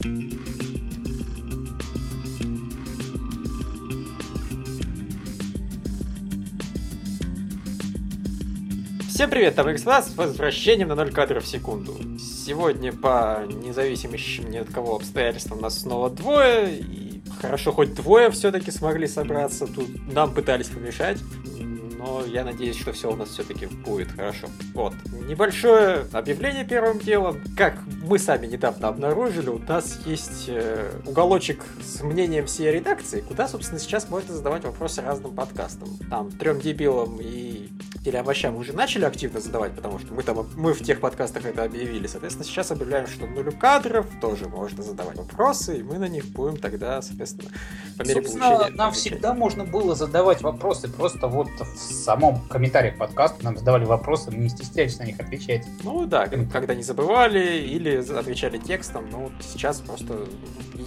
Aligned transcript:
Всем 0.00 0.08
привет, 9.28 9.56
там 9.56 9.66
господа, 9.66 10.00
с 10.00 10.16
возвращением 10.16 10.88
на 10.88 10.94
0 10.94 11.12
кадров 11.12 11.44
в 11.44 11.46
секунду. 11.46 11.94
Сегодня 12.18 12.94
по 12.94 13.42
независимым 13.46 14.16
ни 14.50 14.56
от 14.56 14.70
кого 14.70 14.96
обстоятельствам 14.96 15.60
нас 15.60 15.80
снова 15.80 16.08
двое, 16.08 16.78
и 16.78 17.20
хорошо 17.38 17.70
хоть 17.72 17.94
двое 17.94 18.30
все-таки 18.30 18.70
смогли 18.70 19.06
собраться, 19.06 19.66
тут 19.66 19.90
нам 20.10 20.32
пытались 20.32 20.68
помешать, 20.68 21.18
я 22.30 22.44
надеюсь, 22.44 22.78
что 22.78 22.92
все 22.92 23.10
у 23.10 23.16
нас 23.16 23.30
все-таки 23.30 23.66
будет 23.66 24.12
хорошо. 24.12 24.48
Вот. 24.74 24.94
Небольшое 25.28 26.06
объявление 26.12 26.64
первым 26.64 26.98
делом. 26.98 27.40
Как 27.56 27.74
мы 28.02 28.18
сами 28.18 28.46
недавно 28.46 28.88
обнаружили, 28.88 29.48
у 29.48 29.58
нас 29.58 30.00
есть 30.06 30.44
э, 30.48 30.90
уголочек 31.06 31.64
с 31.82 32.02
мнением 32.02 32.46
всей 32.46 32.72
редакции, 32.72 33.20
куда, 33.20 33.48
собственно, 33.48 33.80
сейчас 33.80 34.08
можно 34.08 34.34
задавать 34.34 34.64
вопросы 34.64 35.02
разным 35.02 35.34
подкастам. 35.34 35.88
Там, 36.08 36.30
трем 36.30 36.60
дебилам 36.60 37.18
и 37.20 37.49
или 38.04 38.16
овощам 38.16 38.56
уже 38.56 38.72
начали 38.72 39.04
активно 39.04 39.40
задавать, 39.40 39.74
потому 39.74 39.98
что 39.98 40.14
мы 40.14 40.22
там 40.22 40.48
мы 40.56 40.72
в 40.72 40.82
тех 40.82 41.00
подкастах 41.00 41.44
это 41.44 41.64
объявили. 41.64 42.06
Соответственно, 42.06 42.46
сейчас 42.46 42.70
объявляем, 42.70 43.06
что 43.06 43.26
нулю 43.26 43.52
кадров 43.52 44.06
тоже 44.20 44.48
можно 44.48 44.82
задавать 44.82 45.16
вопросы, 45.18 45.78
и 45.78 45.82
мы 45.82 45.98
на 45.98 46.08
них 46.08 46.26
будем 46.26 46.56
тогда, 46.56 47.02
соответственно, 47.02 47.50
по 47.98 48.02
мере 48.02 48.22
Собственно, 48.22 48.50
получения. 48.50 48.76
Нам 48.76 48.88
отвечать. 48.88 49.12
всегда 49.12 49.34
можно 49.34 49.64
было 49.64 49.94
задавать 49.94 50.40
вопросы, 50.40 50.88
просто 50.88 51.26
вот 51.26 51.48
в 51.60 51.76
самом 51.76 52.40
комментарии 52.48 52.90
подкаста 52.90 53.44
нам 53.44 53.58
задавали 53.58 53.84
вопросы, 53.84 54.30
мы 54.30 54.38
не 54.38 54.48
стеснялись 54.48 54.98
на 54.98 55.04
них 55.04 55.20
отвечать. 55.20 55.66
Ну 55.84 56.06
да, 56.06 56.26
когда 56.26 56.74
не 56.74 56.82
забывали 56.82 57.58
или 57.58 57.96
отвечали 57.96 58.56
текстом, 58.56 59.08
ну 59.10 59.30
сейчас 59.40 59.80
просто 59.80 60.26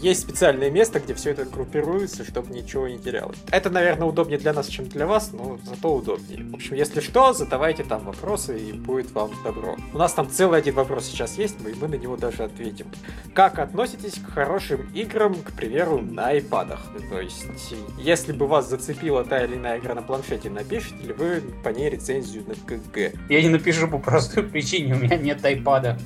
есть 0.01 0.21
специальное 0.21 0.71
место, 0.71 0.99
где 0.99 1.13
все 1.13 1.31
это 1.31 1.45
группируется, 1.45 2.25
чтобы 2.25 2.53
ничего 2.53 2.87
не 2.87 2.97
терялось. 2.97 3.37
Это, 3.51 3.69
наверное, 3.69 4.07
удобнее 4.07 4.39
для 4.39 4.53
нас, 4.53 4.67
чем 4.67 4.89
для 4.89 5.05
вас, 5.05 5.31
но 5.31 5.59
зато 5.63 5.93
удобнее. 5.93 6.43
В 6.45 6.55
общем, 6.55 6.75
если 6.75 7.02
что, 7.03 7.33
задавайте 7.33 7.83
там 7.83 8.05
вопросы, 8.05 8.57
и 8.57 8.71
будет 8.71 9.11
вам 9.11 9.31
добро. 9.43 9.75
У 9.93 9.97
нас 9.97 10.13
там 10.13 10.29
целый 10.29 10.59
один 10.59 10.75
вопрос 10.75 11.05
сейчас 11.05 11.37
есть, 11.37 11.57
и 11.61 11.75
мы 11.79 11.87
на 11.87 11.95
него 11.95 12.17
даже 12.17 12.43
ответим. 12.43 12.87
Как 13.33 13.59
относитесь 13.59 14.15
к 14.15 14.31
хорошим 14.31 14.89
играм, 14.93 15.35
к 15.35 15.51
примеру, 15.51 16.01
на 16.01 16.29
айпадах? 16.29 16.79
То 17.09 17.19
есть, 17.19 17.45
если 17.97 18.31
бы 18.31 18.47
вас 18.47 18.69
зацепила 18.69 19.23
та 19.23 19.43
или 19.43 19.55
иная 19.55 19.79
игра 19.79 19.93
на 19.93 20.01
планшете, 20.01 20.49
напишите 20.49 21.03
ли 21.03 21.13
вы 21.13 21.43
по 21.63 21.69
ней 21.69 21.89
рецензию 21.89 22.43
на 22.47 22.55
КГ? 22.55 23.13
Я 23.29 23.41
не 23.41 23.49
напишу 23.49 23.87
по 23.87 23.99
простой 23.99 24.43
причине, 24.43 24.95
у 24.95 24.97
меня 24.97 25.17
нет 25.17 25.43
айпада. 25.43 25.97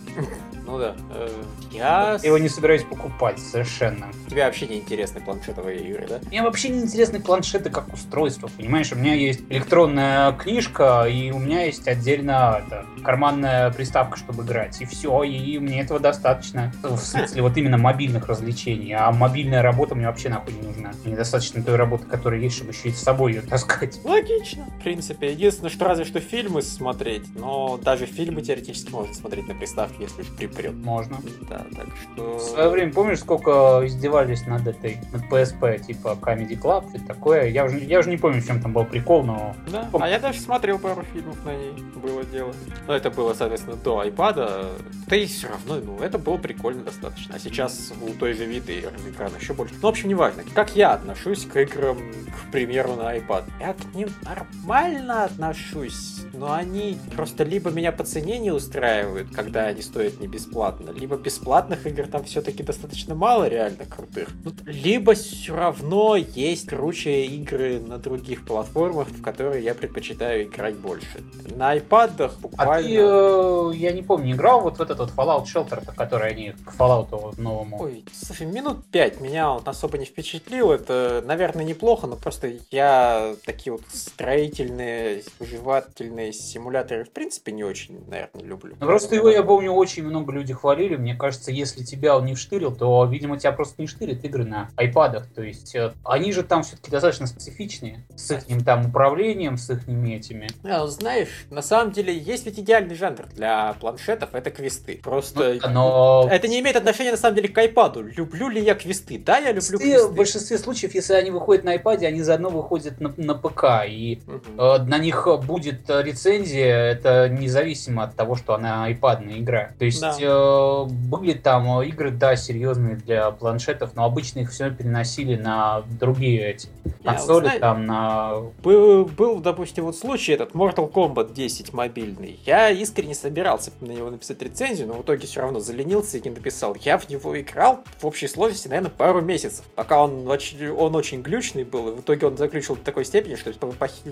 Ну 0.68 0.78
да. 0.78 0.96
Э, 1.12 1.30
я... 1.72 2.20
Его 2.22 2.38
не 2.38 2.50
собираюсь 2.50 2.84
покупать 2.84 3.40
совершенно. 3.40 4.12
Тебе 4.30 4.44
вообще 4.44 4.68
не 4.68 4.80
интересны 4.80 5.22
планшетовые 5.22 5.80
игры, 5.80 6.08
да? 6.10 6.20
Мне 6.28 6.44
вообще 6.44 6.68
не 6.68 6.82
интересны 6.82 7.22
планшеты 7.22 7.70
как 7.70 7.94
устройство, 7.94 8.50
понимаешь? 8.50 8.92
У 8.92 8.96
меня 8.96 9.14
есть 9.14 9.42
электронная 9.50 10.34
книжка, 10.34 10.87
и 11.08 11.32
у 11.32 11.40
меня 11.40 11.64
есть 11.64 11.88
отдельно 11.88 12.62
это, 12.66 12.86
карманная 13.04 13.72
приставка, 13.72 14.18
чтобы 14.18 14.44
играть. 14.44 14.82
И 14.82 14.86
все, 14.86 15.24
и 15.24 15.60
мне 15.60 15.82
этого 15.82 16.00
достаточно. 16.00 16.72
В 16.84 16.98
смысле, 16.98 17.42
вот 17.42 17.58
именно 17.58 17.78
мобильных 17.78 18.28
развлечений. 18.28 18.94
А 18.94 19.12
мобильная 19.12 19.62
работа 19.62 19.96
мне 19.96 20.08
вообще 20.08 20.30
нахуй 20.30 20.54
не 20.54 20.62
нужна. 20.62 20.92
Мне 21.06 21.16
достаточно 21.16 21.64
той 21.64 21.76
работы, 21.76 22.06
которая 22.06 22.40
есть, 22.40 22.58
чтобы 22.58 22.72
еще 22.72 22.90
и 22.90 22.92
с 22.92 23.02
собой 23.02 23.34
ее 23.34 23.42
таскать. 23.42 24.00
Логично. 24.04 24.66
В 24.80 24.84
принципе, 24.84 25.32
единственное, 25.32 25.70
что 25.70 25.86
разве 25.86 26.06
что 26.06 26.20
фильмы 26.20 26.62
смотреть, 26.62 27.24
но 27.36 27.78
даже 27.78 28.06
фильмы 28.06 28.42
теоретически 28.42 28.92
можно 28.92 29.14
смотреть 29.14 29.48
на 29.48 29.56
приставке, 29.56 30.04
если 30.04 30.22
уж 30.22 30.28
при 30.36 30.48
прет. 30.48 30.74
Можно. 30.74 31.18
Да, 31.50 31.66
так 31.76 31.88
что... 32.02 32.38
В 32.38 32.42
свое 32.42 32.70
время, 32.70 32.94
помнишь, 32.94 33.20
сколько 33.20 33.82
издевались 33.86 34.46
над 34.46 34.68
этой, 34.68 34.98
над 35.12 35.24
PSP, 35.32 35.86
типа 35.86 36.18
Comedy 36.22 36.60
Club 36.60 36.86
и 36.94 37.00
такое? 37.00 37.48
Я 37.48 37.66
уже, 37.66 37.80
я 37.80 38.00
уже 38.00 38.10
не 38.10 38.18
помню, 38.18 38.42
в 38.42 38.48
чем 38.48 38.62
там 38.62 38.74
был 38.74 38.86
прикол, 38.86 39.24
но... 39.24 39.56
Да, 39.72 39.88
помню. 39.92 40.06
а 40.06 40.10
я 40.10 40.20
даже 40.20 40.40
смотрел 40.40 40.77
пару 40.78 41.04
фильмов 41.04 41.44
на 41.46 41.56
ней, 41.56 41.74
было 41.96 42.24
дело. 42.24 42.54
Но 42.88 42.96
это 42.96 43.10
было, 43.10 43.34
соответственно, 43.34 43.76
до 43.78 44.04
iPad, 44.04 44.66
да 45.08 45.16
и 45.16 45.26
все 45.26 45.48
равно, 45.48 45.76
ну, 45.76 46.00
это 46.00 46.18
было 46.18 46.38
прикольно 46.38 46.84
достаточно. 46.84 47.36
А 47.36 47.40
сейчас 47.40 47.94
у 48.02 48.14
той 48.14 48.34
же 48.34 48.46
виды 48.46 48.84
экран 49.10 49.32
еще 49.40 49.54
больше. 49.54 49.76
Ну, 49.76 49.82
в 49.82 49.88
общем, 49.88 50.10
неважно. 50.10 50.44
Как 50.54 50.76
я 50.76 50.94
отношусь 50.94 51.46
к 51.46 51.56
играм, 51.60 51.98
к 51.98 52.52
примеру, 52.52 52.96
на 52.96 53.16
iPad? 53.18 53.44
Я 53.60 53.74
к 53.74 53.96
ним 53.96 54.10
нормально 54.24 55.24
отношусь, 55.26 56.26
но 56.34 56.54
они 56.54 56.98
просто 57.16 57.44
либо 57.44 57.72
меня 57.72 57.92
по 57.92 58.04
цене 58.04 58.40
не 58.40 58.52
устраивают, 58.52 59.30
когда 59.34 59.68
они 59.68 59.82
стоят 59.82 60.20
не 60.20 60.28
бесплатно, 60.28 60.92
либо 60.92 61.18
бесплатных 61.18 61.86
игр 61.88 62.08
там 62.08 62.24
все-таки 62.24 62.64
достаточно 62.64 63.16
мало 63.16 63.48
реально 63.48 63.86
крутых, 63.86 64.30
ну, 64.44 64.52
либо 64.66 65.14
все 65.14 65.56
равно 65.56 66.16
есть 66.16 66.68
круче 66.68 67.26
игры 67.26 67.80
на 67.80 67.98
других 67.98 68.46
платформах, 68.46 69.08
в 69.08 69.22
которые 69.22 69.64
я 69.64 69.74
предпочитаю 69.74 70.44
играть 70.44 70.67
больше. 70.76 71.24
На 71.56 71.76
iPad 71.78 72.32
буквально... 72.40 72.76
А 72.76 72.82
ты, 72.82 72.96
э, 72.98 73.78
я 73.78 73.92
не 73.92 74.02
помню, 74.02 74.34
играл 74.36 74.62
вот 74.62 74.78
в 74.78 74.82
этот 74.82 75.00
вот 75.00 75.12
Fallout 75.12 75.46
Shelter, 75.46 75.84
который 75.96 76.32
они 76.32 76.52
к 76.52 76.74
Fallout 76.78 77.40
новому? 77.40 77.82
Ой, 77.82 78.06
слушай, 78.14 78.46
минут 78.46 78.86
пять 78.92 79.20
меня 79.22 79.52
он 79.52 79.62
особо 79.66 79.98
не 79.98 80.06
впечатлил. 80.06 80.72
Это, 80.72 81.24
наверное, 81.26 81.66
неплохо, 81.66 82.08
но 82.08 82.16
просто 82.16 82.54
я 82.72 83.36
такие 83.46 83.74
вот 83.74 83.84
строительные, 83.92 85.24
выживательные 85.40 86.34
симуляторы 86.34 87.04
в 87.04 87.12
принципе 87.12 87.52
не 87.52 87.64
очень, 87.64 88.00
наверное, 88.08 88.44
люблю. 88.44 88.76
Ну, 88.80 88.86
просто 88.86 89.16
его, 89.16 89.30
я 89.30 89.44
помню, 89.44 89.72
очень 89.72 90.04
много 90.04 90.32
люди 90.32 90.54
хвалили. 90.54 90.96
Мне 90.96 91.16
кажется, 91.16 91.52
если 91.52 91.84
тебя 91.84 92.18
он 92.18 92.26
не 92.26 92.36
вштырил, 92.36 92.76
то, 92.76 93.06
видимо, 93.06 93.38
тебя 93.38 93.52
просто 93.52 93.82
не 93.82 93.88
штырит 93.88 94.24
игры 94.24 94.46
на 94.46 94.70
айпадах. 94.76 95.28
То 95.34 95.42
есть 95.42 95.76
э, 95.76 95.94
они 96.04 96.32
же 96.32 96.44
там 96.44 96.64
все-таки 96.64 96.92
достаточно 96.92 97.28
специфичные. 97.28 98.06
С 98.16 98.32
их 98.32 98.66
там 98.66 98.88
управлением, 98.88 99.58
с 99.58 99.70
их 99.70 99.88
этими. 99.88 100.48
А, 100.64 100.88
знаешь, 100.88 101.46
на 101.50 101.62
самом 101.62 101.92
деле 101.92 102.18
есть 102.18 102.46
ведь 102.46 102.60
идеальный 102.60 102.96
жанр 102.96 103.26
для 103.34 103.74
планшетов, 103.80 104.34
это 104.34 104.52
квесты. 104.52 105.00
Просто 105.04 105.60
ну, 105.64 105.70
но... 105.70 106.28
это 106.30 106.48
не 106.48 106.60
имеет 106.60 106.76
отношения 106.76 107.12
на 107.12 107.18
самом 107.18 107.36
деле 107.36 107.50
к 107.50 107.58
айпаду. 107.58 108.04
Люблю 108.04 108.50
ли 108.50 108.62
я 108.62 108.76
квесты? 108.76 109.18
Да, 109.18 109.38
я 109.38 109.52
люблю 109.52 109.62
квесты. 109.62 109.78
квесты. 109.78 110.08
В 110.08 110.16
большинстве 110.16 110.58
случаев, 110.58 110.96
если 110.96 111.14
они 111.14 111.32
выходят 111.32 111.64
на 111.64 111.72
айпаде, 111.72 112.08
они 112.08 112.22
заодно 112.22 112.50
выходят 112.50 113.00
на, 113.00 113.14
на 113.18 113.36
ПК. 113.36 113.86
И 113.88 114.20
угу. 114.28 114.62
э, 114.62 114.78
на 114.84 114.98
них 114.98 115.28
будет 115.46 115.90
рецензия, 115.90 116.92
это 116.92 117.30
независимо 117.30 118.04
от 118.04 118.16
того, 118.16 118.36
что 118.36 118.54
она 118.54 118.86
айпадная 118.86 119.40
игра. 119.40 119.72
То 119.78 119.86
есть 119.86 120.02
да. 120.02 120.16
э, 120.20 120.86
были 120.86 121.34
там 121.34 121.82
игры, 121.84 122.12
да, 122.12 122.36
серьезные 122.36 122.96
для 122.96 123.32
планшетов, 123.32 123.92
но 123.96 124.06
обычно 124.06 124.40
их 124.40 124.52
все 124.52 124.72
переносили 124.72 125.36
на 125.36 125.84
другие 126.00 126.52
эти 126.52 126.70
консоли, 127.04 127.50
вот, 127.50 127.60
там 127.60 127.86
на... 127.86 128.34
Был, 128.64 129.06
был, 129.06 129.40
допустим, 129.40 129.86
вот 129.86 129.96
случай 129.98 130.34
этот 130.34 130.47
Mortal 130.52 130.92
Kombat 130.92 131.34
10 131.34 131.74
мобильный. 131.74 132.40
Я 132.46 132.70
искренне 132.70 133.16
собирался 133.16 133.72
на 133.82 133.92
него 133.92 134.10
написать 134.10 134.42
рецензию, 134.42 134.88
но 134.88 134.96
в 134.96 135.02
итоге 135.02 135.28
все 135.28 135.42
равно 135.42 135.60
заленился 135.60 136.18
и 136.18 136.22
не 136.22 136.30
написал. 136.30 136.76
Я 136.82 136.98
в 136.98 137.10
него 137.10 137.40
играл 137.40 137.84
в 138.00 138.06
общей 138.06 138.28
сложности, 138.28 138.68
наверное, 138.68 138.92
пару 138.92 139.22
месяцев, 139.22 139.66
пока 139.76 140.04
он, 140.04 140.28
он 140.28 140.96
очень 140.96 141.22
глючный 141.22 141.64
был, 141.64 141.90
и 141.90 141.92
в 141.96 142.02
итоге 142.02 142.28
он 142.28 142.38
заключил 142.38 142.76
до 142.76 142.84
такой 142.84 143.06
степени, 143.06 143.36
что 143.36 143.52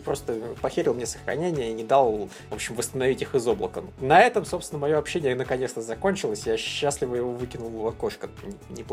просто 0.03 0.40
похерил 0.62 0.94
мне 0.94 1.06
сохранение 1.06 1.72
и 1.72 1.73
не 1.73 1.84
дал, 1.84 2.29
в 2.50 2.53
общем, 2.53 2.75
восстановить 2.75 3.22
их 3.22 3.35
из 3.35 3.47
облака. 3.47 3.81
На 4.00 4.22
этом, 4.22 4.46
собственно, 4.46 4.79
мое 4.79 4.97
общение 4.97 5.35
наконец-то 5.35 5.81
закончилось. 5.81 6.44
Я 6.46 6.57
счастливо 6.57 7.16
его 7.16 7.31
выкинул 7.31 7.69
в 7.69 7.88
окошко. 7.88 8.29
Не, 8.44 8.53
не. 8.69 8.84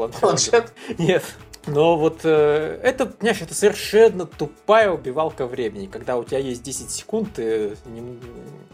Нет. 0.98 1.24
Но 1.66 1.96
вот 1.96 2.20
э, 2.24 2.80
это, 2.82 3.06
понимаешь, 3.06 3.40
это 3.40 3.54
совершенно 3.54 4.26
тупая 4.26 4.90
убивалка 4.90 5.46
времени, 5.46 5.86
когда 5.86 6.16
у 6.16 6.24
тебя 6.24 6.38
есть 6.38 6.62
10 6.62 6.90
секунд, 6.90 7.21
и, 7.36 7.74
не, 7.86 8.18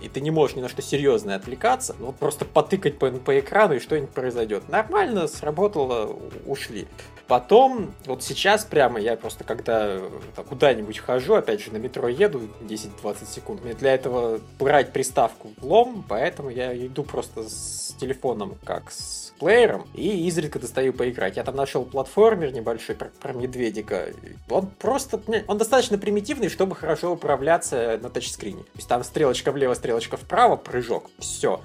и 0.00 0.08
ты 0.08 0.20
не 0.20 0.30
можешь 0.30 0.56
ни 0.56 0.60
на 0.60 0.68
что 0.68 0.82
серьезное 0.82 1.36
отвлекаться, 1.36 1.94
ну 1.98 2.12
просто 2.12 2.44
потыкать 2.44 2.98
по, 2.98 3.10
по 3.10 3.38
экрану 3.38 3.74
и 3.74 3.78
что-нибудь 3.78 4.10
произойдет. 4.10 4.68
Нормально, 4.68 5.28
сработало, 5.28 6.16
ушли. 6.46 6.86
Потом, 7.28 7.94
вот 8.06 8.22
сейчас 8.22 8.64
прямо 8.64 8.98
я 8.98 9.14
просто 9.16 9.44
когда 9.44 10.00
куда-нибудь 10.48 10.98
хожу, 10.98 11.34
опять 11.34 11.60
же 11.60 11.70
на 11.70 11.76
метро 11.76 12.08
еду 12.08 12.48
10-20 12.62 13.26
секунд, 13.30 13.62
мне 13.62 13.74
для 13.74 13.94
этого 13.94 14.40
брать 14.58 14.94
приставку 14.94 15.50
лом, 15.60 16.04
поэтому 16.08 16.48
я 16.48 16.74
иду 16.74 17.02
просто 17.02 17.42
с 17.46 17.94
телефоном 18.00 18.56
как 18.64 18.90
с 18.90 19.34
плеером 19.38 19.86
и 19.94 20.26
изредка 20.26 20.58
достаю 20.58 20.94
поиграть. 20.94 21.36
Я 21.36 21.44
там 21.44 21.54
нашел 21.54 21.84
платформер 21.84 22.52
небольшой 22.52 22.96
про, 22.96 23.08
про 23.20 23.34
медведика. 23.34 24.08
Он 24.48 24.66
просто, 24.66 25.20
он 25.46 25.58
достаточно 25.58 25.98
примитивный, 25.98 26.48
чтобы 26.48 26.74
хорошо 26.74 27.12
управляться 27.12 27.98
на 28.02 28.08
тачскрине. 28.08 28.62
То 28.62 28.76
есть 28.76 28.88
там 28.88 29.04
стрелочка 29.04 29.52
влево, 29.52 29.74
стрелочка 29.74 30.16
вправо, 30.16 30.56
прыжок. 30.56 31.10
Все 31.18 31.60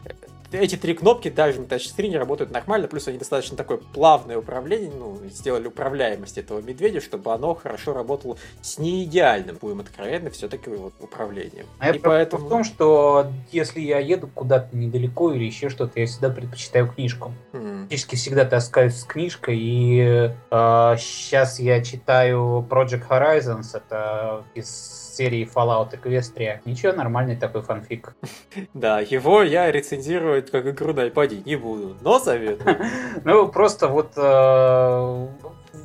эти 0.53 0.75
три 0.75 0.93
кнопки 0.93 1.29
даже 1.29 1.59
на 1.59 1.65
тачскрине 1.65 2.17
работают 2.17 2.51
нормально, 2.51 2.87
плюс 2.87 3.07
они 3.07 3.17
достаточно 3.17 3.57
такое 3.57 3.77
плавное 3.77 4.37
управление, 4.37 4.91
ну, 4.91 5.19
сделали 5.29 5.67
управляемость 5.67 6.37
этого 6.37 6.61
медведя, 6.61 7.01
чтобы 7.01 7.33
оно 7.33 7.55
хорошо 7.55 7.93
работало 7.93 8.37
с 8.61 8.77
неидеальным, 8.77 9.57
будем 9.59 9.79
откровенны, 9.79 10.29
все-таки 10.29 10.69
вот 10.69 10.93
управлением. 10.99 11.65
А 11.79 11.89
и 11.89 11.99
поэтому... 11.99 12.45
в 12.45 12.49
том, 12.49 12.63
что 12.63 13.27
если 13.51 13.81
я 13.81 13.99
еду 13.99 14.29
куда-то 14.33 14.75
недалеко 14.75 15.31
или 15.31 15.43
еще 15.43 15.69
что-то, 15.69 15.99
я 15.99 16.05
всегда 16.05 16.29
предпочитаю 16.29 16.87
книжку. 16.87 17.31
Hmm. 17.51 17.83
практически 17.93 18.15
всегда 18.15 18.45
таскаюсь 18.45 18.95
с 18.95 19.03
книжкой, 19.03 19.57
и 19.59 20.31
э, 20.51 20.95
сейчас 20.97 21.59
я 21.59 21.83
читаю 21.83 22.65
Project 22.69 23.07
Horizons, 23.07 23.75
это 23.75 24.43
из 24.55 24.67
серии 25.13 25.49
Fallout 25.53 25.91
Equestria. 25.91 26.59
Ничего, 26.65 26.93
нормальный 26.93 27.35
такой 27.35 27.61
фанфик. 27.61 28.15
Да, 28.73 28.99
его 28.99 29.43
я 29.43 29.71
рецензировать 29.71 30.51
как 30.51 30.67
игру 30.67 30.93
на 30.93 31.07
iPad 31.07 31.43
не 31.45 31.55
буду, 31.55 31.95
но 32.01 32.19
советую. 32.19 32.77
Ну, 33.23 33.47
просто 33.47 33.87
вот 33.87 34.13
э, 34.15 35.27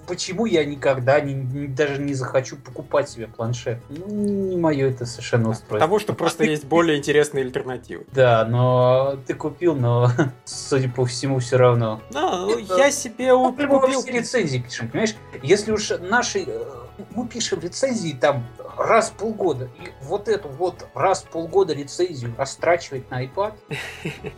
почему 0.09 0.47
я 0.47 0.65
никогда 0.65 1.21
не, 1.21 1.35
не, 1.35 1.69
даже 1.69 2.01
не 2.01 2.15
захочу 2.15 2.57
покупать 2.57 3.09
себе 3.09 3.29
планшет? 3.29 3.79
Ну, 3.89 4.07
не 4.09 4.57
мое 4.57 4.91
это 4.91 5.07
совершенно 5.07 5.51
устройство. 5.51 5.77
Потому 5.77 5.99
что 5.99 6.15
просто 6.15 6.45
есть 6.45 6.65
более 6.67 6.99
интересные 6.99 7.45
альтернативы. 7.45 8.07
Да, 8.13 8.45
но 8.45 9.19
ты 9.27 9.35
купил, 9.35 9.77
но, 9.77 10.11
судя 10.45 10.89
по 10.89 11.05
всему, 11.05 11.39
все 11.39 11.57
равно. 11.57 12.01
Да, 12.11 12.39
ну, 12.39 12.59
я 12.59 12.91
себе 12.91 13.33
купил. 13.33 14.01
все 14.01 14.11
рецензии 14.13 14.59
пишем, 14.59 14.89
понимаешь? 14.89 15.15
Если 15.43 15.71
уж 15.71 15.91
наши... 16.01 16.45
Э, 16.47 16.65
мы 17.15 17.29
пишем 17.29 17.61
рецензии 17.61 18.17
там 18.19 18.45
раз 18.79 19.11
в 19.11 19.15
полгода. 19.15 19.69
И 19.81 19.93
вот 20.03 20.29
эту 20.29 20.49
вот 20.49 20.87
раз 20.95 21.23
в 21.23 21.29
полгода 21.29 21.75
рецензию 21.75 22.35
растрачивать 22.37 23.11
на 23.11 23.25
iPad. 23.25 23.55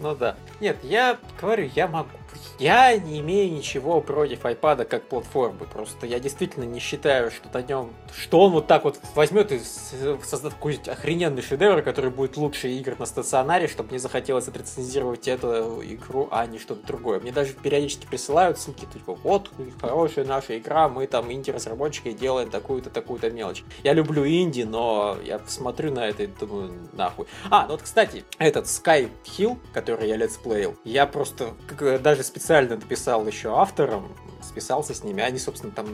Ну 0.00 0.14
да. 0.14 0.36
Нет, 0.60 0.76
я 0.84 1.18
говорю, 1.40 1.68
я 1.74 1.88
могу 1.88 2.10
я 2.58 2.96
не 2.96 3.20
имею 3.20 3.52
ничего 3.52 4.00
против 4.00 4.44
iPad 4.44 4.84
как 4.84 5.04
платформы. 5.04 5.66
Просто 5.66 6.06
я 6.06 6.18
действительно 6.18 6.64
не 6.64 6.80
считаю, 6.80 7.30
что 7.30 7.48
на 7.52 7.62
нем, 7.62 7.90
что 8.16 8.40
он 8.40 8.52
вот 8.52 8.66
так 8.66 8.84
вот 8.84 8.98
возьмет 9.14 9.52
и 9.52 9.60
создаст 9.60 10.54
какой-нибудь 10.56 10.88
охрененный 10.88 11.42
шедевр, 11.42 11.82
который 11.82 12.10
будет 12.10 12.36
лучше 12.36 12.68
игр 12.68 12.96
на 12.98 13.06
стационаре, 13.06 13.68
чтобы 13.68 13.90
мне 13.90 13.98
захотелось 13.98 14.48
отрецензировать 14.48 15.28
эту 15.28 15.82
игру, 15.84 16.28
а 16.30 16.46
не 16.46 16.58
что-то 16.58 16.86
другое. 16.86 17.20
Мне 17.20 17.32
даже 17.32 17.52
периодически 17.52 18.06
присылают 18.06 18.58
ссылки, 18.58 18.86
типа, 18.92 19.14
вот, 19.22 19.50
хорошая 19.80 20.24
наша 20.24 20.58
игра, 20.58 20.88
мы 20.88 21.06
там 21.06 21.32
инди-разработчики 21.32 22.12
делаем 22.12 22.50
такую-то, 22.50 22.90
такую-то 22.90 23.30
мелочь. 23.30 23.62
Я 23.82 23.92
люблю 23.92 24.26
инди, 24.26 24.62
но 24.62 25.16
я 25.24 25.40
смотрю 25.46 25.92
на 25.92 26.08
это 26.08 26.24
и 26.24 26.26
думаю, 26.26 26.72
нахуй. 26.92 27.26
А, 27.50 27.66
ну 27.66 27.72
вот, 27.72 27.82
кстати, 27.82 28.24
этот 28.38 28.66
Sky 28.66 29.08
Hill, 29.24 29.58
который 29.72 30.08
я 30.08 30.16
летсплеил, 30.16 30.76
я 30.84 31.06
просто 31.06 31.54
даже 32.02 32.22
специально 32.28 32.76
написал 32.76 33.26
еще 33.26 33.58
авторам, 33.58 34.08
списался 34.42 34.94
с 34.94 35.02
ними. 35.02 35.22
Они, 35.22 35.38
собственно, 35.38 35.72
там 35.72 35.86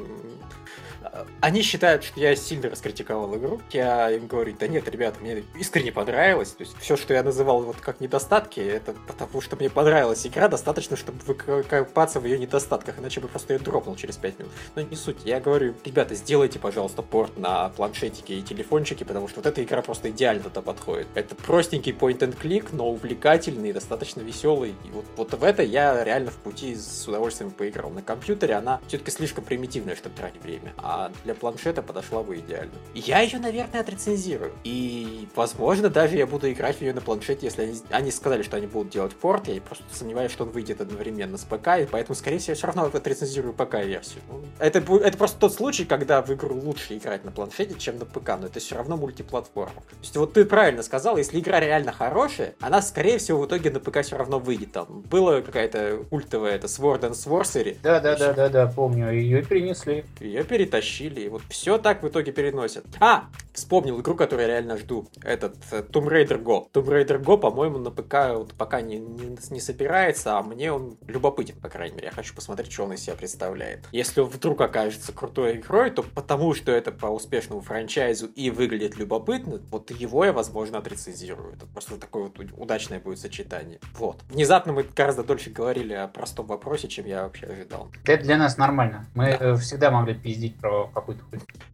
они 1.41 1.63
считают, 1.63 2.05
что 2.05 2.21
я 2.21 2.35
сильно 2.37 2.71
раскритиковал 2.71 3.37
игру. 3.37 3.61
Я 3.71 4.11
им 4.11 4.27
говорю, 4.27 4.55
да 4.59 4.67
нет, 4.67 4.89
ребята, 4.89 5.21
мне 5.21 5.45
искренне 5.59 5.93
понравилось. 5.93 6.51
То 6.53 6.63
есть 6.63 6.77
все, 6.79 6.97
что 6.97 7.15
я 7.15 7.23
называл 7.23 7.63
вот 7.63 7.77
как 7.77 8.01
недостатки, 8.01 8.61
это 8.61 8.95
потому 9.07 9.41
что 9.41 9.57
мне 9.57 9.71
понравилась 9.71 10.27
игра, 10.27 10.49
достаточно, 10.49 10.97
чтобы 10.97 11.19
выкопаться 11.27 12.21
в 12.21 12.25
ее 12.25 12.39
недостатках, 12.39 12.99
иначе 12.99 13.21
бы 13.21 13.29
просто 13.29 13.55
ее 13.55 13.59
дропнул 13.61 13.97
через 13.97 14.17
5 14.17 14.39
минут. 14.39 14.53
Но 14.75 14.83
не 14.83 14.97
суть. 14.97 15.19
Я 15.25 15.41
говорю, 15.41 15.75
ребята, 15.85 16.15
сделайте, 16.15 16.59
пожалуйста, 16.59 17.03
порт 17.03 17.37
на 17.37 17.69
планшетике 17.71 18.35
и 18.35 18.43
телефончике, 18.43 19.05
потому 19.05 19.29
что 19.29 19.41
вот 19.41 19.47
эта 19.47 19.63
игра 19.63 19.83
просто 19.83 20.11
идеально 20.11 20.45
туда 20.45 20.63
подходит. 20.63 21.09
Это 21.15 21.35
простенький 21.35 21.93
point-and-click, 21.93 22.69
но 22.73 22.89
увлекательный, 22.89 23.73
достаточно 23.73 24.21
веселый. 24.21 24.75
И 24.85 24.91
вот, 24.93 25.05
вот 25.17 25.35
в 25.35 25.45
это 25.45 25.63
я 25.63 26.03
реально 26.05 26.31
в 26.31 26.37
пути 26.37 26.75
с 26.75 27.07
удовольствием 27.07 27.51
поиграл. 27.51 27.91
На 27.91 28.03
компьютере 28.03 28.55
она 28.55 28.81
все-таки 28.87 29.11
слишком 29.11 29.45
примитивная, 29.45 29.97
чтобы 29.97 30.17
тратить 30.17 30.43
время. 30.43 30.73
А 30.79 30.94
для 31.25 31.35
планшета 31.35 31.83
подошла 31.83 32.23
бы 32.23 32.39
идеально. 32.39 32.73
Я 32.95 33.21
ее, 33.21 33.39
наверное, 33.39 33.81
отрецензирую. 33.81 34.53
И, 34.65 35.29
возможно, 35.35 35.89
даже 35.89 36.17
я 36.17 36.27
буду 36.27 36.51
играть 36.51 36.77
в 36.77 36.81
нее 36.81 36.95
на 36.95 37.01
планшете, 37.01 37.47
если 37.47 37.63
они, 37.63 37.81
они 37.91 38.11
сказали, 38.11 38.43
что 38.43 38.57
они 38.57 38.67
будут 38.67 38.93
делать 38.93 39.15
порт. 39.15 39.49
Я 39.49 39.61
просто 39.61 39.85
сомневаюсь, 39.93 40.33
что 40.33 40.45
он 40.45 40.51
выйдет 40.51 40.81
одновременно 40.81 41.37
с 41.37 41.45
ПК, 41.45 41.69
и 41.81 41.87
поэтому, 41.91 42.15
скорее 42.15 42.39
всего, 42.39 42.53
я 42.53 42.57
все 42.57 42.67
равно 42.67 42.85
отрецензирую 42.85 43.55
ПК-версию. 43.55 44.23
Ну, 44.31 44.43
это, 44.59 44.79
это 44.79 45.19
просто 45.19 45.39
тот 45.41 45.55
случай, 45.55 45.85
когда 45.85 46.23
в 46.23 46.31
игру 46.31 46.59
лучше 46.59 46.97
играть 46.97 47.25
на 47.25 47.31
планшете, 47.31 47.75
чем 47.79 47.99
на 47.99 48.05
ПК, 48.05 48.37
но 48.41 48.47
это 48.47 48.61
все 48.61 48.77
равно 48.77 48.97
мультиплатформа. 48.97 49.75
То 49.75 49.97
есть 50.01 50.17
вот 50.17 50.33
ты 50.33 50.45
правильно 50.45 50.83
сказал, 50.83 51.17
если 51.17 51.41
игра 51.41 51.61
реально 51.61 51.93
хорошая, 51.93 52.55
она, 52.61 52.83
скорее 52.83 53.19
всего, 53.19 53.41
в 53.41 53.47
итоге 53.47 53.71
на 53.71 53.81
ПК 53.81 54.03
все 54.03 54.17
равно 54.17 54.39
выйдет. 54.39 54.73
Там 54.73 55.03
была 55.03 55.41
какая-то 55.43 56.05
культовая, 56.11 56.57
это 56.57 56.67
Sword 56.67 57.01
and 57.01 57.13
Sorcery. 57.13 57.77
Да-да-да-да-да, 57.83 58.67
помню, 58.67 59.13
ее 59.13 59.43
перенесли. 59.43 60.05
Ее 60.21 60.45
перетащили 60.45 60.84
тащили. 60.85 61.21
И 61.21 61.29
вот 61.29 61.43
все 61.49 61.79
так 61.79 62.03
в 62.03 62.09
итоге 62.09 62.33
переносят. 62.33 62.85
А, 63.01 63.25
вспомнил 63.53 64.01
игру, 64.01 64.15
которую 64.15 64.47
я 64.47 64.55
реально 64.55 64.77
жду. 64.77 65.09
Этот 65.23 65.57
э, 65.71 65.83
Tomb 65.83 66.09
Raider 66.09 66.43
Go. 66.43 66.71
Tomb 66.73 66.87
Raider 66.87 67.23
Go, 67.23 67.39
по-моему, 67.39 67.79
на 67.79 67.91
ПК 67.91 68.37
вот 68.37 68.55
пока 68.55 68.81
не, 68.81 68.99
не, 68.99 69.37
не 69.51 69.61
собирается, 69.61 70.39
а 70.39 70.43
мне 70.43 70.73
он 70.73 70.99
любопытен, 71.07 71.57
по 71.61 71.69
крайней 71.69 71.97
мере. 71.97 72.09
Я 72.09 72.13
хочу 72.13 72.35
посмотреть, 72.35 72.73
что 72.73 72.85
он 72.85 72.93
из 72.93 73.01
себя 73.01 73.15
представляет. 73.15 73.87
Если 73.93 74.21
он 74.21 74.29
вдруг 74.29 74.61
окажется 74.61 75.13
крутой 75.13 75.57
игрой, 75.57 75.91
то 75.91 76.03
потому 76.03 76.55
что 76.55 76.73
это 76.73 76.93
по 76.93 77.07
успешному 77.07 77.61
франчайзу 77.61 78.27
и 78.27 78.51
выглядит 78.51 78.97
любопытно, 78.97 79.61
вот 79.71 79.91
его 79.91 80.25
я, 80.25 80.33
возможно, 80.33 80.79
отрецензирую. 80.79 81.55
Это 81.55 81.67
просто 81.67 81.97
такое 81.97 82.25
вот 82.25 82.39
удачное 82.57 83.01
будет 83.01 83.19
сочетание. 83.19 83.79
Вот. 83.95 84.23
Внезапно 84.29 84.73
мы 84.73 84.83
гораздо 84.83 85.25
дольше 85.25 85.51
говорили 85.51 85.95
о 85.95 86.09
простом 86.09 86.47
вопросе, 86.47 86.89
чем 86.89 87.07
я 87.07 87.23
вообще 87.23 87.47
ожидал. 87.47 87.91
Это 88.05 88.23
для 88.23 88.37
нас 88.37 88.59
нормально. 88.59 89.07
Мы 89.15 89.37
да. 89.39 89.57
всегда 89.57 89.91
могли 89.91 90.15
пиздить 90.15 90.57
про 90.57 90.74
какую-то 90.95 91.25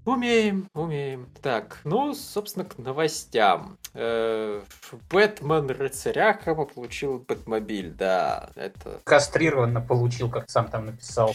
Умеем, 0.05 0.69
умеем. 0.75 1.29
Так, 1.43 1.81
ну, 1.85 2.15
собственно, 2.15 2.65
к 2.65 2.79
новостям. 2.79 3.79
Э, 3.95 4.63
Бэтмен 5.11 5.71
рыцаряхома 5.71 6.67
получил 6.67 7.19
Бэтмобиль, 7.19 7.93
да, 7.93 8.51
это... 8.55 9.01
Кастрированно 9.05 9.81
получил, 9.81 10.31
как 10.31 10.51
сам 10.51 10.69
там 10.69 10.87
написал 10.87 11.33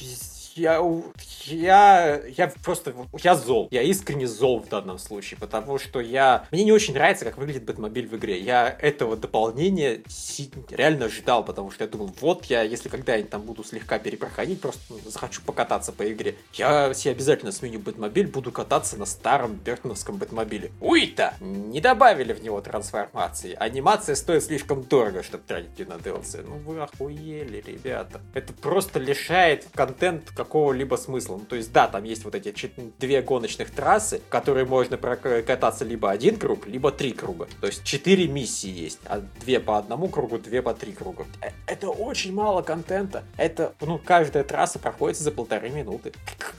я, 0.55 0.81
я, 1.45 2.21
я 2.37 2.53
просто, 2.63 2.93
я 3.21 3.35
зол. 3.35 3.67
Я 3.71 3.81
искренне 3.81 4.27
зол 4.27 4.61
в 4.61 4.69
данном 4.69 4.97
случае, 4.97 5.37
потому 5.39 5.77
что 5.77 5.99
я, 5.99 6.47
мне 6.51 6.63
не 6.63 6.71
очень 6.71 6.93
нравится, 6.93 7.25
как 7.25 7.37
выглядит 7.37 7.63
Бэтмобиль 7.63 8.07
в 8.07 8.15
игре. 8.15 8.39
Я 8.39 8.75
этого 8.79 9.17
дополнения 9.17 10.01
реально 10.69 11.09
ждал, 11.09 11.43
потому 11.43 11.71
что 11.71 11.83
я 11.83 11.89
думал, 11.89 12.13
вот 12.21 12.45
я, 12.45 12.61
если 12.61 12.89
когда-нибудь 12.89 13.29
там 13.29 13.41
буду 13.41 13.63
слегка 13.63 13.99
перепроходить, 13.99 14.61
просто 14.61 14.81
ну, 14.89 14.99
захочу 15.05 15.41
покататься 15.45 15.91
по 15.91 16.09
игре, 16.11 16.35
я 16.53 16.93
себе 16.93 17.11
обязательно 17.11 17.51
сменю 17.51 17.79
Бэтмобиль, 17.79 18.27
буду 18.27 18.51
кататься 18.51 18.97
на 18.97 19.05
старом 19.05 19.55
Бертоновском 19.55 20.17
Бэтмобиле. 20.17 20.71
Уй-то! 20.79 21.33
Не 21.41 21.81
добавили 21.81 22.33
в 22.33 22.41
него 22.41 22.61
трансформации. 22.61 23.55
Анимация 23.59 24.15
стоит 24.15 24.43
слишком 24.43 24.83
дорого, 24.83 25.23
чтобы 25.23 25.43
тратить 25.45 25.77
ее 25.77 25.85
на 25.85 25.93
DLC. 25.93 26.45
Ну 26.47 26.55
вы 26.59 26.79
охуели, 26.79 27.61
ребята. 27.65 28.21
Это 28.33 28.53
просто 28.53 28.99
лишает 28.99 29.67
контент 29.73 30.31
какого-либо 30.45 30.95
смысла. 30.95 31.37
Ну, 31.37 31.45
то 31.45 31.55
есть, 31.55 31.71
да, 31.73 31.87
там 31.87 32.03
есть 32.03 32.23
вот 32.23 32.35
эти 32.35 32.53
две 32.99 33.21
гоночных 33.21 33.71
трассы, 33.71 34.21
которые 34.29 34.65
можно 34.65 34.97
прокататься 34.97 35.83
либо 35.83 36.11
один 36.11 36.37
круг, 36.37 36.67
либо 36.67 36.91
три 36.91 37.11
круга. 37.11 37.47
То 37.59 37.67
есть, 37.67 37.83
четыре 37.83 38.27
миссии 38.27 38.69
есть, 38.69 38.99
а 39.05 39.21
две 39.39 39.59
по 39.59 39.77
одному 39.77 40.07
кругу, 40.07 40.37
две 40.37 40.61
по 40.61 40.73
три 40.73 40.93
круга. 40.93 41.25
Э, 41.41 41.49
это 41.65 41.89
очень 41.89 42.33
мало 42.33 42.61
контента. 42.61 43.23
Это, 43.37 43.73
ну, 43.81 43.99
каждая 44.03 44.43
трасса 44.43 44.79
проходит 44.79 45.17
за 45.17 45.31
полторы 45.31 45.69
минуты. 45.69 46.13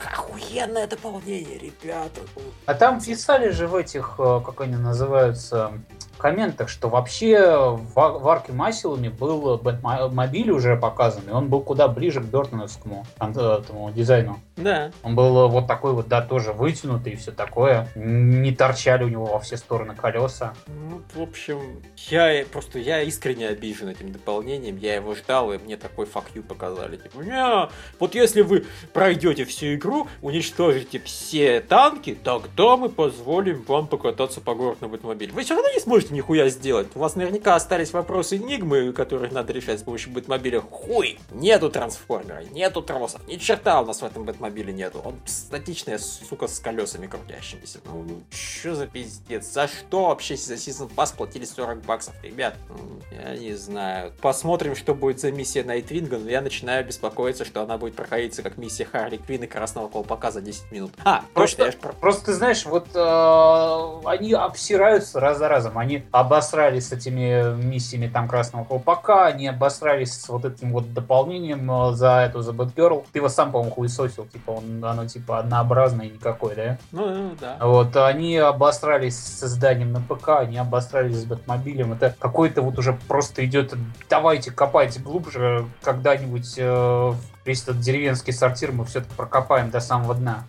Охуенное 0.05 0.87
дополнение, 0.87 1.57
ребята. 1.57 2.21
А 2.65 2.73
там 2.73 2.99
писали 3.01 3.49
же 3.49 3.67
в 3.67 3.75
этих, 3.75 4.15
э, 4.19 4.41
как 4.45 4.61
они 4.61 4.75
называются, 4.75 5.71
комментах, 6.17 6.69
что 6.69 6.89
вообще 6.89 7.75
в, 7.75 7.93
в 7.93 8.27
арке 8.27 8.53
Масилами 8.53 9.09
был 9.09 9.57
Бэтмобиль 9.57 10.51
уже 10.51 10.75
показан, 10.75 11.23
и 11.27 11.31
он 11.31 11.49
был 11.49 11.61
куда 11.61 11.87
ближе 11.87 12.21
к 12.21 12.25
Бертоновскому 12.25 13.05
этому 13.19 13.91
дизайну. 13.91 14.39
Да. 14.55 14.91
Он 15.03 15.15
был 15.15 15.47
вот 15.49 15.67
такой 15.67 15.93
вот, 15.93 16.07
да, 16.07 16.21
тоже 16.21 16.51
вытянутый 16.51 17.13
и 17.13 17.15
все 17.15 17.31
такое. 17.31 17.87
Не 17.95 18.51
торчали 18.51 19.03
у 19.03 19.07
него 19.07 19.25
во 19.25 19.39
все 19.39 19.57
стороны 19.57 19.95
колеса. 19.95 20.53
Ну, 20.67 21.01
в 21.13 21.21
общем, 21.21 21.81
я 22.09 22.43
просто, 22.51 22.79
я 22.79 23.01
искренне 23.01 23.47
обижен 23.47 23.89
этим 23.89 24.11
дополнением. 24.11 24.77
Я 24.77 24.95
его 24.95 25.15
ждал, 25.15 25.53
и 25.53 25.57
мне 25.57 25.77
такой 25.77 26.05
факью 26.05 26.43
показали. 26.43 26.97
Типа, 26.97 27.21
Ня, 27.21 27.69
вот 27.99 28.15
если 28.15 28.41
вы 28.41 28.65
пройдете 28.93 29.45
всю 29.45 29.75
игру, 29.75 30.07
уничтожите 30.21 30.99
все 30.99 31.61
танки, 31.61 32.17
тогда 32.23 32.77
мы 32.77 32.89
позволим 32.89 33.63
вам 33.67 33.87
покататься 33.87 34.41
по 34.41 34.55
городу 34.55 34.77
на 34.81 34.87
Бэтмобиле. 34.87 35.31
Вы 35.33 35.43
все 35.43 35.55
равно 35.55 35.69
не 35.71 35.79
сможете 35.79 36.06
нихуя 36.11 36.49
сделать. 36.49 36.87
У 36.95 36.99
вас 36.99 37.15
наверняка 37.15 37.55
остались 37.55 37.93
вопросы 37.93 38.37
Энигмы, 38.37 38.91
которые 38.93 39.31
надо 39.31 39.53
решать 39.53 39.79
с 39.79 39.83
помощью 39.83 40.11
Бэтмобиля. 40.11 40.61
Хуй! 40.61 41.19
Нету 41.31 41.69
трансформера, 41.69 42.43
нету 42.51 42.81
тросов, 42.81 43.27
ни 43.27 43.35
черта 43.35 43.81
у 43.81 43.85
нас 43.85 44.01
в 44.01 44.05
этом 44.05 44.23
Бэтмобиле 44.23 44.73
нету. 44.73 45.01
Он 45.03 45.15
статичная, 45.25 45.97
сука, 45.97 46.47
с 46.47 46.59
колесами 46.59 47.07
крутящимися. 47.07 47.79
Ну, 47.85 48.21
что 48.29 48.75
за 48.75 48.87
пиздец? 48.87 49.45
За 49.45 49.67
что 49.67 50.07
вообще 50.07 50.35
за 50.35 50.55
Season 50.55 50.89
Pass 50.93 51.15
платили 51.15 51.45
40 51.45 51.81
баксов, 51.83 52.15
ребят? 52.23 52.55
Ну, 52.69 53.01
я 53.11 53.35
не 53.35 53.53
знаю. 53.53 54.13
Посмотрим, 54.21 54.75
что 54.75 54.93
будет 54.93 55.19
за 55.19 55.31
миссия 55.31 55.63
Найтвинга, 55.63 56.17
но 56.17 56.29
я 56.29 56.41
начинаю 56.41 56.85
беспокоиться, 56.85 57.45
что 57.45 57.61
она 57.61 57.77
будет 57.77 57.95
проходиться 57.95 58.43
как 58.43 58.57
миссия 58.57 58.85
Харли 58.85 59.17
Квин 59.17 59.43
и 59.43 59.47
Красного 59.47 59.87
Колпака 59.87 60.31
за 60.31 60.41
10 60.41 60.71
минут. 60.71 60.91
А, 61.03 61.23
просто, 61.33 61.65
точно, 61.65 61.87
я... 61.87 61.93
просто 61.93 62.25
ты 62.25 62.33
знаешь, 62.33 62.65
вот 62.65 62.87
э, 62.93 64.07
они 64.07 64.33
обсираются 64.33 65.19
раз 65.19 65.37
за 65.37 65.47
разом. 65.47 65.77
Они 65.77 65.96
обосрались 66.11 66.87
с 66.87 66.91
этими 66.91 67.55
миссиями 67.55 68.07
там 68.07 68.27
Красного 68.27 68.63
Колпака, 68.63 69.25
они 69.25 69.47
обосрались 69.47 70.13
с 70.13 70.29
вот 70.29 70.45
этим 70.45 70.71
вот 70.71 70.93
дополнением 70.93 71.69
э, 71.71 71.93
за 71.93 72.21
эту, 72.21 72.41
за 72.41 72.53
Бэтгерл. 72.53 73.05
Ты 73.11 73.19
его 73.19 73.29
сам, 73.29 73.51
по-моему, 73.51 73.73
хуесосил, 73.73 74.25
типа, 74.25 74.51
он, 74.51 74.83
оно 74.83 75.07
типа 75.07 75.39
однообразное 75.39 76.09
никакой, 76.09 76.55
да? 76.55 76.77
Ну, 76.91 77.31
да. 77.39 77.57
Вот, 77.61 77.95
они 77.95 78.37
обосрались 78.37 79.17
с 79.17 79.39
созданием 79.39 79.91
на 79.91 80.01
ПК, 80.01 80.29
они 80.39 80.57
обосрались 80.57 81.17
с 81.17 81.25
Бэтмобилем. 81.25 81.93
Это 81.93 82.15
какой-то 82.17 82.61
вот 82.61 82.77
уже 82.77 82.93
просто 83.07 83.45
идет, 83.45 83.73
давайте 84.09 84.51
копайте 84.51 84.99
глубже, 84.99 85.65
когда-нибудь 85.81 86.55
э, 86.57 87.13
весь 87.45 87.63
этот 87.63 87.79
деревенский 87.79 88.33
сортир 88.33 88.71
мы 88.71 88.85
все-таки 88.85 89.13
прокопаем 89.15 89.71
до 89.71 89.79
самого 89.79 90.15
дна. 90.15 90.45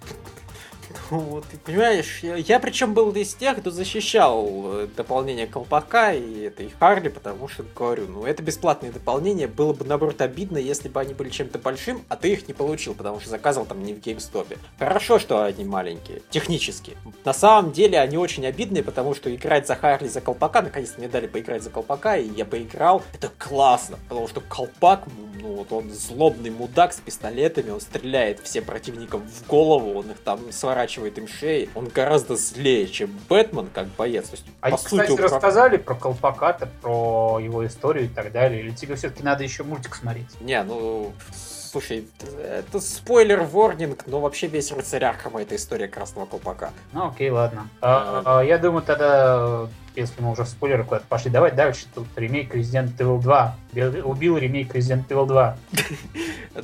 Вот, 1.11 1.45
ты 1.51 1.57
понимаешь, 1.59 2.21
я, 2.23 2.37
я 2.37 2.61
причем 2.61 2.95
был 2.95 3.11
из 3.13 3.35
тех, 3.35 3.59
кто 3.59 3.71
защищал 3.71 4.47
э, 4.47 4.89
дополнение 4.97 5.47
Колпака 5.47 6.13
и 6.13 6.43
это 6.43 6.63
и 6.63 6.69
Харли, 6.69 7.09
потому 7.09 7.49
что, 7.49 7.65
говорю, 7.75 8.07
ну 8.09 8.25
это 8.25 8.43
бесплатные 8.43 8.93
дополнения, 8.93 9.47
было 9.47 9.73
бы 9.73 9.85
наоборот 9.85 10.21
обидно, 10.21 10.59
если 10.59 10.89
бы 10.89 11.01
они 11.01 11.15
были 11.15 11.31
чем-то 11.31 11.59
большим, 11.59 12.03
а 12.09 12.17
ты 12.17 12.33
их 12.33 12.49
не 12.49 12.55
получил, 12.55 12.95
потому 12.95 13.21
что 13.21 13.31
заказывал 13.31 13.67
там 13.67 13.83
не 13.83 13.95
в 13.95 13.99
GameStop. 13.99 14.59
Хорошо, 14.79 15.19
что 15.19 15.43
они 15.45 15.65
маленькие, 15.65 16.23
технически. 16.31 16.97
На 17.25 17.33
самом 17.33 17.73
деле 17.73 17.99
они 17.99 18.17
очень 18.17 18.47
обидные, 18.47 18.83
потому 18.83 19.15
что 19.15 19.35
играть 19.35 19.67
за 19.67 19.75
Харли, 19.75 20.09
за 20.09 20.21
Колпака, 20.21 20.63
наконец-то 20.63 20.99
мне 20.99 21.09
дали 21.09 21.27
поиграть 21.27 21.63
за 21.63 21.71
Колпака, 21.71 22.17
и 22.17 22.29
я 22.29 22.45
поиграл, 22.45 23.03
это 23.15 23.31
классно, 23.39 23.99
потому 24.09 24.29
что 24.29 24.41
Колпак, 24.41 25.05
ну 25.41 25.57
вот 25.57 25.73
он 25.73 25.91
злобный 25.91 26.51
мудак 26.51 26.93
с 26.93 27.01
пистолетами, 27.01 27.71
он 27.71 27.81
стреляет 27.81 28.41
всем 28.41 28.65
противникам 28.65 29.23
в 29.23 29.47
голову, 29.47 29.99
он 29.99 30.11
их 30.11 30.19
там 30.19 30.41
сворачивает 30.53 30.78
сворачивает 30.79 31.19
им 31.19 31.27
шеи, 31.27 31.69
он 31.75 31.89
гораздо 31.89 32.37
злее, 32.37 32.87
чем 32.87 33.11
Бэтмен 33.29 33.69
как 33.75 33.89
боец. 33.89 34.29
То 34.29 34.37
есть, 34.37 34.47
Они, 34.61 34.77
по 34.77 34.83
кстати, 34.83 35.09
сути, 35.11 35.21
рассказали 35.21 35.77
про 35.77 35.95
колпака 35.95 36.57
про 36.83 37.41
его 37.41 37.67
историю 37.67 38.05
и 38.05 38.09
так 38.09 38.31
далее? 38.33 38.61
Или 38.61 38.71
тебе 38.71 38.95
все-таки 38.95 39.23
надо 39.23 39.43
еще 39.43 39.65
мультик 39.65 39.97
смотреть? 39.97 40.41
Не, 40.41 40.63
ну, 40.63 41.13
слушай, 41.35 42.09
это 42.41 42.79
спойлер-ворнинг, 42.81 44.05
но 44.07 44.21
вообще 44.21 44.47
весь 44.47 44.71
рыцарь 44.71 45.05
Архама 45.05 45.43
это 45.43 45.57
история 45.57 45.89
Красного 45.89 46.27
Колпака. 46.27 46.71
Ну 46.93 47.09
окей, 47.09 47.31
ладно. 47.31 47.69
А, 47.81 48.23
а, 48.25 48.45
я 48.45 48.59
думаю, 48.59 48.83
тогда 48.83 49.69
если 49.97 50.23
мы 50.23 50.31
уже 50.31 50.45
в 50.45 50.49
спойлеры 50.49 50.85
куда-то 50.85 51.07
пошли, 51.09 51.31
давай 51.31 51.51
дальше. 51.51 51.87
Тут 51.93 52.07
ремейк 52.17 52.55
Resident 52.55 52.97
Evil 52.99 53.21
2. 53.21 53.57
Убил 53.75 54.37
ремейк 54.37 54.75
Resident 54.75 55.07
Evil 55.09 55.27
2. 55.27 55.57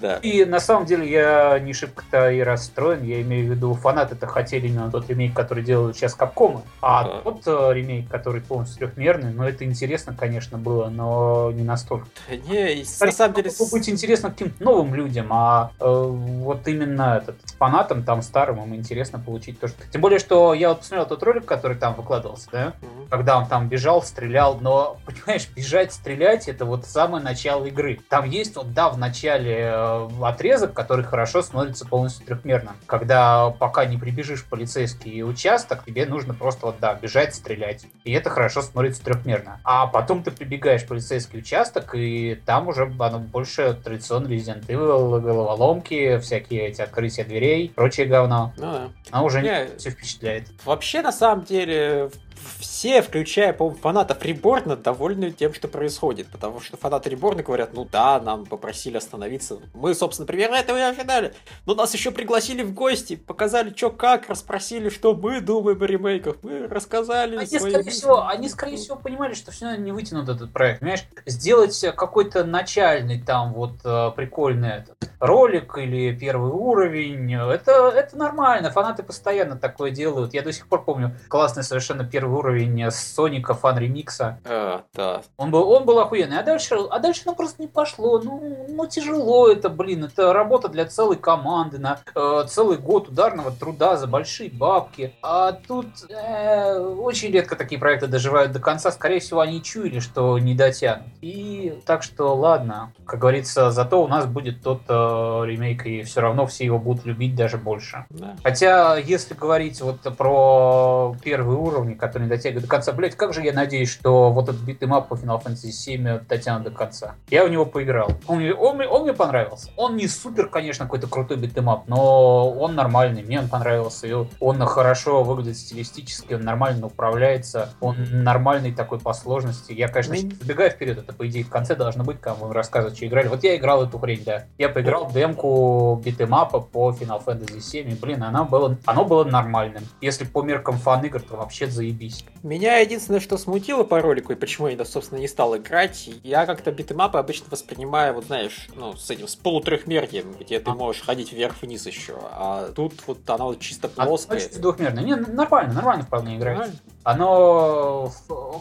Да. 0.01 0.17
И 0.17 0.45
на 0.45 0.59
самом 0.59 0.87
деле 0.87 1.09
я 1.09 1.59
не 1.61 1.73
шибко-то 1.73 2.31
и 2.31 2.41
расстроен. 2.41 3.05
Я 3.05 3.23
имею 3.23 3.47
в 3.47 3.55
виду, 3.55 3.75
фанаты-то 3.75 4.27
хотели 4.27 4.67
именно 4.67 4.91
тот 4.91 5.09
ремейк, 5.09 5.35
который 5.35 5.63
делают 5.63 5.97
сейчас 5.97 6.15
Капкомы. 6.15 6.63
А 6.81 7.03
ага. 7.03 7.21
тот 7.23 7.43
э, 7.47 7.75
ремейк, 7.75 8.09
который 8.09 8.41
полностью 8.41 8.79
трехмерный, 8.79 9.33
ну 9.33 9.45
это 9.45 9.65
интересно, 9.65 10.15
конечно, 10.19 10.59
было, 10.59 10.89
но 10.89 11.53
не 11.53 11.63
настолько. 11.63 12.07
Не, 12.29 12.85
на 13.01 13.13
самом 13.13 13.35
деле... 13.35 13.51
быть 13.71 13.89
интересно 13.89 14.31
каким-то 14.31 14.63
новым 14.63 14.95
людям, 14.95 15.29
а 15.31 15.71
э, 15.79 15.85
вот 15.85 16.67
именно 16.67 17.21
этот 17.23 17.37
фанатам 17.59 18.03
там 18.03 18.23
старым 18.23 18.63
им 18.63 18.75
интересно 18.75 19.19
получить 19.19 19.61
то, 19.61 19.69
что... 19.69 19.83
Тем 19.91 20.01
более, 20.01 20.19
что 20.19 20.55
я 20.55 20.71
вот 20.71 20.81
посмотрел 20.81 21.07
тот 21.07 21.23
ролик, 21.23 21.45
который 21.45 21.77
там 21.77 21.95
выкладывался, 21.95 22.49
да? 22.51 22.73
Когда 23.11 23.39
он 23.39 23.47
там 23.47 23.69
бежал, 23.69 24.03
стрелял, 24.03 24.59
но, 24.61 24.99
понимаешь, 25.07 25.49
бежать, 25.55 25.93
стрелять, 25.93 26.49
это 26.49 26.65
вот 26.65 26.87
самое 26.95 27.23
начало 27.23 27.65
игры. 27.65 27.99
Там 28.09 28.25
есть 28.31 28.55
вот, 28.55 28.73
да, 28.73 28.89
в 28.89 28.97
начале 28.97 29.73
э, 29.75 30.09
отрезок, 30.23 30.75
который 30.75 31.05
хорошо 31.05 31.43
смотрится 31.43 31.85
полностью 31.85 32.25
трехмерно. 32.25 32.77
Когда 32.87 33.51
пока 33.51 33.85
не 33.85 33.99
прибежишь 33.99 34.43
в 34.43 34.49
полицейский 34.49 35.25
участок, 35.25 35.85
тебе 35.85 36.07
нужно 36.07 36.35
просто 36.35 36.67
вот, 36.67 36.77
да, 36.81 36.95
бежать, 36.95 37.35
стрелять. 37.35 37.87
И 38.05 38.13
это 38.13 38.31
хорошо 38.31 38.63
смотрится 38.63 39.03
трехмерно. 39.05 39.59
А 39.65 39.89
потом 39.89 40.23
ты 40.23 40.31
прибегаешь 40.31 40.83
в 40.83 40.87
полицейский 40.87 41.41
участок, 41.41 41.97
и 41.97 42.41
там 42.47 42.69
уже 42.69 42.85
оно 43.01 43.19
больше 43.19 43.75
традиционный 43.75 44.37
Resident 44.37 44.65
Evil, 44.69 45.21
головоломки, 45.21 46.19
всякие 46.19 46.69
эти 46.69 46.81
открытия 46.81 47.25
дверей, 47.25 47.73
прочее 47.75 48.07
говно. 48.07 48.53
Ну 48.57 48.73
да. 48.73 48.89
Оно 49.11 49.25
уже 49.25 49.43
не, 49.43 49.49
не 49.49 49.79
все 49.79 49.91
впечатляет. 49.91 50.47
Вообще, 50.65 51.03
на 51.03 51.13
самом 51.13 51.45
деле, 51.45 52.11
все, 52.59 53.03
включая, 53.03 53.53
по-моему, 53.53 53.79
фанатов 53.81 54.25
Реборна, 54.25 54.77
довольны 54.77 55.31
тем, 55.31 55.55
что 55.55 55.69
происходит. 55.69 56.29
Потому 56.29 56.61
что 56.61 56.77
фанаты 56.77 57.11
Реборна 57.11 57.43
говорят, 57.43 57.75
ну 57.75 57.85
да, 57.85 58.21
нам 58.21 58.47
попросили 58.47 58.97
остановиться. 58.97 59.59
Мы, 59.75 59.95
собственно, 59.95 60.27
примерно 60.27 60.57
этого 60.57 60.79
и 60.79 60.83
ожидали. 60.83 61.35
Но 61.67 61.75
нас 61.75 61.95
еще 61.95 62.11
пригласили 62.11 62.63
в 62.63 62.75
гости, 62.75 63.17
показали, 63.17 63.73
что 63.75 63.91
как, 63.91 64.29
расспросили, 64.29 64.89
что 64.89 65.15
мы 65.15 65.41
думаем 65.41 65.81
о 65.83 65.87
ремейках. 65.87 66.37
Мы 66.43 66.67
рассказали 66.67 67.37
они, 67.37 67.47
свои 67.47 67.73
скорее 67.73 67.91
всего, 67.91 68.27
они, 68.27 68.49
скорее 68.49 68.77
всего, 68.77 68.97
понимали, 68.97 69.35
что 69.35 69.51
все 69.51 69.77
не 69.77 69.93
вытянут 69.93 70.29
этот 70.29 70.53
проект. 70.53 70.81
Понимаешь, 70.81 71.05
сделать 71.27 71.85
какой-то 71.97 72.45
начальный 72.45 73.21
там 73.21 73.53
вот 73.53 73.77
э, 73.85 74.11
прикольный 74.17 74.71
этот 74.71 74.97
ролик 75.21 75.79
или 75.79 76.15
первый 76.15 76.51
уровень, 76.51 77.33
это, 77.35 77.93
это 77.95 78.17
нормально. 78.17 78.71
Фанаты 78.71 79.03
постоянно 79.03 79.57
такое 79.57 79.91
делают. 79.91 80.35
Я 80.35 80.43
до 80.43 80.53
сих 80.53 80.69
пор 80.69 80.85
помню 80.85 81.17
классный 81.29 81.63
совершенно 81.63 82.05
первый 82.05 82.24
уровень 82.33 82.85
с 82.85 82.97
Соника 82.97 83.55
фан 83.55 83.79
ремикса. 83.79 84.39
А, 84.45 84.83
да. 84.95 85.23
Он 85.37 85.51
был, 85.51 85.69
он 85.71 85.85
был 85.85 85.99
охуенный. 85.99 86.39
А 86.39 86.43
дальше, 86.43 86.77
а 86.91 86.99
дальше 86.99 87.23
ну 87.27 87.35
просто 87.35 87.63
не 87.63 87.69
пошло. 87.69 88.21
Ну, 88.21 88.67
ну 88.69 88.87
тяжело 88.87 89.49
это, 89.49 89.69
блин. 89.69 90.05
Это 90.05 90.33
работа 90.33 90.69
для 90.69 90.87
целой 90.87 91.17
команды 91.17 91.79
на 91.79 91.99
э, 92.15 92.45
целый 92.49 92.79
год 92.79 93.09
ударного 93.09 93.51
труда 93.51 93.97
за 93.97 94.07
большие 94.07 94.51
бабки. 94.51 95.15
А 95.23 95.53
тут 95.53 95.87
э, 96.09 96.79
очень 96.79 97.31
редко 97.31 97.57
такие 97.57 97.81
проекты 97.81 98.07
доживают 98.07 98.53
до 98.53 98.61
конца. 98.61 98.91
Скорее 98.91 99.21
всего, 99.21 99.41
они 99.41 99.63
чуяли, 99.63 100.01
что 100.01 100.39
не 100.39 100.55
дотянут. 100.55 101.07
И 101.21 101.81
так 101.87 102.03
что, 102.03 102.35
ладно. 102.35 102.93
Как 103.07 103.21
говорится, 103.21 103.71
зато 103.71 104.03
у 104.03 104.09
нас 104.09 104.27
будет 104.27 104.63
тот 104.63 104.83
э, 104.89 104.93
ремейк, 104.93 105.87
и 105.87 106.03
все 106.03 106.21
равно 106.21 106.47
все 106.47 106.65
его 106.65 106.79
будут 106.79 107.05
любить 107.05 107.35
даже 107.35 107.59
больше. 107.59 108.05
Да. 108.11 108.37
Хотя, 108.43 108.97
если 108.97 109.35
говорить 109.35 109.81
вот 109.81 110.01
про 110.17 111.15
первые 111.23 111.59
уровни, 111.59 111.95
которые 111.95 112.14
не 112.19 112.29
дотягивает 112.29 112.65
до 112.65 112.69
конца. 112.69 112.93
Блять, 112.93 113.17
как 113.17 113.33
же 113.33 113.43
я 113.43 113.53
надеюсь, 113.53 113.91
что 113.91 114.31
вот 114.31 114.49
этот 114.49 114.63
beat 114.63 114.83
'em 114.83 114.99
up 114.99 115.09
по 115.09 115.15
Final 115.15 115.43
Fantasy 115.43 115.71
7 115.71 116.21
дотянут 116.29 116.65
до 116.65 116.71
конца. 116.71 117.15
Я 117.29 117.45
в 117.45 117.51
него 117.51 117.67
поиграл. 117.67 118.11
Он, 118.27 118.43
он, 118.59 118.81
он 118.81 119.03
мне 119.03 119.13
понравился. 119.13 119.71
Он 119.77 119.97
не 119.97 120.09
супер, 120.09 120.49
конечно, 120.49 120.85
какой-то 120.85 121.07
крутой 121.07 121.37
beat 121.39 121.59
'em 121.59 121.74
up, 121.74 121.89
но 121.89 122.51
он 122.51 122.75
нормальный. 122.75 123.23
Мне 123.23 123.41
он 123.41 123.49
понравился. 123.49 124.07
И 124.07 124.15
он 124.41 124.61
хорошо 124.67 125.23
выглядит 125.23 125.57
стилистически, 125.57 126.35
он 126.35 126.43
нормально 126.43 126.87
управляется. 126.87 127.71
Он 127.81 127.97
нормальный 128.11 128.73
такой 128.73 128.99
по 128.99 129.13
сложности. 129.13 129.73
Я, 129.73 129.89
конечно, 129.89 130.17
забегаю 130.17 130.71
вперед, 130.71 130.99
это 130.99 131.13
по 131.13 131.27
идее 131.29 131.45
в 131.45 131.51
конце 131.51 131.75
должно 131.75 132.05
быть, 132.05 132.19
мы 132.41 132.53
рассказывать, 132.53 132.97
что 132.97 133.07
играли. 133.07 133.29
Вот 133.29 133.43
я 133.45 133.57
играл 133.57 133.85
эту 133.85 133.99
хрень, 133.99 134.23
да. 134.25 134.45
Я 134.59 134.69
поиграл 134.69 135.07
в 135.07 135.13
демку 135.13 136.01
beat 136.05 136.27
'em 136.27 136.44
up 136.44 136.55
а 136.55 136.61
по 136.61 136.91
Final 136.93 137.25
Fantasy 137.25 137.61
7, 137.61 137.91
и, 137.91 137.95
блин, 137.95 138.23
она 138.23 138.45
было, 138.45 138.77
оно 138.85 139.05
было 139.05 139.25
нормальным. 139.25 139.85
Если 140.01 140.25
по 140.25 140.43
меркам 140.43 140.77
фан-игр, 140.77 141.21
то 141.21 141.37
вообще 141.37 141.67
заебись 141.67 142.04
есть. 142.05 142.27
Меня 142.43 142.79
единственное, 142.79 143.21
что 143.21 143.39
смутило 143.39 143.85
по 143.85 144.01
ролику, 144.01 144.33
и 144.33 144.37
почему 144.37 144.69
я, 144.69 144.85
собственно, 144.85 145.19
не 145.19 145.29
стал 145.29 145.57
играть, 145.57 146.11
я 146.23 146.47
как-то 146.47 146.71
битэмапы 146.73 147.19
обычно 147.19 147.47
воспринимаю, 147.51 148.15
вот 148.15 148.27
знаешь, 148.27 148.69
ну, 148.75 148.95
с 148.95 149.11
этим, 149.11 149.29
с 149.29 149.37
полутрехмерьем, 149.37 150.35
где 150.39 150.61
ты 150.61 150.71
а. 150.71 150.75
можешь 150.75 151.03
ходить 151.03 151.33
вверх-вниз 151.33 151.87
еще. 151.87 152.19
А 152.33 152.71
тут 152.75 152.95
вот 153.07 153.29
оно 153.31 153.55
чисто 153.55 153.91
а 153.97 154.07
плоское. 154.07 154.39
А, 154.39 154.41
чисто 154.41 154.61
двухмерное. 154.61 155.05
Не, 155.05 155.17
нормально, 155.17 155.73
нормально 155.75 156.05
вполне 156.05 156.37
играет. 156.37 156.59
Нормально. 156.59 156.81
Оно, 157.05 158.11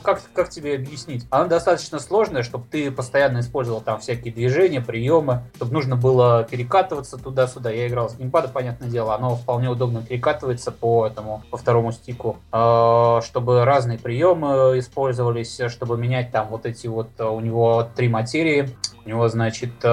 как, 0.03 0.21
как 0.33 0.50
тебе 0.50 0.75
объяснить? 0.75 1.25
Оно 1.29 1.47
достаточно 1.47 2.00
сложное, 2.00 2.43
чтобы 2.43 2.65
ты 2.69 2.91
постоянно 2.91 3.39
использовал 3.39 3.79
там 3.79 4.01
всякие 4.01 4.33
движения, 4.33 4.81
приемы, 4.81 5.43
чтобы 5.55 5.71
нужно 5.71 5.95
было 5.95 6.43
перекатываться 6.43 7.17
туда-сюда. 7.17 7.71
Я 7.71 7.88
играл 7.88 8.09
с 8.09 8.15
геймпада, 8.15 8.50
понятное 8.50 8.89
дело, 8.89 9.15
оно 9.15 9.38
вполне 9.38 9.69
удобно 9.69 10.03
перекатывается 10.03 10.73
по 10.73 11.07
этому, 11.07 11.41
по 11.51 11.57
второму 11.57 11.93
стику, 11.93 12.38
а, 12.51 13.21
чтобы 13.33 13.65
разные 13.65 13.97
приемы 13.97 14.77
использовались, 14.77 15.59
чтобы 15.69 15.97
менять 15.97 16.29
там 16.29 16.49
вот 16.49 16.67
эти 16.67 16.85
вот, 16.85 17.19
у 17.19 17.39
него 17.39 17.89
три 17.95 18.07
материи, 18.07 18.69
у 19.05 19.10
него, 19.10 19.27
значит, 19.27 19.72
э, 19.83 19.88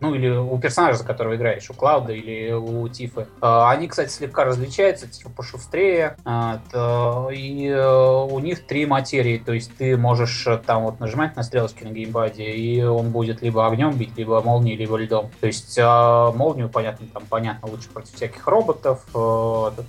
ну 0.00 0.14
или 0.14 0.28
у 0.28 0.58
персонажа, 0.58 0.98
за 0.98 1.04
которого 1.04 1.36
играешь, 1.36 1.70
у 1.70 1.74
Клауда 1.74 2.12
или 2.12 2.52
у 2.52 2.88
Тифы. 2.88 3.28
Э, 3.40 3.66
они, 3.68 3.86
кстати, 3.86 4.10
слегка 4.10 4.44
различаются, 4.44 5.06
Тифа 5.06 5.30
пошустрее, 5.30 6.16
э, 6.24 7.32
и 7.32 7.72
у 7.72 8.38
них 8.40 8.66
три 8.66 8.86
материи, 8.86 9.38
то 9.38 9.52
есть 9.52 9.76
ты 9.76 9.96
можешь 9.96 10.46
там 10.66 10.84
вот 10.84 11.00
нажимать 11.00 11.36
на 11.36 11.42
стрелочки 11.42 11.84
на 11.84 11.90
геймбаде, 11.90 12.44
и 12.44 12.82
он 12.82 13.10
будет 13.10 13.42
либо 13.42 13.66
огнем 13.66 13.92
бить, 13.92 14.16
либо 14.16 14.40
молнией, 14.42 14.76
либо 14.76 14.96
льдом. 14.96 15.30
То 15.40 15.46
есть 15.46 15.78
молнию, 15.78 16.68
понятно, 16.68 17.06
там 17.12 17.22
понятно, 17.28 17.68
лучше 17.68 17.88
против 17.88 18.14
всяких 18.14 18.46
роботов, 18.46 19.04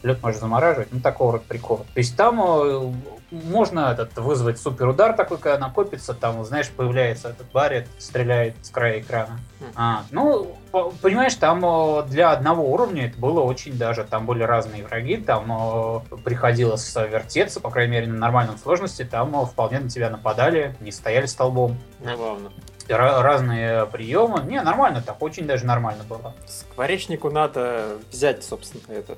лед 0.04 0.22
можно 0.22 0.40
замораживать, 0.40 0.90
ну 0.92 1.00
такого 1.00 1.34
рода 1.34 1.46
прикола. 1.48 1.86
То 1.94 1.98
есть 1.98 2.16
там 2.16 2.96
можно 3.44 3.92
этот 3.92 4.16
вызвать 4.18 4.60
суперудар 4.60 5.14
такой, 5.14 5.38
когда 5.38 5.58
накопится, 5.58 6.14
там, 6.14 6.44
знаешь, 6.46 6.70
появляется 6.70 7.30
этот 7.30 7.52
барит, 7.52 7.88
стреляет 7.98 8.56
с 8.62 8.70
края 8.70 9.00
экрана. 9.00 9.40
А, 9.76 10.04
ну, 10.12 10.58
понимаешь, 11.02 11.36
там 11.36 11.66
э, 11.66 12.04
для 12.08 12.32
одного 12.32 12.72
уровня 12.72 13.08
это 13.08 13.18
было 13.18 13.42
очень 13.42 13.78
даже, 13.78 14.04
там 14.04 14.26
были 14.26 14.44
разные 14.44 14.84
враги, 14.84 15.18
там 15.18 15.52
э, 15.52 16.18
приходилось 16.24 16.96
вертеться, 16.96 17.60
по 17.60 17.70
крайней 17.70 17.94
мере, 17.94 18.08
на 18.08 18.18
нормальном 18.18 18.58
сложности, 18.58 19.04
там 19.04 19.36
э, 19.36 19.46
вполне 19.46 19.80
на 19.80 19.90
тебя 19.90 20.10
нападали, 20.10 20.76
не 20.80 20.92
стояли 20.92 21.26
столбом. 21.26 21.78
Забавно 22.04 22.52
разные 22.88 23.86
приемы. 23.88 24.44
Не, 24.46 24.62
нормально 24.62 25.02
так, 25.04 25.22
очень 25.22 25.48
даже 25.48 25.66
нормально 25.66 26.04
было. 26.04 26.36
Скворечнику 26.48 27.32
надо 27.32 27.98
взять, 28.12 28.44
собственно, 28.44 28.94
этот 28.94 29.18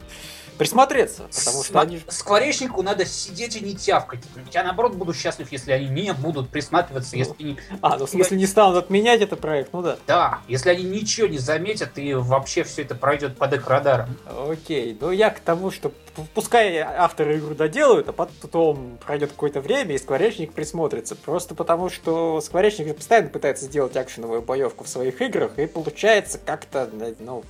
присмотреться, 0.58 1.24
потому 1.36 1.64
что 1.64 1.80
они... 1.80 2.02
Скворечнику 2.08 2.82
надо 2.82 3.06
сидеть 3.06 3.56
и 3.56 3.60
не 3.64 3.76
тявкать. 3.76 4.22
Я, 4.52 4.64
наоборот, 4.64 4.96
буду 4.96 5.14
счастлив, 5.14 5.52
если 5.52 5.72
они 5.72 5.88
не 5.88 6.14
будут 6.14 6.50
присматриваться, 6.50 7.16
ну, 7.16 7.20
если 7.20 7.44
не... 7.44 7.58
А, 7.82 7.98
ну 7.98 8.06
в 8.06 8.10
смысле 8.10 8.38
не 8.38 8.48
станут 8.48 8.78
отменять 8.78 9.22
этот 9.22 9.40
проект, 9.40 9.72
ну 9.74 9.82
да. 9.82 9.98
Да, 10.08 10.40
если 10.48 10.70
они 10.70 10.84
ничего 10.84 11.28
не 11.28 11.38
заметят, 11.48 11.98
и 11.98 12.14
вообще 12.14 12.64
все 12.64 12.84
это 12.84 12.94
пройдет 12.94 13.38
под 13.38 13.54
их 13.54 13.68
радаром. 13.68 14.16
Окей, 14.50 14.96
ну 15.00 15.12
я 15.12 15.32
к 15.32 15.40
тому, 15.40 15.72
что 15.72 15.92
пускай 16.36 16.78
авторы 16.78 17.40
игру 17.40 17.56
доделают, 17.56 18.10
а 18.10 18.14
потом 18.14 19.00
пройдет 19.06 19.32
какое-то 19.32 19.62
время, 19.62 19.96
и 19.96 19.98
Скворечник 19.98 20.54
присмотрится. 20.54 21.16
Просто 21.16 21.56
потому, 21.56 21.90
что 21.90 22.42
Скворечник 22.42 22.96
постоянно 22.96 23.30
пытается 23.30 23.66
сделать 23.66 23.96
акшеновую 23.96 24.42
боевку 24.42 24.84
в 24.84 24.88
своих 24.88 25.22
играх, 25.22 25.58
и 25.58 25.66
получается 25.66 26.38
как-то, 26.38 26.90
ну, 27.20 27.44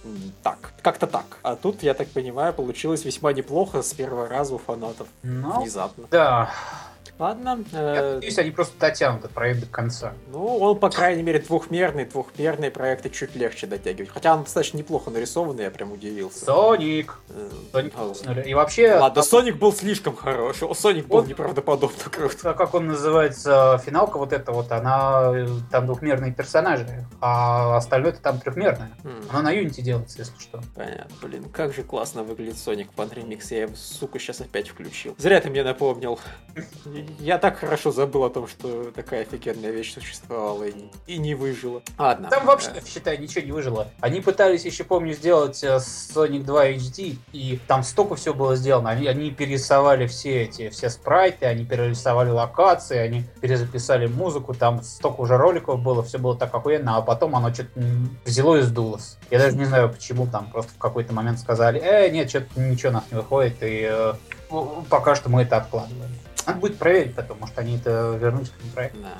так. 0.43 0.73
Как-то 0.81 1.07
так. 1.07 1.25
А 1.41 1.55
тут, 1.55 1.83
я 1.83 1.93
так 1.93 2.07
понимаю, 2.09 2.53
получилось 2.53 3.03
весьма 3.03 3.33
неплохо 3.33 3.81
с 3.81 3.93
первого 3.93 4.27
раза 4.27 4.55
у 4.55 4.57
фанатов. 4.57 5.07
Ну, 5.23 5.61
Внезапно. 5.61 6.05
Да. 6.11 6.51
Ладно. 7.19 7.63
Я 7.71 7.79
э, 7.79 8.13
надеюсь, 8.15 8.37
они 8.37 8.51
просто 8.51 8.77
дотянут 8.79 9.29
проект 9.31 9.61
до 9.61 9.65
конца. 9.65 10.13
Ну, 10.31 10.57
он, 10.57 10.79
по 10.79 10.89
крайней 10.89 11.23
мере, 11.23 11.39
двухмерный. 11.39 12.05
Двухмерные 12.05 12.69
проекты 12.69 13.09
чуть 13.09 13.35
легче 13.35 13.65
дотягивать. 13.65 14.09
Хотя 14.09 14.35
он 14.35 14.43
достаточно 14.43 14.77
неплохо 14.77 15.09
нарисованный, 15.09 15.63
я 15.63 15.71
прям 15.71 15.91
удивился. 15.91 16.45
Соник! 16.45 17.17
Э, 17.29 17.49
а, 17.73 18.39
И 18.41 18.53
вообще... 18.53 18.97
Ладно, 18.97 19.23
Соник 19.23 19.57
был 19.57 19.73
слишком 19.73 20.15
хороший. 20.15 20.73
Соник 20.75 21.07
был 21.07 21.25
неправдоподобно 21.25 21.97
круто. 22.11 22.51
А 22.51 22.53
как 22.53 22.73
он 22.75 22.87
называется, 22.87 23.81
финалка 23.83 24.17
вот 24.17 24.33
эта 24.33 24.51
вот, 24.51 24.71
она... 24.71 25.33
Там 25.71 25.87
двухмерные 25.87 26.33
персонажи, 26.33 27.05
а 27.19 27.77
остальное 27.77 28.11
это 28.11 28.21
там 28.21 28.39
трехмерное. 28.39 28.91
Оно 29.29 29.41
на 29.41 29.55
Unity 29.55 29.81
делается, 29.81 30.19
если 30.19 30.37
что. 30.39 30.61
Понятно. 30.75 31.15
Блин, 31.21 31.45
как 31.49 31.73
же 31.73 31.83
классно 31.83 32.23
выглядит 32.23 32.57
Соник 32.57 32.91
под 32.91 33.13
ремикс. 33.13 33.51
Я 33.51 33.63
его, 33.63 33.75
сука, 33.75 34.19
сейчас 34.19 34.41
опять 34.41 34.69
включил. 34.69 35.15
Зря 35.17 35.41
ты 35.41 35.49
мне 35.49 35.63
напомнил. 35.63 36.19
Я 37.19 37.37
так 37.37 37.57
хорошо 37.57 37.91
забыл 37.91 38.23
о 38.25 38.29
том, 38.29 38.47
что 38.47 38.91
такая 38.91 39.21
офигенная 39.21 39.71
вещь 39.71 39.93
существовала 39.93 40.63
и, 40.63 40.73
и 41.05 41.17
не 41.17 41.35
выжила. 41.35 41.81
Ладно. 41.97 42.29
Там 42.29 42.45
вообще, 42.45 42.69
э... 42.75 42.81
считай, 42.85 43.17
ничего 43.17 43.45
не 43.45 43.51
выжило. 43.51 43.87
Они 44.01 44.21
пытались 44.21 44.65
еще, 44.65 44.83
помню, 44.83 45.13
сделать 45.13 45.63
э, 45.63 45.77
Sonic 45.77 46.43
2 46.43 46.69
HD, 46.71 47.17
и 47.33 47.59
там 47.67 47.83
столько 47.83 48.15
всего 48.15 48.33
было 48.33 48.55
сделано. 48.55 48.89
Они, 48.89 49.07
они 49.07 49.31
перерисовали 49.31 50.07
все 50.07 50.43
эти, 50.43 50.69
все 50.69 50.89
спрайты, 50.89 51.45
они 51.45 51.65
перерисовали 51.65 52.29
локации, 52.29 52.97
они 52.97 53.23
перезаписали 53.41 54.07
музыку, 54.07 54.53
там 54.53 54.83
столько 54.83 55.21
уже 55.21 55.37
роликов 55.37 55.81
было, 55.81 56.03
все 56.03 56.17
было 56.17 56.35
так 56.35 56.53
охуенно, 56.53 56.97
а 56.97 57.01
потом 57.01 57.35
оно 57.35 57.53
что-то 57.53 57.79
взяло 58.25 58.57
и 58.57 58.61
сдулось. 58.61 59.17
Я 59.29 59.39
даже 59.39 59.57
не 59.57 59.65
знаю, 59.65 59.89
почему 59.89 60.27
там 60.27 60.49
просто 60.51 60.71
в 60.73 60.77
какой-то 60.77 61.13
момент 61.13 61.39
сказали, 61.39 61.79
э, 61.79 62.09
нет, 62.09 62.29
что-то 62.29 62.59
ничего 62.59 62.89
у 62.89 62.93
нас 62.93 63.03
не 63.11 63.17
выходит, 63.17 63.57
и 63.61 63.87
э, 63.89 64.13
пока 64.89 65.15
что 65.15 65.29
мы 65.29 65.43
это 65.43 65.57
откладываем. 65.57 66.11
Надо 66.47 66.59
будет 66.59 66.77
проверить 66.77 67.13
потом, 67.13 67.39
может 67.39 67.59
они 67.59 67.75
это 67.77 68.17
вернуть 68.19 68.49
к 68.49 68.73
проекту. 68.73 68.99
Да. 69.01 69.17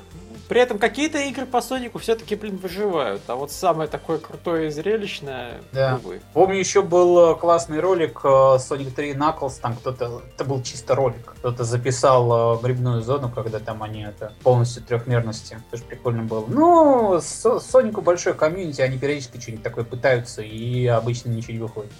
При 0.48 0.60
этом 0.60 0.78
какие-то 0.78 1.18
игры 1.18 1.44
по 1.44 1.60
Сонику 1.60 1.98
все-таки, 1.98 2.34
блин, 2.34 2.56
выживают. 2.56 3.22
А 3.26 3.36
вот 3.36 3.52
самое 3.52 3.88
такое 3.88 4.18
крутое 4.18 4.68
и 4.68 4.70
зрелищное, 4.70 5.60
да. 5.72 6.00
увы. 6.02 6.20
Помню, 6.32 6.58
еще 6.58 6.82
был 6.82 7.32
э, 7.32 7.34
классный 7.36 7.80
ролик 7.80 8.20
э, 8.24 8.28
Sonic 8.28 8.92
3 8.92 9.12
Knuckles, 9.12 9.60
там 9.60 9.76
кто-то, 9.76 10.22
это 10.34 10.44
был 10.44 10.62
чисто 10.62 10.94
ролик, 10.94 11.34
кто-то 11.38 11.64
записал 11.64 12.56
э, 12.56 12.62
грибную 12.62 13.02
зону, 13.02 13.30
когда 13.30 13.58
там 13.58 13.82
они 13.82 14.02
это 14.02 14.32
полностью 14.42 14.82
трехмерности. 14.82 15.58
Тоже 15.70 15.84
прикольно 15.84 16.22
было. 16.22 16.46
Ну, 16.48 17.20
Сонику 17.20 18.00
большой 18.00 18.32
комьюнити, 18.32 18.80
они 18.80 18.98
периодически 18.98 19.38
что-нибудь 19.38 19.64
такое 19.64 19.84
пытаются, 19.84 20.40
и 20.40 20.86
обычно 20.86 21.28
ничего 21.28 21.52
не 21.52 21.60
выходит. 21.60 21.92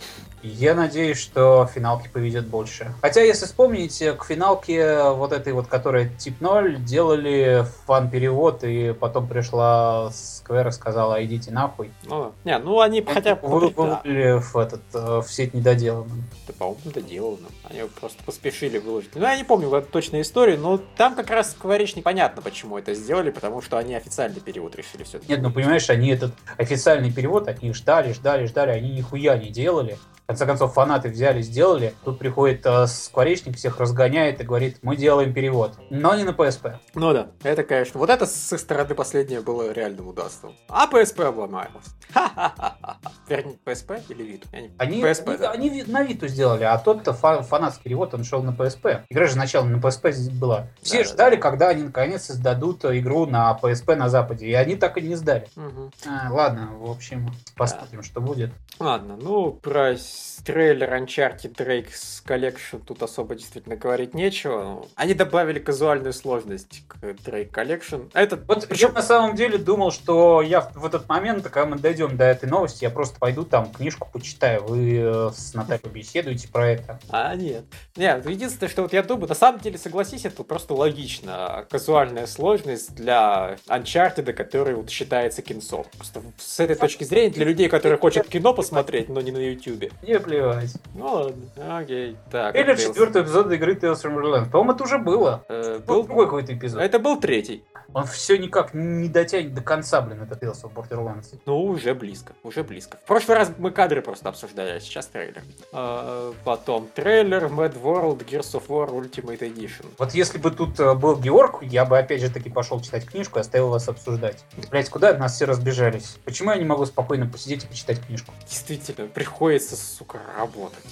Я 0.43 0.75
надеюсь, 0.75 1.19
что 1.19 1.69
финалки 1.73 2.09
повезет 2.09 2.47
больше. 2.47 2.95
Хотя, 3.03 3.23
если 3.23 3.47
вспомните, 3.47 4.13
к 4.13 4.25
финалке 4.25 5.11
вот 5.11 5.33
этой 5.33 5.53
вот, 5.53 5.67
которая 5.67 6.09
тип 6.17 6.41
0, 6.41 6.77
делали 6.79 7.67
фан-перевод, 7.87 8.38
и 8.63 8.93
потом 8.93 9.27
пришла 9.27 10.11
Square 10.11 10.69
и 10.69 10.73
сказала, 10.73 11.25
идите 11.25 11.51
нахуй. 11.51 11.91
Ну, 12.05 12.33
не, 12.45 12.59
ну 12.59 12.81
они 12.81 13.03
хотя 13.03 13.35
бы... 13.35 13.49
Вы, 13.49 13.71
да. 13.77 14.03
в, 14.05 14.57
этот, 14.57 14.83
э, 14.95 15.21
в 15.21 15.27
сеть 15.29 15.55
недоделанным. 15.55 16.25
Да, 16.47 16.55
по-моему, 16.59 16.91
доделанным. 16.93 17.51
Они 17.69 17.83
просто 18.01 18.23
поспешили 18.25 18.79
выложить. 18.79 19.15
Ну, 19.15 19.23
я 19.23 19.37
не 19.37 19.45
помню 19.45 19.69
вот, 19.69 19.91
точную 19.91 20.23
историю, 20.23 20.59
но 20.59 20.79
там 20.97 21.15
как 21.15 21.31
раз 21.31 21.57
Square 21.59 21.97
непонятно, 21.97 22.43
почему 22.43 22.79
это 22.79 22.95
сделали, 22.95 23.31
потому 23.31 23.61
что 23.63 23.79
они 23.79 23.95
официальный 23.95 24.41
перевод 24.41 24.77
решили 24.77 25.03
все 25.03 25.21
Нет, 25.29 25.43
ну 25.43 25.51
понимаешь, 25.51 25.89
они 25.91 26.11
этот 26.11 26.33
официальный 26.57 27.13
перевод, 27.13 27.49
они 27.49 27.73
ждали, 27.73 28.13
ждали, 28.13 28.47
ждали, 28.47 28.71
они 28.71 28.91
нихуя 28.91 29.37
не 29.37 29.51
делали 29.51 29.99
конце 30.29 30.45
концов, 30.45 30.75
фанаты 30.75 31.09
взяли, 31.09 31.41
сделали. 31.41 31.95
Тут 32.05 32.19
приходит 32.19 32.61
э, 32.67 32.87
скворечник, 32.87 33.57
всех 33.57 33.81
разгоняет 33.81 34.43
и 34.43 34.45
говорит, 34.45 34.77
мы 34.83 34.95
делаем 34.95 35.33
перевод. 35.33 35.79
Но 35.89 36.15
не 36.15 36.25
на 36.25 36.31
PSP. 36.33 36.77
Ну 36.95 37.15
да, 37.15 37.29
это, 37.43 37.63
конечно. 37.63 37.99
Вот 37.99 38.11
это 38.11 38.27
с 38.27 38.53
их 38.53 38.61
стороны 38.61 38.95
последнее 38.95 39.41
было 39.41 39.73
реальным 39.73 40.09
удастством. 40.09 40.55
А 40.69 40.87
PSP 40.87 41.25
обломалось. 41.25 41.71
Вернее, 43.29 43.57
PSP 43.65 44.03
или 44.11 44.35
Vita? 44.35 44.49
Не... 44.53 44.71
Они, 44.77 45.03
PSP, 45.03 45.29
они, 45.29 45.39
да. 45.39 45.51
они 45.51 45.83
на 45.85 46.05
Vita 46.05 46.29
сделали, 46.29 46.65
а 46.65 46.77
тот-то 46.77 47.15
фа- 47.15 47.41
фанатский 47.41 47.85
перевод, 47.85 48.13
он 48.13 48.25
шел 48.25 48.43
на 48.43 48.51
PSP. 48.51 49.05
Игра 49.09 49.29
же 49.29 49.33
сначала 49.33 49.65
на 49.65 49.79
PSP 49.79 50.31
была. 50.33 50.67
Все 50.83 51.05
да, 51.05 51.09
ждали, 51.09 51.37
да. 51.37 51.41
когда 51.41 51.69
они 51.71 51.85
наконец 51.85 52.31
издадут 52.31 52.85
игру 52.85 53.25
на 53.25 53.59
PSP 53.63 53.95
на 53.95 54.11
Западе, 54.11 54.47
и 54.47 54.53
они 54.53 54.77
так 54.77 54.99
и 54.99 55.01
не 55.01 55.15
сдали. 55.15 55.49
Угу. 55.57 55.91
А, 56.07 56.31
ладно, 56.31 56.69
в 56.79 56.91
общем, 56.91 57.31
посмотрим, 57.57 58.01
да. 58.01 58.03
что 58.03 58.21
будет. 58.21 58.53
Ладно, 58.79 59.17
ну, 59.19 59.53
про 59.53 59.97
трейлер 60.45 60.95
Uncharted 60.95 61.55
Drake's 61.55 62.25
Collection 62.27 62.83
тут 62.85 63.03
особо 63.03 63.35
действительно 63.35 63.77
говорить 63.77 64.15
нечего. 64.15 64.87
Они 64.95 65.13
добавили 65.13 65.59
казуальную 65.59 66.15
сложность 66.15 66.85
к 66.89 66.97
Drake 67.03 67.51
Collection. 67.51 68.11
Этот, 68.15 68.47
вот 68.49 68.67
причем... 68.67 68.89
я 68.89 68.95
на 68.95 69.03
самом 69.03 69.37
деле 69.37 69.59
думал, 69.59 69.91
что 69.91 70.41
я 70.41 70.63
в, 70.63 70.75
в 70.75 70.87
этот 70.87 71.07
момент, 71.09 71.45
когда 71.45 71.67
мы 71.67 71.79
дойдем 71.79 72.17
до 72.17 72.25
этой 72.25 72.49
новости, 72.49 72.85
я 72.85 72.91
просто 72.91 73.19
пойду 73.19 73.45
там 73.45 73.71
книжку 73.71 74.09
почитаю. 74.11 74.65
Вы 74.65 74.99
э, 74.99 75.31
с 75.35 75.53
Натальей 75.53 75.91
беседуете 75.93 76.49
про 76.49 76.71
это. 76.71 76.99
А, 77.11 77.35
нет. 77.35 77.65
Нет, 77.97 78.27
единственное, 78.27 78.71
что 78.71 78.83
вот 78.83 78.93
я 78.93 79.03
думаю, 79.03 79.29
на 79.29 79.35
самом 79.35 79.61
деле, 79.61 79.77
согласись, 79.77 80.25
это 80.25 80.45
просто 80.45 80.75
логично. 80.75 81.67
Казуальная 81.71 82.27
сложность 82.27 82.95
для 82.95 83.59
Uncharted, 83.67 84.33
который 84.33 84.75
вот 84.75 84.89
считается 84.89 85.43
кинцом. 85.43 85.85
Просто 85.97 86.23
с 86.39 86.61
этой 86.61 86.77
точки 86.77 87.05
зрения, 87.05 87.31
для 87.31 87.45
людей, 87.45 87.69
которые 87.69 87.99
хотят 87.99 88.29
кино 88.29 88.55
посмотреть, 88.55 89.09
но 89.09 89.21
не 89.21 89.31
на 89.31 89.39
YouTube. 89.39 89.93
Не 90.09 90.19
плевать. 90.21 90.73
Ну 90.95 91.05
ладно, 91.05 91.79
окей. 91.79 92.17
Так, 92.31 92.57
Или 92.57 92.75
четвертый 92.77 93.23
эпизод 93.23 93.53
игры 93.53 93.75
Tales 93.75 94.03
from 94.03 94.17
Borderlands. 94.17 94.51
По-моему, 94.51 94.73
это 94.73 94.85
уже 94.85 94.97
было. 94.97 95.45
Э, 95.51 95.81
был 95.87 96.05
другой 96.05 96.25
какой-то 96.25 96.55
эпизод. 96.55 96.81
Это 96.81 96.99
был 96.99 97.21
третий. 97.21 97.63
Он 97.95 98.05
все 98.05 98.37
никак 98.37 98.75
не 98.75 99.09
дотянет 99.09 99.55
до 99.55 99.63
конца, 99.63 100.03
блин, 100.03 100.23
этот 100.23 100.43
Tales 100.43 100.63
of 100.63 100.73
Borderlands. 100.75 101.39
Ну, 101.47 101.63
уже 101.63 101.95
близко, 101.95 102.35
уже 102.43 102.63
близко. 102.63 102.99
В 102.99 103.07
прошлый 103.07 103.37
раз 103.37 103.51
мы 103.59 103.71
кадры 103.71 104.03
просто 104.03 104.29
обсуждали, 104.29 104.77
а 104.77 104.81
сейчас 104.81 105.07
трейлер. 105.07 105.43
А, 105.73 106.33
потом 106.45 106.89
трейлер 106.95 107.45
Mad 107.45 107.81
World 107.83 108.27
Gears 108.27 108.61
of 108.61 108.69
War 108.69 108.91
Ultimate 108.91 109.41
Edition. 109.41 109.87
Вот 109.99 110.13
если 110.13 110.39
бы 110.39 110.51
тут 110.51 110.79
э, 110.81 110.95
был 110.95 111.17
Георг, 111.19 111.63
я 111.63 111.87
бы 111.87 111.99
опять 111.99 112.21
же 112.21 112.31
таки 112.31 112.51
пошел 112.51 112.81
читать 112.81 113.07
книжку 113.07 113.39
и 113.39 113.41
оставил 113.41 113.69
вас 113.69 113.89
обсуждать. 113.89 114.45
Блять, 114.71 114.91
куда 114.91 115.11
от 115.11 115.19
нас 115.19 115.35
все 115.35 115.47
разбежались? 115.47 116.19
Почему 116.25 116.51
я 116.51 116.57
не 116.57 116.65
могу 116.65 116.85
спокойно 116.85 117.27
посидеть 117.27 117.65
и 117.65 117.67
почитать 117.67 118.05
книжку? 118.05 118.33
Действительно, 118.47 119.09
приходится, 119.09 119.77
сука, 119.99 120.21
работать. 120.37 120.85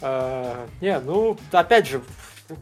А, 0.00 0.66
не, 0.80 0.98
ну, 1.00 1.36
опять 1.52 1.86
же, 1.86 2.02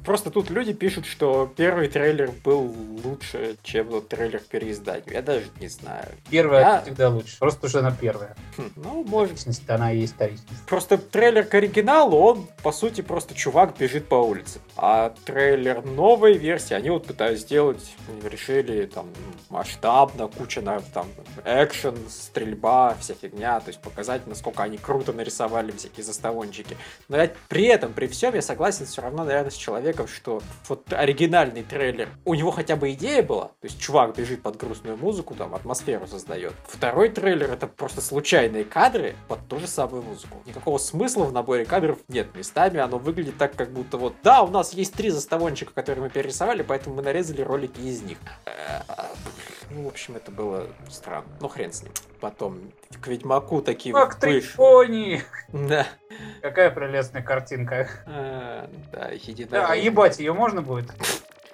Просто 0.04 0.30
тут 0.30 0.50
люди 0.50 0.72
пишут, 0.72 1.06
что 1.06 1.52
первый 1.56 1.88
трейлер 1.88 2.32
был 2.44 2.74
лучше, 3.04 3.56
чем 3.62 3.88
вот 3.88 4.08
трейлер 4.08 4.40
к 4.40 4.46
переизданию. 4.46 5.12
Я 5.12 5.22
даже 5.22 5.46
не 5.60 5.68
знаю. 5.68 6.08
Первая 6.30 6.60
Я... 6.60 6.82
всегда 6.82 7.08
лучше. 7.08 7.38
Просто 7.38 7.66
уже 7.66 7.78
она 7.78 7.90
первая. 7.90 8.36
Хм, 8.56 8.70
ну, 8.76 9.04
может. 9.04 9.38
Историчность, 9.38 9.70
она 9.70 9.92
и 9.92 10.04
историчность. 10.04 10.66
Просто 10.66 10.98
трейлер 10.98 11.44
к 11.44 11.54
оригиналу, 11.54 12.16
он, 12.16 12.46
по 12.62 12.72
сути, 12.72 13.00
просто 13.00 13.34
чувак 13.34 13.76
бежит 13.78 14.06
по 14.08 14.16
улице. 14.16 14.60
А 14.76 15.14
трейлер 15.24 15.84
новой 15.84 16.36
версии, 16.36 16.74
они 16.74 16.90
вот 16.90 17.06
пытаются 17.06 17.44
сделать, 17.44 17.94
решили 18.24 18.86
там 18.86 19.08
масштабно, 19.48 20.28
куча 20.28 20.60
на 20.60 20.80
там 20.80 21.06
экшен, 21.44 21.96
стрельба, 22.08 22.96
вся 23.00 23.14
фигня, 23.14 23.60
то 23.60 23.68
есть 23.68 23.80
показать, 23.80 24.26
насколько 24.26 24.62
они 24.62 24.78
круто 24.78 25.12
нарисовали 25.12 25.72
всякие 25.72 26.04
заставончики. 26.04 26.76
Но 27.08 27.16
я, 27.16 27.30
при 27.48 27.64
этом, 27.64 27.92
при 27.92 28.06
всем, 28.06 28.34
я 28.34 28.42
согласен 28.42 28.86
все 28.86 29.02
равно, 29.02 29.24
наверное, 29.24 29.50
с 29.50 29.54
человеком 29.54 29.77
человеком, 29.78 30.08
что 30.08 30.42
вот 30.68 30.92
оригинальный 30.92 31.62
трейлер, 31.62 32.08
у 32.24 32.34
него 32.34 32.50
хотя 32.50 32.76
бы 32.76 32.92
идея 32.92 33.22
была, 33.22 33.46
то 33.46 33.64
есть 33.64 33.80
чувак 33.80 34.16
бежит 34.16 34.42
под 34.42 34.56
грустную 34.56 34.96
музыку, 34.96 35.34
там 35.34 35.54
атмосферу 35.54 36.06
создает. 36.06 36.52
Второй 36.66 37.08
трейлер 37.08 37.52
это 37.52 37.66
просто 37.66 38.00
случайные 38.00 38.64
кадры 38.64 39.14
под 39.28 39.46
ту 39.48 39.60
же 39.60 39.68
самую 39.68 40.02
музыку. 40.02 40.38
Никакого 40.46 40.78
смысла 40.78 41.24
в 41.24 41.32
наборе 41.32 41.64
кадров 41.64 41.98
нет. 42.08 42.34
Местами 42.34 42.80
оно 42.80 42.98
выглядит 42.98 43.38
так, 43.38 43.54
как 43.54 43.70
будто 43.70 43.98
вот, 43.98 44.14
да, 44.22 44.42
у 44.42 44.48
нас 44.48 44.72
есть 44.72 44.94
три 44.94 45.10
заставончика, 45.10 45.72
которые 45.72 46.02
мы 46.02 46.10
перерисовали, 46.10 46.62
поэтому 46.62 46.96
мы 46.96 47.02
нарезали 47.02 47.42
ролики 47.42 47.80
из 47.80 48.02
них. 48.02 48.18
Э, 48.46 48.82
ну, 49.70 49.84
в 49.84 49.88
общем, 49.88 50.16
это 50.16 50.30
было 50.30 50.66
странно. 50.90 51.28
Ну, 51.40 51.48
хрен 51.48 51.72
с 51.72 51.82
ним. 51.82 51.92
Потом 52.20 52.58
к 52.96 53.06
Ведьмаку 53.06 53.62
такие 53.62 53.94
Как 53.94 54.14
ты 54.16 54.42
пони! 54.56 55.22
Да. 55.52 55.86
Какая 56.42 56.70
прелестная 56.70 57.22
картинка. 57.22 57.88
А, 58.06 58.68
да, 58.92 59.10
Да, 59.50 59.66
а 59.68 59.76
ебать, 59.76 60.18
ее 60.18 60.32
можно 60.32 60.62
будет? 60.62 60.90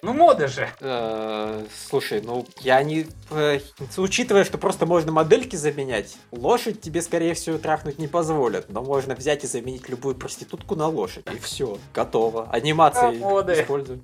Ну, 0.05 0.13
мода 0.13 0.49
же. 0.49 0.69
Э, 0.81 1.65
слушай, 1.89 2.21
ну, 2.23 2.47
я 2.61 2.83
не... 2.83 3.07
Э, 3.31 3.59
учитывая, 3.97 4.45
что 4.45 4.59
просто 4.59 4.85
можно 4.85 5.13
модельки 5.13 5.57
заменять, 5.57 6.17
лошадь 6.31 6.83
тебе, 6.83 7.01
скорее 7.01 7.33
всего, 7.33 7.57
трахнуть 7.57 7.99
не 7.99 8.07
позволят. 8.07 8.69
Но 8.69 8.83
можно 8.83 9.15
взять 9.15 9.45
и 9.45 9.47
заменить 9.47 9.89
любую 9.89 10.15
проститутку 10.15 10.77
на 10.77 10.89
лошадь. 10.89 11.25
И 11.35 11.39
все, 11.39 11.79
готово. 11.95 12.51
Анимации 12.51 13.19
а, 13.19 13.53
используй. 13.55 14.03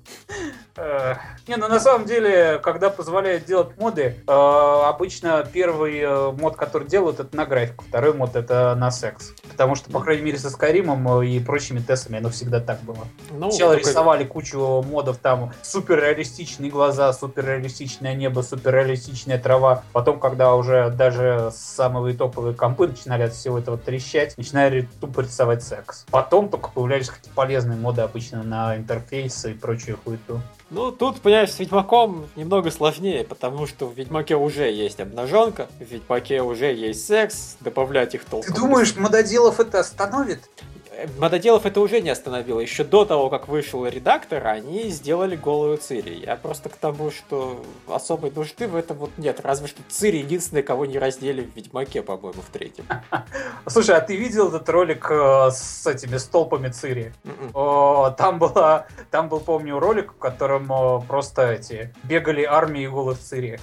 Э, 0.75 1.17
не, 1.47 1.55
ну 1.57 1.67
на 1.67 1.79
самом 1.79 2.07
деле, 2.07 2.57
когда 2.63 2.89
позволяют 2.89 3.45
делать 3.45 3.77
моды, 3.77 4.23
обычно 4.25 5.47
первый 5.53 6.33
мод, 6.33 6.55
который 6.55 6.87
делают, 6.87 7.19
это 7.19 7.37
на 7.37 7.45
графику, 7.45 7.85
второй 7.87 8.15
мод 8.15 8.35
это 8.35 8.73
на 8.75 8.89
секс. 8.89 9.33
Потому 9.61 9.75
что, 9.75 9.91
по 9.91 9.99
крайней 9.99 10.23
мере, 10.23 10.39
со 10.39 10.49
Скайримом 10.49 11.21
и 11.21 11.39
прочими 11.39 11.79
тестами 11.79 12.17
оно 12.17 12.29
всегда 12.29 12.59
так 12.59 12.81
было. 12.81 13.05
Ну, 13.29 13.51
Сначала 13.51 13.75
только... 13.75 13.89
рисовали 13.89 14.23
кучу 14.23 14.81
модов 14.81 15.17
там 15.17 15.53
супер 15.61 16.01
суперреалистичные 16.01 16.71
глаза, 16.71 17.13
суперреалистичное 17.13 18.15
небо, 18.15 18.41
суперреалистичная 18.41 19.37
трава. 19.37 19.83
Потом, 19.91 20.19
когда 20.19 20.55
уже 20.55 20.89
даже 20.89 21.51
самые 21.53 22.15
топовые 22.15 22.55
компы 22.55 22.87
начинали 22.87 23.23
от 23.23 23.33
всего 23.33 23.59
этого 23.59 23.77
трещать, 23.77 24.35
начинали 24.35 24.87
тупо 24.99 25.21
рисовать 25.21 25.63
секс. 25.63 26.05
Потом 26.09 26.49
только 26.49 26.69
появлялись 26.69 27.09
какие-то 27.09 27.29
полезные 27.35 27.77
моды 27.77 28.01
обычно 28.01 28.41
на 28.41 28.75
интерфейсы 28.75 29.51
и 29.51 29.53
прочую 29.53 29.99
хуету. 30.03 30.41
Ну, 30.71 30.89
тут, 30.89 31.19
понимаешь, 31.19 31.51
с 31.51 31.59
Ведьмаком 31.59 32.29
немного 32.37 32.71
сложнее, 32.71 33.25
потому 33.25 33.67
что 33.67 33.87
в 33.87 33.93
Ведьмаке 33.93 34.37
уже 34.37 34.71
есть 34.71 35.01
обнаженка, 35.01 35.67
в 35.79 35.83
Ведьмаке 35.83 36.41
уже 36.41 36.73
есть 36.73 37.05
секс, 37.05 37.57
добавлять 37.59 38.15
их 38.15 38.23
толком. 38.23 38.53
Ты 38.53 38.57
думаешь, 38.57 38.95
мододелов 38.95 39.59
это 39.59 39.81
остановит? 39.81 40.49
Мододелов 41.17 41.65
это 41.65 41.79
уже 41.81 42.01
не 42.01 42.09
остановило. 42.09 42.59
Еще 42.59 42.83
до 42.83 43.05
того, 43.05 43.29
как 43.29 43.47
вышел 43.47 43.85
редактор, 43.85 44.45
они 44.47 44.89
сделали 44.89 45.35
голую 45.35 45.77
Цири. 45.77 46.23
Я 46.25 46.35
просто 46.35 46.69
к 46.69 46.75
тому, 46.75 47.11
что 47.11 47.63
особой 47.87 48.31
нужды 48.31 48.67
в 48.67 48.75
этом 48.75 48.97
вот 48.97 49.11
нет. 49.17 49.39
Разве 49.41 49.67
что 49.67 49.81
Цири 49.89 50.17
единственный, 50.17 50.63
кого 50.63 50.85
не 50.85 50.99
раздели 50.99 51.43
в 51.43 51.55
Ведьмаке, 51.55 52.01
по-моему, 52.01 52.41
в 52.41 52.49
третьем. 52.51 52.85
Слушай, 53.67 53.95
а 53.97 54.01
ты 54.01 54.15
видел 54.15 54.49
этот 54.49 54.67
ролик 54.69 55.07
э, 55.09 55.49
с 55.51 55.85
этими 55.87 56.17
столпами 56.17 56.69
Цири? 56.69 57.13
М-м. 57.23 58.15
Там 58.15 58.39
была, 58.39 58.87
там 59.09 59.29
был, 59.29 59.39
помню, 59.39 59.79
ролик, 59.79 60.13
в 60.13 60.17
котором 60.17 60.67
просто 61.07 61.51
эти 61.51 61.93
бегали 62.03 62.43
армии 62.43 62.87
голых 62.87 63.19
Цири. 63.19 63.59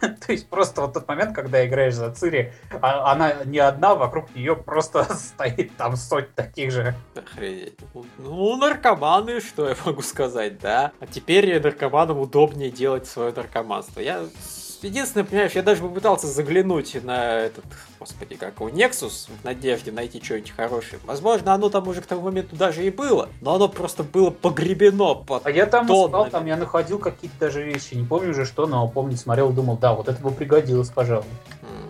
То 0.00 0.32
есть 0.32 0.48
просто 0.48 0.82
вот 0.82 0.94
тот 0.94 1.08
момент, 1.08 1.34
когда 1.34 1.66
играешь 1.66 1.94
за 1.94 2.12
Цири, 2.12 2.52
а, 2.80 3.12
она 3.12 3.34
не 3.44 3.58
одна, 3.58 3.94
вокруг 3.94 4.34
нее 4.34 4.56
просто 4.56 5.04
стоит 5.14 5.76
там 5.76 5.96
соть 5.96 6.34
таких 6.34 6.67
же. 6.70 6.94
Охренеть. 7.14 7.78
Ну, 8.18 8.56
наркоманы, 8.56 9.40
что 9.40 9.68
я 9.68 9.76
могу 9.84 10.02
сказать, 10.02 10.58
да? 10.58 10.92
А 11.00 11.06
теперь 11.06 11.60
наркоманам 11.60 12.18
удобнее 12.18 12.70
делать 12.70 13.06
свое 13.06 13.32
наркоманство. 13.34 14.00
Я 14.00 14.24
единственное, 14.82 15.24
понимаешь, 15.24 15.52
я 15.52 15.62
даже 15.62 15.82
попытался 15.82 16.26
заглянуть 16.26 17.02
на 17.02 17.40
этот, 17.40 17.64
господи, 17.98 18.36
как 18.36 18.60
его, 18.60 18.68
Nexus, 18.68 19.28
в 19.40 19.44
надежде 19.44 19.92
найти 19.92 20.22
что-нибудь 20.22 20.50
хорошее. 20.50 21.00
Возможно, 21.04 21.54
оно 21.54 21.68
там 21.68 21.88
уже 21.88 22.00
к 22.00 22.06
тому 22.06 22.22
моменту 22.22 22.56
даже 22.56 22.86
и 22.86 22.90
было, 22.90 23.28
но 23.40 23.54
оно 23.54 23.68
просто 23.68 24.02
было 24.02 24.30
погребено 24.30 25.14
под 25.14 25.46
А 25.46 25.50
я 25.50 25.66
там 25.66 25.86
искал, 25.86 26.28
там 26.30 26.46
я 26.46 26.56
находил 26.56 26.98
какие-то 26.98 27.36
даже 27.38 27.62
вещи, 27.62 27.94
не 27.94 28.06
помню 28.06 28.30
уже 28.30 28.44
что, 28.44 28.66
но 28.66 28.86
помню, 28.88 29.16
смотрел, 29.16 29.50
думал, 29.50 29.78
да, 29.78 29.94
вот 29.94 30.08
это 30.08 30.20
бы 30.22 30.30
пригодилось, 30.30 30.90
пожалуй. 30.90 31.26
А, 31.62 31.87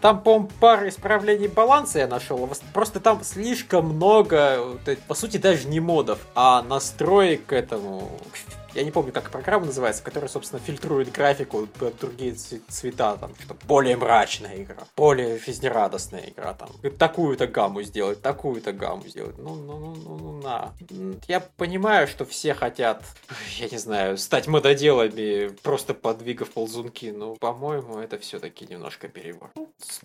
там, 0.00 0.22
по-моему, 0.22 0.50
пара 0.60 0.88
исправлений 0.88 1.48
баланса 1.48 1.98
я 1.98 2.06
нашел. 2.06 2.48
Просто 2.72 3.00
там 3.00 3.22
слишком 3.22 3.94
много, 3.94 4.78
по 5.06 5.14
сути, 5.14 5.36
даже 5.36 5.68
не 5.68 5.80
модов, 5.80 6.18
а 6.34 6.62
настроек 6.62 7.46
к 7.46 7.52
этому, 7.52 8.10
я 8.74 8.84
не 8.84 8.90
помню, 8.90 9.12
как 9.12 9.30
программа 9.30 9.66
называется, 9.66 10.02
которая, 10.02 10.28
собственно, 10.28 10.60
фильтрует 10.60 11.10
графику 11.10 11.66
под 11.78 11.98
другие 11.98 12.34
цвета, 12.34 13.16
там, 13.16 13.32
что 13.40 13.56
более 13.66 13.96
мрачная 13.96 14.62
игра, 14.62 14.84
более 14.96 15.38
жизнерадостная 15.38 16.30
игра, 16.30 16.54
там, 16.54 16.70
такую-то 16.98 17.46
гамму 17.46 17.82
сделать, 17.82 18.22
такую-то 18.22 18.72
гамму 18.72 19.06
сделать. 19.08 19.38
Ну, 19.38 19.54
ну, 19.54 19.78
ну, 19.78 19.94
ну, 19.94 20.18
ну, 20.18 20.42
на. 20.42 20.74
Я 21.26 21.40
понимаю, 21.40 22.06
что 22.06 22.24
все 22.24 22.54
хотят, 22.54 23.02
я 23.58 23.68
не 23.68 23.78
знаю, 23.78 24.18
стать 24.18 24.46
мододелами, 24.46 25.48
просто 25.62 25.94
подвигав 25.94 26.50
ползунки, 26.50 27.06
но, 27.06 27.34
по-моему, 27.36 27.98
это 27.98 28.18
все-таки 28.18 28.66
немножко 28.66 29.08
перебор. 29.08 29.50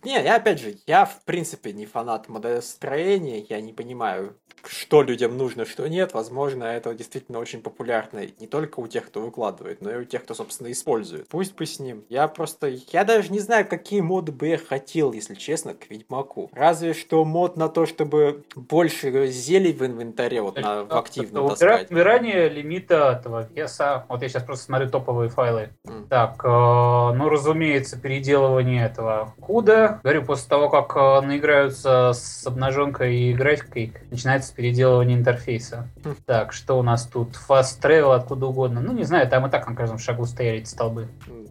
Не, 0.03 0.23
я 0.23 0.35
опять 0.35 0.59
же, 0.59 0.75
я, 0.87 1.05
в 1.05 1.23
принципе, 1.23 1.73
не 1.73 1.85
фанат 1.85 2.29
модостроения, 2.29 3.45
я 3.49 3.61
не 3.61 3.73
понимаю, 3.73 4.35
что 4.65 5.01
людям 5.01 5.37
нужно, 5.37 5.65
что 5.65 5.87
нет. 5.87 6.13
Возможно, 6.13 6.63
это 6.63 6.93
действительно 6.93 7.39
очень 7.39 7.61
популярно 7.61 8.25
не 8.39 8.47
только 8.53 8.81
у 8.81 8.87
тех, 8.87 9.07
кто 9.07 9.19
выкладывает, 9.19 9.81
но 9.81 9.89
и 9.89 9.95
у 9.95 10.03
тех, 10.03 10.23
кто, 10.23 10.35
собственно, 10.35 10.71
использует. 10.71 11.27
Пусть 11.27 11.55
бы 11.55 11.65
с 11.65 11.79
ним. 11.79 12.03
Я 12.07 12.27
просто... 12.27 12.67
Я 12.91 13.03
даже 13.03 13.31
не 13.31 13.39
знаю, 13.39 13.67
какие 13.67 14.01
моды 14.01 14.31
бы 14.31 14.49
я 14.49 14.59
хотел, 14.59 15.11
если 15.11 15.33
честно, 15.33 15.73
к 15.73 15.89
Ведьмаку. 15.89 16.51
Разве 16.53 16.93
что 16.93 17.25
мод 17.25 17.57
на 17.57 17.67
то, 17.67 17.87
чтобы 17.87 18.43
больше 18.55 19.25
зелий 19.31 19.73
в 19.73 19.83
инвентаре 19.83 20.39
вот 20.43 20.61
на, 20.61 20.83
в 20.83 20.93
активно 20.95 21.49
таскать. 21.49 21.89
Умирание 21.89 22.47
лимита 22.47 23.17
этого 23.19 23.47
веса. 23.49 24.05
Вот 24.07 24.21
я 24.21 24.29
сейчас 24.29 24.43
просто 24.43 24.65
смотрю 24.65 24.87
топовые 24.87 25.31
файлы. 25.31 25.69
Mm. 25.87 26.07
Так, 26.09 26.45
э, 26.45 26.47
ну, 26.47 27.29
разумеется, 27.29 27.99
переделывание 27.99 28.85
этого 28.85 29.33
куда. 29.41 29.99
Говорю, 30.03 30.25
после 30.25 30.47
того, 30.47 30.69
как 30.69 30.95
э, 30.95 31.25
наиграются 31.25 32.11
с 32.13 32.45
обнаженкой 32.45 33.15
и 33.15 33.33
графикой, 33.33 33.93
начинается 34.11 34.53
переделывание 34.53 35.17
интерфейса. 35.17 35.87
Mm. 36.03 36.17
Так, 36.27 36.53
что 36.53 36.77
у 36.77 36.83
нас 36.83 37.07
тут? 37.07 37.29
Fast 37.49 37.81
travel 37.81 38.13
откуда 38.13 38.42
откуда 38.43 38.47
угодно. 38.47 38.81
Ну, 38.81 38.93
не 38.93 39.03
знаю, 39.03 39.29
там 39.29 39.45
и 39.47 39.49
так 39.49 39.67
на 39.67 39.75
каждом 39.75 39.97
шагу 39.97 40.25
стояли 40.25 40.59
эти 40.59 40.69
столбы. 40.69 41.07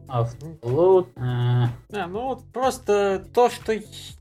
Автолот. 0.09 1.09
А, 1.17 1.69
ну 1.91 2.29
вот 2.29 2.45
просто 2.53 3.25
то, 3.33 3.49
что 3.49 3.73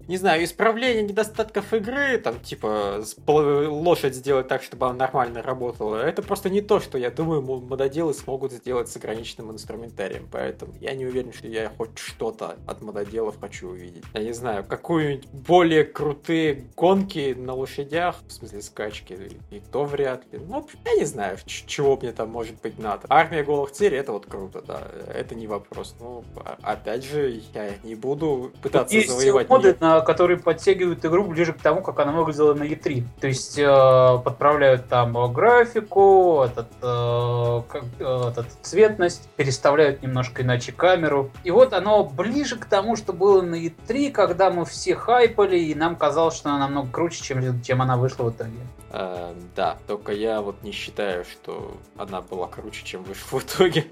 не 0.07 0.17
знаю, 0.17 0.43
исправление 0.43 1.03
недостатков 1.03 1.73
игры, 1.73 2.17
там, 2.17 2.39
типа, 2.39 3.01
лошадь 3.27 4.15
сделать 4.15 4.47
так, 4.47 4.62
чтобы 4.62 4.88
она 4.88 4.95
нормально 4.95 5.41
работала, 5.41 5.95
это 5.95 6.21
просто 6.21 6.49
не 6.49 6.62
то, 6.62 6.79
что, 6.79 6.97
я 6.97 7.12
думаю, 7.12 7.41
мододелы 7.41 8.13
смогут 8.13 8.51
сделать 8.51 8.89
с 8.89 8.97
ограниченным 8.97 9.51
инструментарием, 9.51 10.27
поэтому 10.31 10.73
я 10.81 10.93
не 10.95 11.05
уверен, 11.05 11.31
что 11.31 11.47
я 11.47 11.71
хоть 11.77 11.97
что-то 11.97 12.57
от 12.67 12.81
мододелов 12.81 13.39
хочу 13.39 13.69
увидеть. 13.69 14.03
Я 14.13 14.23
не 14.23 14.34
знаю, 14.34 14.65
какую-нибудь 14.65 15.29
более 15.29 15.86
крутые 15.86 16.65
гонки 16.75 17.34
на 17.38 17.53
лошадях, 17.53 18.17
в 18.27 18.31
смысле 18.31 18.62
скачки, 18.62 19.17
и 19.49 19.62
то 19.71 19.86
вряд 19.86 20.23
ли. 20.34 20.39
Ну, 20.39 20.67
я 20.86 20.95
не 20.95 21.05
знаю, 21.05 21.38
чего 21.45 21.95
мне 21.95 22.12
там 22.12 22.29
может 22.29 22.60
быть 22.62 22.80
надо. 22.80 23.06
Армия 23.10 23.43
голых 23.43 23.71
целей, 23.71 23.97
это 23.97 24.12
вот 24.12 24.26
круто, 24.26 24.62
да, 24.65 24.82
это 25.13 25.36
не 25.36 25.47
вопрос. 25.47 25.95
Ну, 26.00 26.24
а, 26.38 26.58
опять 26.62 27.04
же, 27.04 27.41
я 27.54 27.69
не 27.84 27.95
буду 27.95 28.52
пытаться 28.62 28.95
Есть 28.95 29.10
завоевать 29.10 29.50
моды 29.50 29.69
мир. 29.69 29.78
на 29.80 30.02
которые 30.02 30.38
подтягивают 30.39 31.04
игру 31.06 31.26
ближе 31.26 31.54
к 31.54 31.62
тому, 31.62 31.82
как 31.82 32.00
она 32.00 32.12
выглядела 32.12 32.54
на 32.54 32.63
E3. 32.63 33.04
То 33.19 33.28
есть 33.28 33.58
э, 33.58 34.19
подправляют 34.24 34.88
там 34.88 35.13
графику, 35.34 36.43
этот, 36.45 36.67
э, 36.82 37.62
как, 37.67 37.84
э, 38.00 38.30
этот 38.30 38.47
цветность, 38.62 39.30
переставляют 39.36 40.02
немножко 40.02 40.41
иначе 40.41 40.71
камеру. 40.71 41.32
И 41.43 41.52
вот 41.52 41.74
оно 41.74 42.04
ближе 42.04 42.58
к 42.58 42.65
тому, 42.65 42.95
что 42.95 43.13
было 43.13 43.41
на 43.41 43.56
E3, 43.56 44.12
когда 44.12 44.52
мы 44.52 44.65
все 44.65 44.95
хайпали, 44.95 45.58
и 45.58 45.76
нам 45.76 45.95
казалось, 45.95 46.36
что 46.36 46.50
она 46.50 46.60
намного 46.60 46.91
круче, 46.91 47.24
чем, 47.24 47.62
чем 47.62 47.82
она 47.82 47.97
вышла 47.97 48.24
в 48.26 48.32
итоге. 48.32 48.60
Э, 48.93 49.34
да, 49.56 49.78
только 49.88 50.12
я 50.12 50.41
вот 50.41 50.63
не 50.63 50.71
считаю, 50.71 51.24
что 51.24 51.78
она 51.97 52.21
была 52.21 52.47
круче, 52.52 52.84
чем 52.84 53.04
вышла 53.04 53.40
в 53.40 53.44
итоге 53.44 53.88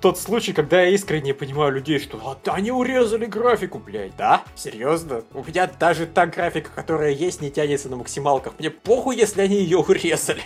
тот 0.00 0.18
случай, 0.18 0.52
когда 0.52 0.82
я 0.82 0.90
искренне 0.90 1.34
понимаю 1.34 1.72
людей, 1.72 1.98
что 1.98 2.18
вот 2.18 2.46
они 2.48 2.70
урезали 2.70 3.26
графику, 3.26 3.78
блядь, 3.78 4.16
да? 4.16 4.44
Серьезно? 4.54 5.22
У 5.32 5.42
меня 5.42 5.66
даже 5.66 6.06
та 6.06 6.26
графика, 6.26 6.70
которая 6.74 7.10
есть, 7.10 7.40
не 7.40 7.50
тянется 7.50 7.88
на 7.88 7.96
максималках. 7.96 8.54
Мне 8.58 8.70
похуй, 8.70 9.16
если 9.16 9.40
они 9.40 9.56
ее 9.56 9.78
урезали. 9.78 10.42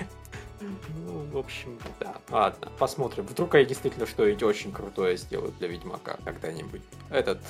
Общем, 1.41 1.79
да. 1.99 2.17
Ладно, 2.29 2.69
посмотрим. 2.79 3.25
Вдруг 3.25 3.55
они 3.55 3.65
действительно 3.65 4.07
что-нибудь 4.07 4.43
очень 4.43 4.73
крутое 4.73 5.17
сделают 5.17 5.57
для 5.57 5.69
Ведьмака 5.69 6.19
когда-нибудь. 6.23 6.83
Этот... 7.09 7.41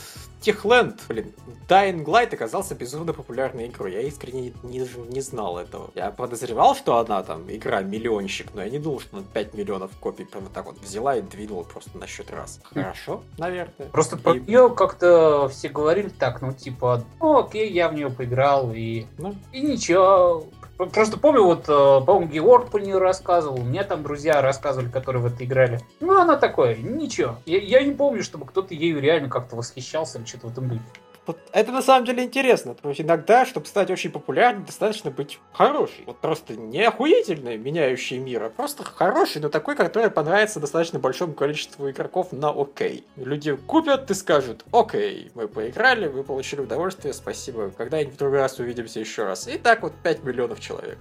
Техленд, 0.40 1.02
блин, 1.08 1.34
Dying 1.68 2.04
Light 2.04 2.32
оказался 2.32 2.74
безумно 2.76 3.12
популярной 3.12 3.66
игрой. 3.66 3.92
Я 3.92 4.00
искренне 4.02 4.54
не, 4.62 4.88
не, 5.12 5.20
знал 5.20 5.58
этого. 5.58 5.90
Я 5.94 6.12
подозревал, 6.12 6.74
что 6.76 6.98
она 6.98 7.22
там 7.24 7.50
игра 7.50 7.82
миллионщик, 7.82 8.54
но 8.54 8.62
я 8.62 8.70
не 8.70 8.78
думал, 8.78 9.00
что 9.00 9.18
она 9.18 9.26
5 9.34 9.54
миллионов 9.54 9.90
копий 9.98 10.24
прямо 10.24 10.48
так 10.48 10.66
вот 10.66 10.78
взяла 10.78 11.16
и 11.16 11.20
двинула 11.20 11.64
просто 11.64 11.98
на 11.98 12.06
счет 12.06 12.30
раз. 12.30 12.60
Хорошо, 12.62 13.22
наверное. 13.38 13.88
Просто 13.90 14.16
и... 14.16 14.20
про 14.20 14.34
нее 14.34 14.74
как-то 14.74 15.48
все 15.48 15.68
говорили 15.68 16.08
так, 16.08 16.40
ну 16.40 16.52
типа, 16.52 17.04
ну 17.20 17.40
окей, 17.40 17.70
я 17.70 17.88
в 17.88 17.94
нее 17.94 18.08
поиграл 18.08 18.72
и, 18.72 19.06
ну. 19.18 19.34
и 19.52 19.60
ничего, 19.60 20.46
Просто 20.86 21.18
помню, 21.18 21.44
вот, 21.44 21.68
э, 21.68 22.04
по-моему, 22.04 22.26
Георг 22.26 22.70
по 22.70 22.78
нее 22.78 22.98
рассказывал, 22.98 23.58
меня 23.62 23.84
там 23.84 24.02
друзья 24.02 24.40
рассказывали, 24.40 24.90
которые 24.90 25.22
в 25.22 25.26
это 25.26 25.44
играли. 25.44 25.80
Ну, 26.00 26.18
она 26.18 26.36
такое, 26.36 26.76
ничего. 26.76 27.36
Я, 27.44 27.58
я 27.58 27.82
не 27.82 27.92
помню, 27.92 28.22
чтобы 28.22 28.46
кто-то 28.46 28.74
ею 28.74 29.00
реально 29.00 29.28
как-то 29.28 29.56
восхищался 29.56 30.18
или 30.18 30.24
что-то 30.24 30.48
в 30.48 30.52
этом 30.52 30.68
духе. 30.68 30.82
Вот 31.30 31.38
это 31.52 31.70
на 31.70 31.80
самом 31.80 32.06
деле 32.06 32.24
интересно, 32.24 32.74
потому 32.74 32.92
что 32.92 33.04
иногда, 33.04 33.46
чтобы 33.46 33.66
стать 33.66 33.88
очень 33.88 34.10
популярным, 34.10 34.64
достаточно 34.64 35.12
быть 35.12 35.38
хороший. 35.52 36.02
Вот 36.04 36.18
просто 36.18 36.56
не 36.56 36.82
охуительный, 36.82 37.56
меняющий 37.56 38.18
мир, 38.18 38.42
а 38.42 38.50
просто 38.50 38.82
хороший, 38.82 39.40
но 39.40 39.48
такой, 39.48 39.76
который 39.76 40.10
понравится 40.10 40.58
достаточно 40.58 40.98
большому 40.98 41.34
количеству 41.34 41.88
игроков 41.88 42.32
на 42.32 42.50
окей. 42.50 43.06
Люди 43.14 43.54
купят 43.54 44.10
и 44.10 44.14
скажут, 44.14 44.64
окей, 44.72 45.30
мы 45.36 45.46
поиграли, 45.46 46.08
вы 46.08 46.24
получили 46.24 46.62
удовольствие, 46.62 47.14
спасибо, 47.14 47.70
когда-нибудь 47.70 48.14
в 48.14 48.18
другой 48.18 48.40
раз 48.40 48.58
увидимся 48.58 48.98
еще 48.98 49.22
раз. 49.22 49.46
И 49.46 49.56
так 49.56 49.82
вот 49.82 49.92
5 50.02 50.24
миллионов 50.24 50.58
человек. 50.58 50.98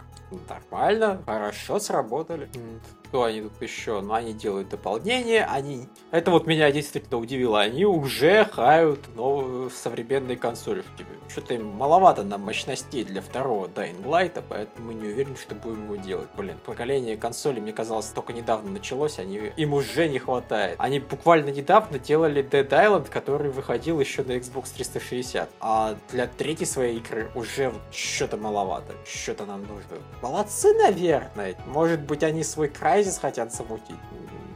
Нормально, 0.48 1.24
хорошо 1.26 1.80
сработали. 1.80 2.48
Что 3.10 3.24
они 3.24 3.42
тут 3.42 3.60
еще? 3.60 4.02
Ну, 4.02 4.14
они 4.14 4.34
делают 4.34 4.70
дополнение, 4.70 5.44
они... 5.44 5.88
Это 6.12 6.30
вот 6.30 6.46
меня 6.46 6.72
действительно 6.72 7.18
удивило. 7.18 7.60
Они 7.60 7.84
уже 7.84 8.46
хают 8.46 9.00
новую 9.16 9.72
современные. 9.72 10.36
Типа, 10.38 11.10
что-то 11.28 11.56
им 11.56 11.66
маловато 11.70 12.24
нам 12.24 12.42
мощностей 12.42 13.04
для 13.04 13.22
второго 13.24 13.66
Dying 13.66 14.04
Light, 14.04 14.44
поэтому 14.48 14.92
не 14.92 15.08
уверены, 15.08 15.36
что 15.38 15.56
будем 15.56 15.86
его 15.86 15.96
делать. 15.96 16.28
Блин, 16.38 16.58
поколение 16.64 17.18
консолей, 17.18 17.62
мне 17.62 17.74
казалось, 17.74 18.06
только 18.08 18.32
недавно 18.32 18.70
началось, 18.70 19.18
они... 19.18 19.52
им 19.58 19.74
уже 19.74 20.08
не 20.08 20.20
хватает. 20.20 20.76
Они 20.78 21.00
буквально 21.00 21.50
недавно 21.50 21.98
делали 21.98 22.44
Dead 22.44 22.70
Island, 22.70 23.10
который 23.10 23.50
выходил 23.50 24.00
еще 24.00 24.22
на 24.22 24.34
Xbox 24.34 24.68
360. 24.76 25.50
А 25.62 25.98
для 26.12 26.28
третьей 26.28 26.68
своей 26.68 26.98
игры 26.98 27.32
уже 27.34 27.74
что-то 27.92 28.38
маловато. 28.38 28.94
Что-то 29.12 29.48
нам 29.48 29.62
нужно. 29.62 29.98
Молодцы, 30.22 30.76
наверное. 30.76 31.56
Может 31.66 32.02
быть, 32.02 32.22
они 32.22 32.44
свой 32.44 32.68
край 32.68 32.99
Crysis 33.00 33.18
хотят 33.22 33.54
замутить? 33.54 33.96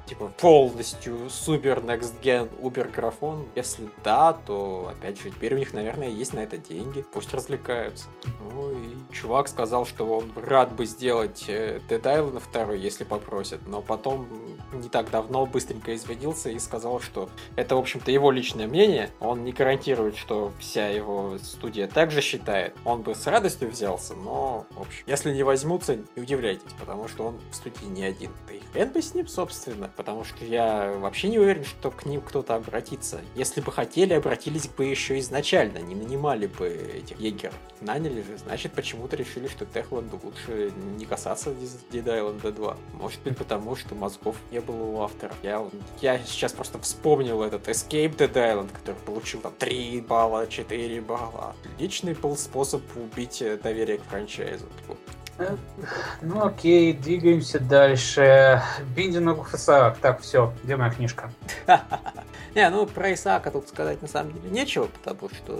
Типа 0.05 0.27
полностью 0.37 1.29
супер 1.29 1.79
next 1.79 2.13
gen 2.21 2.49
убер 2.59 2.89
графон? 2.89 3.45
Если 3.55 3.89
да, 4.03 4.33
то 4.33 4.91
опять 4.91 5.21
же, 5.21 5.29
теперь 5.29 5.55
у 5.55 5.57
них, 5.57 5.73
наверное, 5.73 6.09
есть 6.09 6.33
на 6.33 6.39
это 6.39 6.57
деньги. 6.57 7.05
Пусть 7.13 7.33
развлекаются. 7.33 8.07
Ну 8.51 8.71
и 8.71 9.13
чувак 9.13 9.47
сказал, 9.47 9.85
что 9.85 10.05
он 10.05 10.31
рад 10.35 10.73
бы 10.73 10.85
сделать 10.85 11.45
э, 11.47 11.79
Dead 11.89 12.01
Island 12.01 12.41
2, 12.51 12.73
если 12.73 13.03
попросят. 13.03 13.61
Но 13.67 13.81
потом 13.81 14.27
не 14.73 14.89
так 14.89 15.09
давно 15.09 15.45
быстренько 15.45 15.95
извинился 15.95 16.49
и 16.49 16.59
сказал, 16.59 16.99
что 16.99 17.29
это, 17.55 17.75
в 17.75 17.79
общем-то, 17.79 18.11
его 18.11 18.31
личное 18.31 18.67
мнение. 18.67 19.09
Он 19.19 19.43
не 19.43 19.51
гарантирует, 19.51 20.17
что 20.17 20.51
вся 20.59 20.87
его 20.87 21.37
студия 21.37 21.87
также 21.87 22.21
считает. 22.21 22.75
Он 22.85 23.01
бы 23.01 23.15
с 23.15 23.25
радостью 23.27 23.69
взялся, 23.69 24.15
но, 24.15 24.65
в 24.71 24.81
общем, 24.81 25.03
если 25.07 25.33
не 25.33 25.43
возьмутся, 25.43 25.95
не 25.95 26.21
удивляйтесь, 26.21 26.73
потому 26.79 27.07
что 27.07 27.27
он 27.27 27.39
в 27.51 27.55
студии 27.55 27.85
не 27.85 28.03
один. 28.03 28.31
Да 28.47 28.53
и 28.53 28.59
хрен 28.73 28.89
бы 28.89 29.01
с 29.01 29.13
ним, 29.13 29.27
собственно, 29.27 29.89
потому 29.95 30.23
что 30.23 30.43
я 30.45 30.91
вообще 30.97 31.29
не 31.29 31.39
уверен, 31.39 31.63
что 31.63 31.91
к 31.91 32.05
ним 32.05 32.21
кто-то 32.21 32.55
обратится. 32.55 33.21
Если 33.35 33.61
бы 33.61 33.71
хотели, 33.71 34.13
обратились 34.13 34.67
бы 34.67 34.85
еще 34.85 35.19
изначально, 35.19 35.79
не 35.79 35.95
нанимали 35.95 36.47
бы 36.47 36.67
этих 36.67 37.19
егеров. 37.19 37.55
Наняли 37.81 38.21
же, 38.21 38.37
значит, 38.37 38.73
почему-то 38.73 39.15
решили, 39.15 39.47
что 39.47 39.65
Техланду 39.65 40.19
лучше 40.23 40.71
не 40.97 41.05
касаться 41.05 41.51
Dead 41.51 42.03
Island 42.03 42.51
2. 42.51 42.77
Может 42.93 43.21
быть, 43.21 43.37
потому 43.37 43.75
что 43.75 43.95
мозгов 43.95 44.35
не 44.51 44.59
было 44.59 44.83
у 44.83 45.01
автора. 45.01 45.33
Я, 45.43 45.65
я 46.01 46.19
сейчас 46.19 46.53
просто 46.53 46.79
вспомнил 46.79 47.41
этот 47.41 47.67
Escape 47.67 48.15
Dead 48.15 48.33
Island, 48.33 48.71
который 48.73 48.99
получил 49.05 49.41
там 49.41 49.53
3 49.57 50.01
балла, 50.01 50.47
4 50.47 51.01
балла. 51.01 51.55
Отличный 51.75 52.13
был 52.13 52.35
способ 52.37 52.81
убить 52.95 53.43
доверие 53.61 53.97
к 53.97 54.03
франчайзу. 54.03 54.65
Ну 56.21 56.45
окей, 56.45 56.93
двигаемся 56.93 57.59
дальше. 57.59 58.61
Биндинг 58.95 59.53
Исаак. 59.53 59.97
Так, 59.97 60.21
все, 60.21 60.53
где 60.63 60.75
моя 60.75 60.91
книжка? 60.91 61.31
Не, 62.55 62.69
ну 62.69 62.85
про 62.85 63.13
Исаака 63.13 63.49
тут 63.49 63.67
сказать 63.67 64.01
на 64.01 64.07
самом 64.07 64.33
деле 64.33 64.49
нечего, 64.51 64.85
потому 64.85 65.29
что 65.29 65.59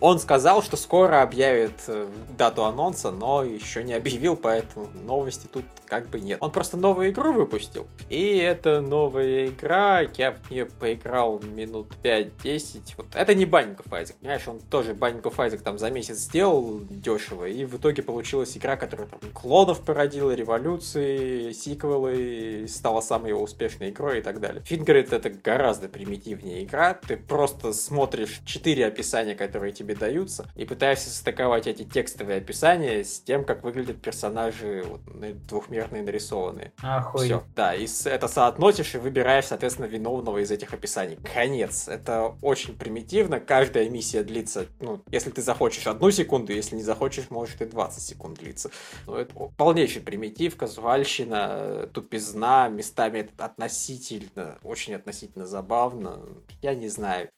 он 0.00 0.18
сказал, 0.18 0.62
что 0.62 0.76
скоро 0.76 1.22
объявит 1.22 1.72
э, 1.88 2.08
дату 2.36 2.64
анонса, 2.64 3.10
но 3.10 3.42
еще 3.42 3.82
не 3.82 3.94
объявил, 3.94 4.36
поэтому 4.36 4.88
новости 5.04 5.46
тут 5.46 5.64
как 5.86 6.08
бы 6.08 6.20
нет. 6.20 6.38
Он 6.40 6.50
просто 6.50 6.76
новую 6.76 7.10
игру 7.10 7.32
выпустил. 7.32 7.86
И 8.10 8.36
это 8.36 8.80
новая 8.80 9.46
игра, 9.46 10.00
я 10.16 10.32
в 10.32 10.50
нее 10.50 10.66
поиграл 10.66 11.40
минут 11.40 11.88
5-10. 12.02 12.94
Вот 12.96 13.06
это 13.14 13.34
не 13.34 13.44
of 13.44 13.88
Isaac, 13.90 14.14
понимаешь, 14.20 14.46
он 14.48 14.60
тоже 14.60 14.92
of 14.92 15.36
Isaac 15.36 15.58
там 15.62 15.78
за 15.78 15.90
месяц 15.90 16.18
сделал 16.18 16.80
дешево, 16.80 17.46
и 17.46 17.64
в 17.64 17.76
итоге 17.76 18.02
получилась 18.02 18.56
игра, 18.56 18.76
которая 18.76 19.06
там 19.06 19.20
клонов 19.32 19.80
породила, 19.80 20.32
революции, 20.32 21.52
сиквелы, 21.52 22.66
стала 22.68 23.00
самой 23.00 23.30
его 23.30 23.42
успешной 23.42 23.90
игрой 23.90 24.18
и 24.18 24.22
так 24.22 24.40
далее. 24.40 24.62
Фингрид 24.64 25.12
это 25.12 25.30
гораздо 25.30 25.88
примитивнее 25.88 26.64
игра, 26.64 26.94
ты 26.94 27.16
просто 27.16 27.72
смотришь 27.72 28.40
4 28.44 28.86
описания, 28.86 29.34
которые 29.34 29.72
тебе 29.72 29.85
даются, 29.94 30.46
и 30.54 30.64
пытаешься 30.64 31.10
состыковать 31.10 31.66
эти 31.66 31.84
текстовые 31.84 32.38
описания 32.38 33.04
с 33.04 33.20
тем, 33.20 33.44
как 33.44 33.62
выглядят 33.62 34.00
персонажи 34.00 34.84
вот, 34.86 35.00
двухмерные 35.46 36.02
нарисованные. 36.02 36.72
Охуеть. 36.82 37.26
Все, 37.26 37.42
да, 37.54 37.74
и 37.74 37.86
это 38.04 38.28
соотносишь 38.28 38.94
и 38.94 38.98
выбираешь, 38.98 39.46
соответственно, 39.46 39.86
виновного 39.86 40.38
из 40.38 40.50
этих 40.50 40.72
описаний. 40.72 41.18
Конец. 41.34 41.88
Это 41.88 42.34
очень 42.42 42.76
примитивно. 42.76 43.40
Каждая 43.40 43.88
миссия 43.88 44.22
длится, 44.22 44.66
ну, 44.80 45.02
если 45.10 45.30
ты 45.30 45.42
захочешь 45.42 45.86
одну 45.86 46.10
секунду, 46.10 46.52
если 46.52 46.76
не 46.76 46.82
захочешь, 46.82 47.30
может 47.30 47.60
и 47.62 47.66
20 47.66 48.02
секунд 48.02 48.38
длиться. 48.38 48.70
Но 49.06 49.18
это 49.18 49.34
полнейший 49.56 50.02
примитив, 50.02 50.56
казуальщина, 50.56 51.88
тупизна, 51.92 52.68
местами 52.68 53.20
это 53.20 53.44
относительно, 53.44 54.58
очень 54.62 54.94
относительно 54.94 55.46
забавно. 55.46 56.20
Я 56.62 56.74
не 56.74 56.88
знаю. 56.88 57.28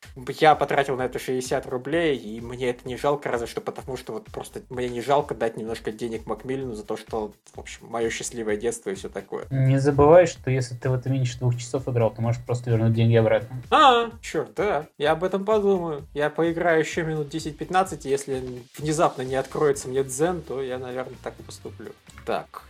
Я 0.41 0.55
потратил 0.55 0.97
на 0.97 1.03
это 1.03 1.19
60 1.19 1.67
рублей, 1.67 2.17
и 2.17 2.38
мне 2.41 2.71
это 2.71 2.87
не 2.87 2.97
жалко, 2.97 3.31
разве 3.31 3.47
что 3.47 3.61
потому, 3.61 3.97
что 3.97 4.13
вот 4.13 4.27
просто 4.27 4.63
мне 4.69 4.89
не 4.89 5.01
жалко 5.01 5.35
дать 5.35 5.57
немножко 5.57 5.93
денег 5.93 6.27
Макмиллину 6.27 6.75
за 6.75 6.85
то, 6.85 6.97
что, 6.97 7.33
в 7.55 7.59
общем, 7.59 7.87
мое 7.89 8.11
счастливое 8.11 8.57
детство 8.57 8.91
и 8.91 8.95
все 8.95 9.09
такое. 9.09 9.47
Не 9.51 9.79
забывай, 9.79 10.27
что 10.27 10.51
если 10.51 10.75
ты 10.75 10.91
в 10.91 10.95
это 10.95 11.11
меньше 11.11 11.39
двух 11.39 11.57
часов 11.57 11.89
играл, 11.89 12.13
ты 12.13 12.21
можешь 12.23 12.43
просто 12.45 12.71
вернуть 12.71 12.95
деньги 12.95 13.17
обратно. 13.17 13.63
А, 13.71 14.11
черт, 14.21 14.55
да. 14.55 14.87
Я 14.99 15.13
об 15.13 15.25
этом 15.25 15.45
подумаю. 15.45 16.07
Я 16.15 16.31
поиграю 16.31 16.81
еще 16.81 17.03
минут 17.03 17.33
10-15, 17.35 18.01
и 18.05 18.09
если 18.09 18.43
внезапно 18.77 19.23
не 19.23 19.37
откроется 19.37 19.89
мне 19.89 20.05
дзен, 20.05 20.43
то 20.43 20.63
я, 20.63 20.79
наверное, 20.79 21.17
так 21.23 21.35
и 21.39 21.43
поступлю. 21.43 21.93
Так, 22.25 22.63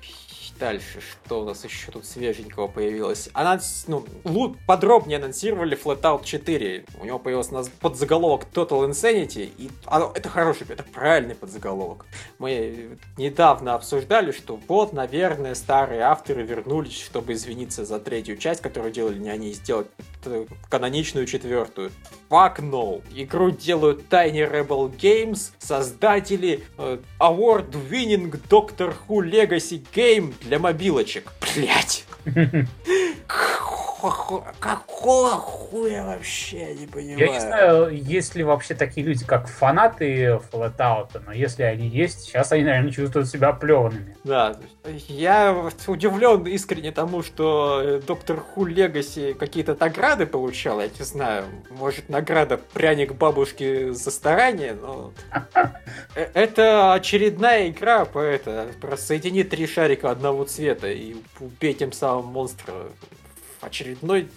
Дальше, 0.58 1.00
что 1.00 1.42
у 1.42 1.44
нас 1.44 1.64
еще 1.64 1.92
тут 1.92 2.04
свеженького 2.04 2.66
появилось? 2.66 3.28
Она, 3.32 3.60
ну, 3.86 4.04
подробнее 4.66 5.18
анонсировали 5.18 5.78
Flatout 5.80 6.24
4. 6.24 6.84
У 7.00 7.04
него 7.04 7.18
появился 7.20 7.54
нас 7.54 7.68
подзаголовок 7.68 8.46
Total 8.52 8.88
Insanity, 8.90 9.52
и 9.56 9.70
оно, 9.86 10.10
это 10.14 10.28
хороший, 10.28 10.66
это 10.68 10.82
правильный 10.82 11.36
подзаголовок. 11.36 12.06
Мы 12.38 12.98
недавно 13.16 13.74
обсуждали, 13.74 14.32
что 14.32 14.58
вот, 14.66 14.92
наверное, 14.92 15.54
старые 15.54 16.00
авторы 16.00 16.42
вернулись, 16.42 17.00
чтобы 17.00 17.34
извиниться 17.34 17.84
за 17.84 18.00
третью 18.00 18.36
часть, 18.36 18.60
которую 18.60 18.92
делали 18.92 19.18
не 19.18 19.30
они, 19.30 19.52
сделать 19.52 19.86
каноничную 20.68 21.26
четвертую. 21.26 21.90
Fuck 22.30 22.58
no. 22.58 23.02
Игру 23.14 23.50
делают 23.50 24.04
Tiny 24.08 24.50
Rebel 24.50 24.94
Games, 24.96 25.52
создатели 25.58 26.64
э, 26.76 26.98
award-winning 27.18 28.40
Doctor 28.48 28.94
Who 29.08 29.28
Legacy 29.28 29.84
Game 29.94 30.34
для 30.40 30.58
мобилочек. 30.58 31.32
Блять. 31.54 32.04
какого 33.98 35.30
хуя 35.30 36.04
вообще, 36.04 36.74
не 36.74 36.86
понимаю. 36.86 37.18
Я 37.18 37.28
не 37.28 37.40
знаю, 37.40 37.88
есть 37.90 38.34
ли 38.34 38.44
вообще 38.44 38.74
такие 38.74 39.06
люди, 39.06 39.24
как 39.24 39.48
фанаты 39.48 40.40
Fallout, 40.50 41.20
но 41.24 41.32
если 41.32 41.62
они 41.62 41.88
есть, 41.88 42.20
сейчас 42.20 42.52
они, 42.52 42.64
наверное, 42.64 42.92
чувствуют 42.92 43.28
себя 43.28 43.52
плеванными. 43.52 44.16
Да, 44.24 44.56
я 45.08 45.70
удивлен 45.86 46.46
искренне 46.46 46.92
тому, 46.92 47.22
что 47.22 48.00
Доктор 48.06 48.40
Ху 48.40 48.64
Легаси 48.64 49.34
какие-то 49.34 49.76
награды 49.78 50.26
получал, 50.26 50.80
я 50.80 50.88
не 50.88 51.04
знаю, 51.04 51.44
может 51.70 52.08
награда 52.08 52.58
пряник 52.58 53.14
бабушки 53.14 53.90
за 53.90 54.10
старание, 54.10 54.74
но 54.74 55.12
э, 56.14 56.28
это 56.34 56.94
очередная 56.94 57.68
игра 57.68 58.04
по 58.04 58.18
это, 58.18 58.68
про 58.80 58.96
соедини 58.96 59.42
три 59.42 59.66
шарика 59.66 60.10
одного 60.10 60.44
цвета 60.44 60.88
и 60.88 61.16
убей 61.40 61.74
тем 61.74 61.92
самым 61.92 62.26
монстра 62.26 62.74
очередной 63.60 64.28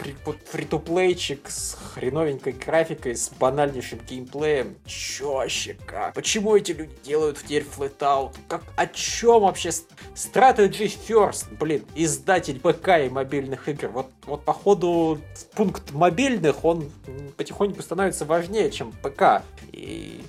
фри-то-плейчик 0.51 1.49
с 1.49 1.77
хреновенькой 1.93 2.53
графикой, 2.53 3.15
с 3.15 3.29
банальнейшим 3.29 3.99
геймплеем. 3.99 4.75
Чё 4.85 5.33
вообще 5.35 5.75
как? 5.85 6.13
Почему 6.13 6.55
эти 6.55 6.71
люди 6.71 6.95
делают 7.03 7.37
в 7.37 7.43
теперь 7.43 7.65
Flatout? 7.65 8.35
Как, 8.47 8.63
о 8.75 8.87
чем 8.87 9.41
вообще? 9.41 9.69
Strategy 10.15 10.91
First, 11.07 11.55
блин, 11.57 11.85
издатель 11.95 12.59
ПК 12.59 12.89
и 13.05 13.09
мобильных 13.09 13.69
игр. 13.69 13.87
Вот, 13.87 14.07
вот 14.25 14.43
походу 14.43 15.19
пункт 15.55 15.91
мобильных, 15.91 16.65
он 16.65 16.91
потихоньку 17.37 17.81
становится 17.81 18.25
важнее, 18.25 18.71
чем 18.71 18.91
ПК. 18.91 19.43
И 19.71 20.21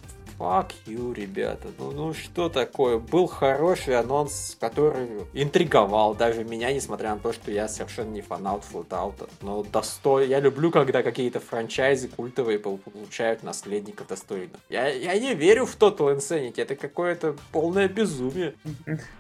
Fuck 0.43 0.73
you, 0.87 1.15
ребята. 1.15 1.69
Ну, 1.79 1.93
ну 1.93 2.13
что 2.13 2.49
такое? 2.49 2.99
Был 2.99 3.29
хороший 3.29 3.97
анонс, 3.97 4.57
который 4.59 5.07
интриговал 5.35 6.17
даже 6.17 6.43
меня, 6.43 6.73
несмотря 6.73 7.11
на 7.15 7.21
то, 7.21 7.33
что 7.33 7.53
я 7.53 7.69
совершенно 7.69 8.11
не 8.11 8.23
фанат 8.23 8.65
Флутаута. 8.65 9.29
Но 9.41 9.63
достой... 9.63 10.27
Я 10.27 10.41
люблю, 10.41 10.73
когда 10.73 11.05
какие-то 11.05 11.39
франчайзы 11.39 12.09
культовые 12.09 12.59
получают 12.59 13.45
наследника 13.45 14.03
достойно. 14.03 14.55
Я, 14.69 14.89
я 14.89 15.17
не 15.17 15.33
верю 15.35 15.65
в 15.65 15.79
Total 15.79 16.17
Insanity. 16.17 16.61
Это 16.61 16.75
какое-то 16.75 17.37
полное 17.53 17.87
безумие. 17.87 18.55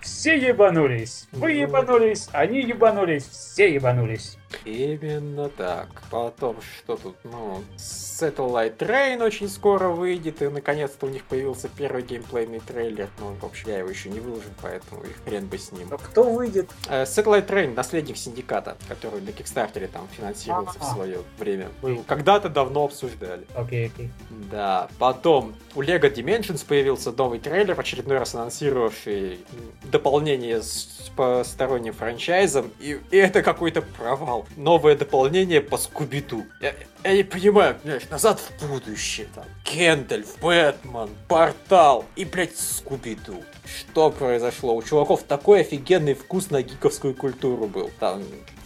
Все 0.00 0.36
ебанулись. 0.36 1.28
Вы 1.30 1.54
ну. 1.54 1.60
ебанулись, 1.60 2.30
они 2.32 2.62
ебанулись, 2.62 3.28
все 3.28 3.72
ебанулись. 3.72 4.38
Именно 4.64 5.48
так. 5.48 5.88
Потом, 6.10 6.56
что 6.60 6.96
тут, 6.96 7.16
ну, 7.24 7.62
Satellite 7.76 8.76
Train 8.76 9.22
очень 9.24 9.48
скоро 9.48 9.88
выйдет, 9.88 10.42
и 10.42 10.48
наконец-то 10.48 11.06
у 11.06 11.08
них 11.08 11.24
появился 11.24 11.68
первый 11.68 12.02
геймплейный 12.02 12.60
трейлер. 12.60 13.08
Ну, 13.18 13.34
в 13.40 13.44
общем, 13.44 13.70
я 13.70 13.78
его 13.78 13.88
еще 13.88 14.10
не 14.10 14.20
выложил, 14.20 14.50
поэтому 14.60 15.02
и 15.02 15.12
хрен 15.24 15.46
бы 15.46 15.58
с 15.58 15.72
ним. 15.72 15.88
А 15.90 15.98
кто 15.98 16.22
выйдет? 16.24 16.70
Uh, 16.88 17.04
Satellite 17.04 17.46
Train, 17.46 17.74
наследник 17.74 18.16
синдиката, 18.16 18.76
который 18.88 19.20
на 19.20 19.32
Кикстартере 19.32 19.88
там 19.88 20.08
финансировался 20.16 20.78
А-а-а. 20.80 20.90
в 20.90 20.94
свое 20.94 21.18
время. 21.38 21.68
Был. 21.80 22.04
Когда-то 22.06 22.48
давно 22.48 22.84
обсуждали. 22.84 23.46
Окей, 23.54 23.86
okay, 23.86 23.92
окей. 23.94 24.06
Okay. 24.06 24.50
Да. 24.50 24.88
Потом 24.98 25.54
у 25.74 25.82
Lego 25.82 26.12
Dimensions 26.12 26.64
появился 26.66 27.12
новый 27.12 27.38
трейлер, 27.38 27.78
очередной 27.78 28.18
раз 28.18 28.34
анонсировавший 28.34 29.40
дополнение 29.84 30.62
с 30.62 31.10
посторонним 31.16 31.92
франчайзом, 31.92 32.70
и, 32.80 33.00
и 33.10 33.16
это 33.16 33.42
какой-то 33.42 33.82
провал. 33.82 34.41
Новое 34.56 34.96
дополнение 34.96 35.60
по 35.60 35.76
Скубиду. 35.76 36.44
Я, 36.60 36.74
я 37.04 37.14
не 37.14 37.22
понимаю, 37.22 37.76
блядь, 37.82 38.10
назад 38.10 38.40
в 38.40 38.68
будущее, 38.68 39.26
там, 39.34 39.44
Кендальф, 39.64 40.38
Бэтмен, 40.40 41.10
Портал 41.28 42.04
и, 42.16 42.24
блядь, 42.24 42.56
Скубиду. 42.56 43.36
Что 43.64 44.10
произошло? 44.10 44.74
У 44.74 44.82
чуваков 44.82 45.22
такой 45.22 45.60
офигенный 45.60 46.14
вкус 46.14 46.50
на 46.50 46.62
гиковскую 46.62 47.14
культуру 47.14 47.66
был. 47.66 47.90
Там, 47.98 48.22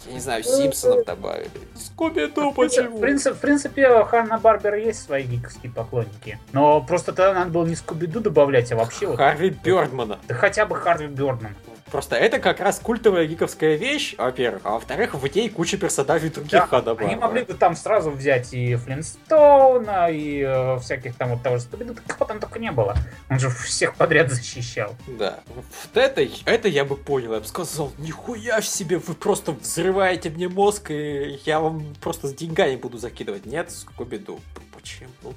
я 0.07 0.13
не 0.13 0.19
знаю, 0.19 0.43
Симпсонов 0.43 1.05
добавили. 1.05 1.49
Скуби-ду 1.75 2.51
почему? 2.53 2.97
В 2.97 3.01
принципе, 3.01 3.35
в 3.35 3.39
принципе, 3.39 4.03
Ханна 4.05 4.37
Барбер 4.37 4.75
есть 4.75 5.03
свои 5.03 5.23
гиковские 5.23 5.71
поклонники. 5.71 6.39
Но 6.51 6.81
просто 6.81 7.13
тогда 7.13 7.33
надо 7.33 7.51
было 7.51 7.65
не 7.65 7.75
Скуби-ду 7.75 8.19
добавлять, 8.19 8.71
а 8.71 8.75
вообще... 8.75 9.15
Харви 9.15 9.51
вот, 9.51 9.61
Бёрдмана. 9.61 10.19
Да 10.27 10.35
хотя 10.35 10.65
бы 10.65 10.75
Харви 10.75 11.07
Бёрдман. 11.07 11.55
Просто 11.91 12.15
это 12.15 12.39
как 12.39 12.59
раз 12.59 12.79
культовая 12.79 13.25
гиковская 13.25 13.75
вещь, 13.75 14.15
во-первых, 14.17 14.61
а 14.65 14.71
во-вторых, 14.71 15.13
в 15.13 15.35
ней 15.35 15.49
куча 15.49 15.77
персонажей 15.77 16.29
других 16.29 16.51
да, 16.51 16.67
ходов. 16.67 16.99
Они 16.99 17.15
могли 17.15 17.43
бы 17.43 17.53
там 17.53 17.75
сразу 17.75 18.11
взять 18.11 18.53
и 18.53 18.75
Флинстоуна, 18.75 20.09
и 20.09 20.41
э, 20.41 20.79
всяких 20.79 21.15
там 21.15 21.29
вот 21.29 21.43
того 21.43 21.57
же 21.57 21.63
Скуби-Ду, 21.63 21.95
кого 22.07 22.25
там 22.25 22.39
только 22.39 22.59
не 22.59 22.71
было. 22.71 22.95
Он 23.29 23.39
же 23.39 23.49
всех 23.49 23.95
подряд 23.95 24.31
защищал. 24.31 24.95
Да. 25.07 25.39
Вот 25.47 25.65
это, 25.95 26.27
это 26.45 26.67
я 26.67 26.83
бы 26.83 26.97
понял, 26.97 27.33
я 27.33 27.39
бы 27.39 27.45
сказал, 27.45 27.91
нихуя 27.97 28.61
себе, 28.61 28.97
вы 28.97 29.13
просто 29.13 29.53
взрываете 29.53 30.29
мне 30.29 30.49
мозг, 30.49 30.91
и 30.91 31.39
я 31.45 31.59
вам 31.59 31.95
просто 32.01 32.27
с 32.27 32.33
деньгами 32.33 32.75
буду 32.75 32.97
закидывать. 32.97 33.45
Нет, 33.45 33.71
Скуби-Ду 33.71 34.39
почему? 34.87 35.33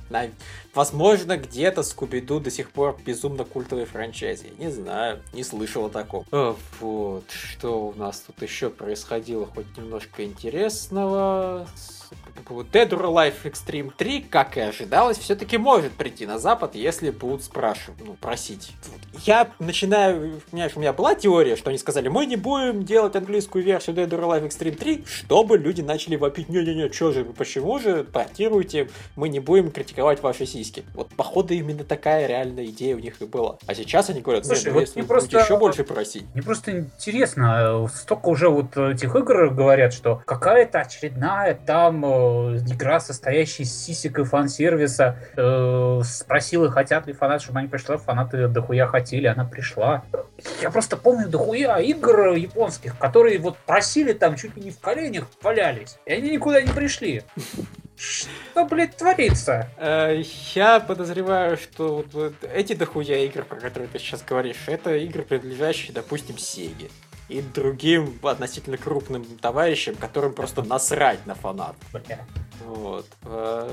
Возможно, 0.74 1.36
где-то 1.36 1.82
Скуби-Ду 1.82 2.38
до 2.40 2.50
сих 2.50 2.70
пор 2.70 2.96
безумно 3.04 3.44
культовый 3.44 3.86
франчайз. 3.86 4.44
Я 4.44 4.64
не 4.64 4.70
знаю, 4.70 5.20
не 5.32 5.42
слышал 5.42 5.86
о 5.86 5.90
таком. 5.90 6.24
О, 6.30 6.56
вот, 6.80 7.24
что 7.30 7.88
у 7.88 7.94
нас 7.94 8.20
тут 8.20 8.40
еще 8.42 8.70
происходило, 8.70 9.46
хоть 9.46 9.76
немножко 9.76 10.24
интересного. 10.24 11.66
Dead 12.48 12.88
or 12.90 13.02
Alive 13.02 13.34
Extreme 13.44 13.92
3, 13.96 14.22
как 14.22 14.56
и 14.56 14.60
ожидалось, 14.60 15.18
все-таки 15.18 15.58
может 15.58 15.92
прийти 15.92 16.26
на 16.26 16.38
Запад, 16.38 16.74
если 16.74 17.10
будут 17.10 17.44
спрашивать, 17.44 18.00
ну, 18.04 18.14
просить. 18.14 18.72
Я 19.24 19.52
начинаю, 19.58 20.40
понимаешь, 20.50 20.72
у 20.74 20.80
меня 20.80 20.92
была 20.92 21.14
теория, 21.14 21.56
что 21.56 21.70
они 21.70 21.78
сказали, 21.78 22.08
мы 22.08 22.26
не 22.26 22.36
будем 22.36 22.84
делать 22.84 23.14
английскую 23.14 23.64
версию 23.64 23.96
Dead 23.96 24.08
or 24.08 24.20
Alive 24.20 24.48
Extreme 24.48 24.76
3, 24.76 25.04
чтобы 25.06 25.58
люди 25.58 25.82
начали 25.82 26.16
вопить, 26.16 26.48
не-не-не, 26.48 26.90
что 26.90 27.12
же, 27.12 27.24
почему 27.24 27.78
же, 27.78 28.04
портируйте, 28.04 28.90
мы 29.16 29.28
не 29.28 29.40
будем 29.40 29.70
критиковать 29.70 30.22
ваши 30.22 30.46
сиськи. 30.60 30.84
Вот, 30.94 31.08
походу, 31.14 31.54
именно 31.54 31.84
такая 31.84 32.26
реальная 32.26 32.66
идея 32.66 32.96
у 32.96 32.98
них 32.98 33.20
и 33.20 33.24
была. 33.24 33.56
А 33.66 33.74
сейчас 33.74 34.10
они 34.10 34.20
говорят, 34.20 34.46
Слушай, 34.46 34.72
вот 34.72 34.80
если 34.80 35.02
просто, 35.02 35.38
еще 35.38 35.58
больше 35.58 35.84
просить. 35.84 36.24
Мне 36.34 36.42
просто 36.42 36.72
интересно, 36.72 37.88
столько 37.92 38.28
уже 38.28 38.48
вот 38.48 38.76
этих 38.76 39.14
игр 39.14 39.50
говорят, 39.50 39.92
что 39.92 40.22
какая-то 40.26 40.80
очередная 40.80 41.54
там 41.54 42.04
э, 42.04 42.58
игра, 42.68 43.00
состоящая 43.00 43.64
из 43.64 43.72
сисек 43.72 44.18
и 44.18 44.24
фан-сервиса, 44.24 45.16
э, 45.36 46.00
спросила, 46.04 46.70
хотят 46.70 47.06
ли 47.06 47.12
фанаты, 47.12 47.44
чтобы 47.44 47.60
они 47.60 47.68
пришли, 47.68 47.96
фанаты 47.96 48.48
дохуя 48.48 48.86
хотели, 48.86 49.26
она 49.26 49.44
пришла. 49.44 50.04
Я 50.60 50.70
просто 50.70 50.96
помню 50.96 51.28
дохуя 51.28 51.78
игр 51.78 52.34
японских, 52.34 52.98
которые 52.98 53.38
вот 53.38 53.56
просили 53.58 54.12
там 54.12 54.36
чуть 54.36 54.56
ли 54.56 54.62
не 54.62 54.70
в 54.70 54.80
коленях 54.80 55.26
валялись, 55.42 55.98
и 56.06 56.12
они 56.12 56.30
никуда 56.30 56.60
не 56.60 56.72
пришли. 56.72 57.22
Что, 58.00 58.64
блядь, 58.64 58.96
творится? 58.96 59.68
Э, 59.76 60.22
я 60.54 60.80
подозреваю, 60.80 61.58
что 61.58 61.96
вот, 61.96 62.14
вот 62.14 62.34
эти 62.50 62.72
дохуя 62.72 63.18
игры, 63.26 63.42
про 63.44 63.60
которые 63.60 63.88
ты 63.88 63.98
сейчас 63.98 64.22
говоришь, 64.22 64.56
это 64.68 64.96
игры, 64.96 65.22
принадлежащие, 65.22 65.92
допустим, 65.92 66.38
Сеге 66.38 66.88
и 67.28 67.42
другим 67.42 68.18
относительно 68.22 68.78
крупным 68.78 69.24
товарищам, 69.24 69.94
которым 69.96 70.32
просто 70.32 70.62
насрать 70.62 71.26
на 71.26 71.34
фанат. 71.34 71.76
Вот. 72.64 73.06
Э, 73.24 73.68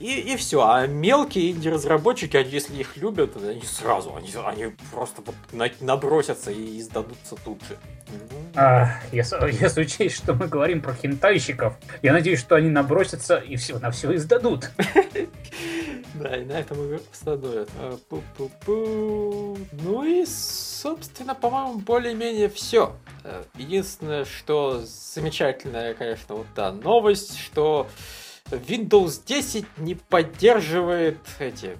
и, 0.00 0.32
и, 0.32 0.36
все. 0.36 0.66
А 0.66 0.86
мелкие 0.86 1.50
инди-разработчики, 1.50 2.36
если 2.36 2.76
их 2.76 2.96
любят, 2.96 3.36
они 3.36 3.62
сразу, 3.62 4.14
они, 4.14 4.30
они 4.44 4.74
просто 4.92 5.22
вот 5.22 5.34
набросятся 5.80 6.50
и 6.50 6.78
издадутся 6.78 7.36
тут 7.44 7.62
же. 7.64 7.78
А, 8.56 9.00
если, 9.10 9.62
если 9.62 9.82
учесть, 9.82 10.16
что 10.16 10.34
мы 10.34 10.46
говорим 10.46 10.80
про 10.80 10.94
хентайщиков, 10.94 11.74
я 12.02 12.12
надеюсь, 12.12 12.40
что 12.40 12.54
они 12.54 12.70
набросятся 12.70 13.36
и 13.36 13.56
все 13.56 13.78
на 13.78 13.90
все 13.90 14.14
издадут. 14.14 14.70
Да, 16.14 16.36
и 16.36 16.44
на 16.44 16.52
этом 16.52 16.86
игру 16.86 17.00
остановят. 17.10 17.68
А, 17.76 17.98
ну 19.72 20.04
и, 20.04 20.24
собственно, 20.24 21.34
по-моему, 21.34 21.80
более-менее 21.80 22.48
все. 22.48 22.94
Э, 23.24 23.42
единственное, 23.56 24.24
что 24.24 24.80
замечательная, 24.86 25.92
конечно, 25.94 26.36
вот 26.36 26.46
та 26.54 26.70
новость, 26.70 27.36
что 27.36 27.88
Windows 28.50 29.22
10 29.26 29.66
не 29.78 29.96
поддерживает 29.96 31.18
эти 31.40 31.76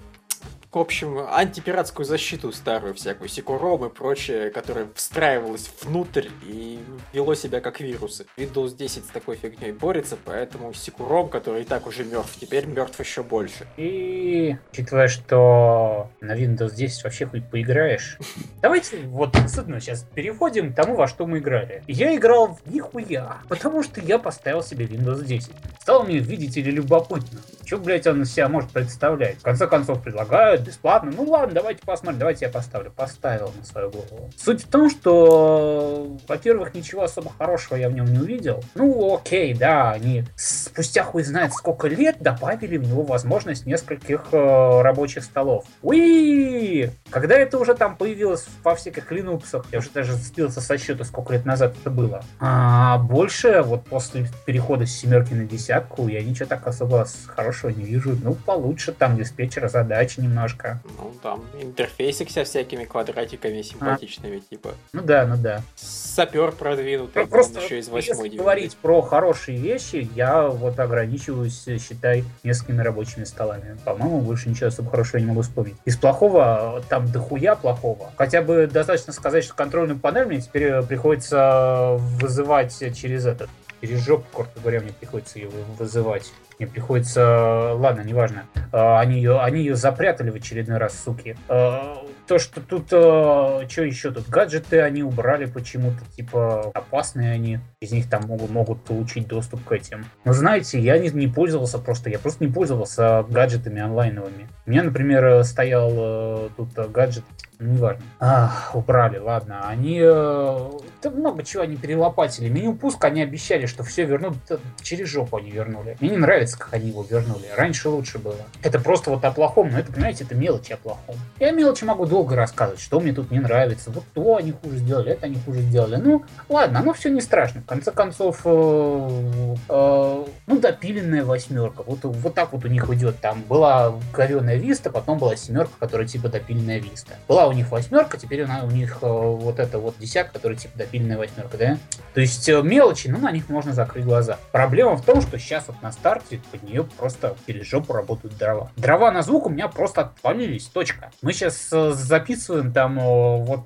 в 0.75 0.77
общем, 0.77 1.19
антипиратскую 1.19 2.05
защиту 2.05 2.51
старую 2.51 2.93
всякую, 2.95 3.29
Секуром 3.29 3.85
и 3.85 3.89
прочее, 3.89 4.49
которая 4.49 4.89
встраивалась 4.93 5.71
внутрь 5.81 6.27
и 6.43 6.79
вело 7.13 7.33
себя 7.33 7.61
как 7.61 7.79
вирусы. 7.79 8.25
Windows 8.35 8.75
10 8.75 9.05
с 9.05 9.07
такой 9.07 9.37
фигней 9.37 9.71
борется, 9.71 10.17
поэтому 10.23 10.73
Секуром, 10.73 11.29
который 11.29 11.61
и 11.61 11.63
так 11.65 11.87
уже 11.87 12.03
мертв, 12.03 12.37
теперь 12.39 12.65
мертв 12.65 12.99
еще 12.99 13.23
больше. 13.23 13.65
И 13.77 14.57
учитывая, 14.73 15.07
что 15.07 16.11
на 16.19 16.35
Windows 16.37 16.75
10 16.75 17.05
вообще 17.05 17.25
хоть 17.25 17.49
поиграешь, 17.49 18.17
давайте 18.61 18.97
вот 19.05 19.33
особенно 19.37 19.79
сейчас 19.79 20.05
переходим 20.13 20.73
к 20.73 20.75
тому, 20.75 20.97
во 20.97 21.07
что 21.07 21.25
мы 21.25 21.37
играли. 21.37 21.83
Я 21.87 22.13
играл 22.13 22.47
в 22.47 22.69
нихуя, 22.69 23.37
потому 23.47 23.81
что 23.81 24.01
я 24.01 24.19
поставил 24.19 24.61
себе 24.61 24.85
Windows 24.85 25.23
10. 25.23 25.51
Стало 25.79 26.03
мне, 26.03 26.17
видите 26.17 26.61
ли, 26.61 26.71
любопытно. 26.71 27.39
Что, 27.65 27.77
блядь, 27.77 28.05
он 28.05 28.21
из 28.21 28.31
себя 28.31 28.47
может 28.47 28.69
представлять? 28.69 29.39
В 29.39 29.41
конце 29.41 29.65
концов, 29.67 30.03
предлагают 30.03 30.61
бесплатно. 30.61 31.11
Ну 31.15 31.23
ладно, 31.23 31.55
давайте 31.55 31.81
посмотрим, 31.83 32.19
давайте 32.19 32.45
я 32.45 32.51
поставлю. 32.51 32.91
Поставил 32.91 33.51
на 33.57 33.65
свою 33.65 33.89
голову. 33.89 34.29
Суть 34.37 34.63
в 34.63 34.67
том, 34.67 34.89
что, 34.89 36.15
во-первых, 36.27 36.75
ничего 36.75 37.03
особо 37.03 37.31
хорошего 37.37 37.77
я 37.77 37.89
в 37.89 37.93
нем 37.93 38.05
не 38.05 38.19
увидел. 38.19 38.63
Ну, 38.75 39.15
окей, 39.15 39.53
да, 39.55 39.91
они 39.91 40.25
спустя 40.35 41.03
хуй 41.03 41.23
знает 41.23 41.53
сколько 41.53 41.87
лет 41.87 42.17
добавили 42.19 42.77
в 42.77 42.83
него 42.83 43.01
возможность 43.01 43.65
нескольких 43.65 44.27
э, 44.31 44.81
рабочих 44.81 45.23
столов. 45.23 45.65
Уи! 45.81 46.91
Когда 47.09 47.35
это 47.35 47.57
уже 47.57 47.73
там 47.73 47.97
появилось 47.97 48.45
во 48.63 48.75
всяких 48.75 49.11
линуксах, 49.11 49.65
я 49.71 49.79
уже 49.79 49.89
даже 49.89 50.13
сбился 50.13 50.61
со 50.61 50.77
счета, 50.77 51.03
сколько 51.03 51.33
лет 51.33 51.45
назад 51.45 51.75
это 51.79 51.89
было. 51.89 52.23
А 52.39 52.99
больше, 52.99 53.61
вот 53.63 53.85
после 53.85 54.27
перехода 54.45 54.85
с 54.85 54.91
семерки 54.91 55.33
на 55.33 55.45
десятку, 55.45 56.07
я 56.07 56.23
ничего 56.23 56.47
так 56.47 56.67
особо 56.67 57.07
хорошего 57.27 57.54
не 57.63 57.83
вижу. 57.83 58.17
Ну, 58.21 58.33
получше 58.33 58.91
там 58.91 59.17
диспетчера 59.17 59.67
задач 59.67 60.17
немножко. 60.17 60.81
Ну, 60.97 61.13
там 61.21 61.43
интерфейсик 61.61 62.29
со 62.29 62.43
всякими 62.43 62.85
квадратиками 62.85 63.61
симпатичными, 63.61 64.37
а. 64.37 64.49
типа. 64.49 64.69
Ну 64.93 65.01
да, 65.01 65.25
ну 65.25 65.37
да. 65.37 65.61
Сапер 65.75 66.51
продвинутый, 66.51 67.27
просто 67.27 67.61
еще 67.61 67.79
из 67.79 67.89
8 67.89 68.15
если 68.23 68.37
говорить 68.37 68.75
про 68.77 69.01
хорошие 69.01 69.57
вещи, 69.57 70.09
я 70.15 70.47
вот 70.47 70.79
ограничиваюсь, 70.79 71.63
считай, 71.63 72.23
несколькими 72.43 72.81
рабочими 72.81 73.23
столами. 73.23 73.77
По-моему, 73.83 74.21
больше 74.21 74.49
ничего 74.49 74.67
особо 74.67 74.89
хорошего 74.91 75.17
не 75.17 75.25
могу 75.25 75.41
вспомнить. 75.41 75.75
Из 75.85 75.97
плохого, 75.97 76.83
там 76.89 77.11
дохуя 77.11 77.55
плохого. 77.55 78.11
Хотя 78.17 78.41
бы 78.41 78.67
достаточно 78.67 79.13
сказать, 79.13 79.43
что 79.43 79.53
контрольную 79.53 79.99
панель 79.99 80.25
мне 80.25 80.41
теперь 80.41 80.81
приходится 80.83 81.95
вызывать 81.99 82.77
через 82.95 83.25
этот 83.25 83.49
через 83.81 84.03
жопу, 84.05 84.25
коротко 84.31 84.59
говоря, 84.59 84.81
мне 84.81 84.91
приходится 84.91 85.39
ее 85.39 85.49
вызывать. 85.77 86.31
Мне 86.57 86.67
приходится... 86.67 87.73
Ладно, 87.75 88.01
неважно. 88.01 88.45
А, 88.71 88.99
они 88.99 89.17
ее, 89.17 89.39
они 89.39 89.59
ее 89.59 89.75
запрятали 89.75 90.29
в 90.29 90.35
очередной 90.35 90.77
раз, 90.77 90.97
суки. 90.97 91.35
А, 91.49 92.01
то, 92.27 92.39
что 92.39 92.61
тут... 92.61 92.87
А, 92.91 93.67
что 93.69 93.83
еще 93.83 94.11
тут? 94.11 94.29
Гаджеты 94.29 94.79
они 94.79 95.03
убрали 95.03 95.45
почему-то. 95.45 95.99
Типа, 96.15 96.71
опасные 96.73 97.31
они. 97.33 97.59
Из 97.81 97.91
них 97.91 98.09
там 98.09 98.23
могут, 98.23 98.49
могут 98.51 98.83
получить 98.83 99.27
доступ 99.27 99.65
к 99.65 99.71
этим. 99.73 100.05
Но 100.23 100.31
знаете, 100.31 100.79
я 100.79 100.97
не, 100.97 101.09
не 101.09 101.27
пользовался 101.27 101.77
просто. 101.77 102.09
Я 102.09 102.19
просто 102.19 102.45
не 102.45 102.51
пользовался 102.51 103.25
гаджетами 103.29 103.81
онлайновыми. 103.81 104.47
У 104.65 104.69
меня, 104.69 104.83
например, 104.83 105.43
стоял 105.43 106.49
тут 106.55 106.73
гаджет 106.91 107.23
ну, 107.25 107.44
неважно. 107.65 108.03
Ах, 108.19 108.71
убрали, 108.73 109.17
ладно. 109.17 109.67
Они... 109.67 109.99
Э, 110.01 110.69
да 111.01 111.09
много 111.11 111.43
чего 111.43 111.63
они 111.63 111.75
перелопатили. 111.75 112.49
Меню 112.49 112.73
пуск 112.75 113.03
они 113.03 113.21
обещали, 113.21 113.65
что 113.65 113.83
все 113.83 114.05
вернут. 114.05 114.35
Через 114.81 115.07
жопу 115.07 115.37
они 115.37 115.51
вернули. 115.51 115.97
Мне 115.99 116.11
не 116.11 116.17
нравится, 116.17 116.57
как 116.57 116.73
они 116.73 116.89
его 116.89 117.05
вернули. 117.07 117.45
Раньше 117.55 117.89
лучше 117.89 118.19
было. 118.19 118.37
Это 118.63 118.79
просто 118.79 119.11
вот 119.11 119.23
о 119.23 119.31
плохом. 119.31 119.69
Но 119.71 119.79
это, 119.79 119.91
понимаете, 119.91 120.23
это 120.23 120.35
мелочи 120.35 120.73
о 120.73 120.77
плохом. 120.77 121.15
Я 121.39 121.51
мелочи 121.51 121.83
могу 121.83 122.05
долго 122.05 122.35
рассказывать, 122.35 122.81
что 122.81 122.99
мне 122.99 123.13
тут 123.13 123.31
не 123.31 123.39
нравится. 123.39 123.91
Вот 123.91 124.03
то 124.13 124.37
они 124.37 124.51
хуже 124.51 124.77
сделали, 124.77 125.11
это 125.11 125.27
они 125.27 125.37
хуже 125.45 125.61
сделали. 125.61 125.97
Ну, 125.97 126.23
ладно, 126.49 126.79
оно 126.79 126.93
все 126.93 127.09
не 127.09 127.21
страшно. 127.21 127.61
В 127.61 127.65
конце 127.65 127.91
концов, 127.91 128.41
э, 128.45 129.55
э, 129.69 130.25
ну, 130.47 130.59
допиленная 130.59 131.23
восьмерка. 131.23 131.83
Вот, 131.85 131.99
вот 132.03 132.33
так 132.33 132.53
вот 132.53 132.65
у 132.65 132.67
них 132.67 132.89
идет. 132.89 133.19
Там 133.19 133.43
была 133.43 133.93
говеная 134.13 134.57
виста, 134.57 134.89
потом 134.89 135.17
была 135.17 135.35
семерка, 135.35 135.73
которая 135.79 136.07
типа 136.07 136.29
допиленная 136.29 136.79
виста. 136.79 137.13
Была 137.27 137.47
у 137.47 137.53
них 137.55 137.71
восьмерка, 137.71 138.17
теперь 138.17 138.43
она, 138.43 138.63
у 138.63 138.69
них 138.69 138.99
э, 139.01 139.07
вот 139.07 139.59
эта 139.59 139.79
вот 139.79 139.95
десятка, 139.99 140.33
которая 140.33 140.57
типа 140.57 140.77
допильная 140.77 141.17
восьмерка, 141.17 141.57
да? 141.57 141.77
То 142.13 142.21
есть 142.21 142.47
э, 142.49 142.61
мелочи, 142.61 143.07
ну 143.07 143.19
на 143.19 143.31
них 143.31 143.49
можно 143.49 143.73
закрыть 143.73 144.05
глаза. 144.05 144.37
Проблема 144.51 144.95
в 144.95 145.03
том, 145.03 145.21
что 145.21 145.39
сейчас 145.39 145.65
вот 145.67 145.81
на 145.81 145.91
старте 145.91 146.39
под 146.51 146.63
нее 146.63 146.83
просто 146.83 147.35
через 147.47 147.67
жопу 147.67 147.93
работают 147.93 148.37
дрова. 148.37 148.71
Дрова 148.75 149.11
на 149.11 149.21
звук 149.21 149.47
у 149.47 149.49
меня 149.49 149.67
просто 149.67 150.01
отвалились, 150.01 150.65
точка. 150.67 151.11
Мы 151.21 151.33
сейчас 151.33 151.69
э, 151.71 151.91
записываем 151.93 152.71
там 152.71 152.99
вот 152.99 153.65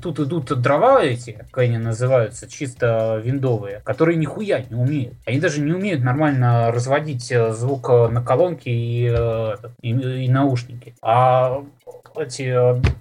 тут 0.00 0.20
идут 0.20 0.60
дрова 0.60 1.02
эти, 1.02 1.32
как 1.32 1.58
они 1.58 1.78
называются, 1.78 2.48
чисто 2.48 3.20
виндовые, 3.22 3.80
которые 3.84 4.16
нихуя 4.16 4.64
не 4.68 4.74
умеют. 4.74 5.14
Они 5.26 5.38
даже 5.38 5.60
не 5.60 5.72
умеют 5.72 6.02
нормально 6.02 6.72
разводить 6.72 7.32
звук 7.50 7.88
на 7.88 8.22
колонке 8.22 8.70
и, 8.70 9.06
и, 9.82 9.90
и 10.24 10.28
наушники. 10.28 10.94
А 11.02 11.64
эти 12.18 12.54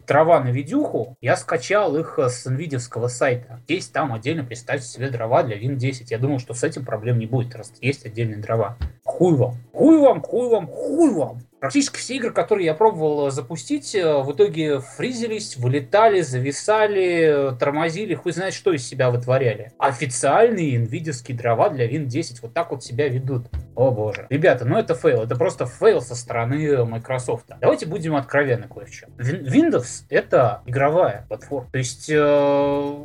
дрова 0.07 0.39
на 0.39 0.49
видюху, 0.49 1.15
я 1.21 1.35
скачал 1.35 1.95
их 1.97 2.19
с 2.19 2.45
NVIDIA 2.47 3.07
сайта. 3.07 3.59
Есть 3.67 3.93
там 3.93 4.13
отдельно, 4.13 4.43
представьте 4.43 4.87
себе, 4.87 5.09
дрова 5.09 5.43
для 5.43 5.57
Win 5.57 5.75
10. 5.75 6.11
Я 6.11 6.17
думал, 6.17 6.39
что 6.39 6.53
с 6.53 6.63
этим 6.63 6.85
проблем 6.85 7.19
не 7.19 7.25
будет, 7.25 7.55
раз 7.55 7.73
есть 7.81 8.05
отдельные 8.05 8.37
дрова. 8.37 8.77
Хуй 9.03 9.35
вам, 9.35 9.55
хуй 9.73 9.99
вам, 9.99 10.21
хуй 10.21 10.49
вам, 10.49 10.67
хуй 10.67 11.13
вам. 11.13 11.39
Практически 11.65 11.97
все 11.97 12.15
игры, 12.17 12.31
которые 12.31 12.65
я 12.65 12.73
пробовал 12.73 13.31
запустить, 13.31 13.95
э, 13.95 14.21
в 14.21 14.31
итоге 14.31 14.79
фризились, 14.79 15.57
вылетали, 15.57 16.21
зависали, 16.21 17.55
тормозили, 17.59 18.13
хуй 18.13 18.33
знает, 18.33 18.53
что 18.53 18.71
из 18.71 18.87
себя 18.87 19.09
вытворяли. 19.09 19.71
Официальные 19.79 20.79
NVIDIA 20.79 21.33
дрова 21.33 21.69
для 21.69 21.89
Win 21.89 22.05
10 22.05 22.43
вот 22.43 22.53
так 22.53 22.69
вот 22.71 22.83
себя 22.83 23.07
ведут. 23.09 23.47
О 23.75 23.89
боже. 23.91 24.27
Ребята, 24.29 24.65
ну 24.65 24.77
это 24.77 24.93
фейл. 24.93 25.23
Это 25.23 25.35
просто 25.35 25.65
фейл 25.65 26.01
со 26.01 26.15
стороны 26.15 26.85
Microsoft. 26.85 27.45
Давайте 27.59 27.87
будем 27.87 28.15
откровенны 28.15 28.67
кое 28.67 28.85
в 28.85 28.91
чем. 28.91 29.09
Windows 29.17 30.03
это 30.09 30.61
игровая 30.65 31.25
платформа. 31.27 31.67
То 31.71 31.77
есть, 31.77 32.09
э, 32.09 32.95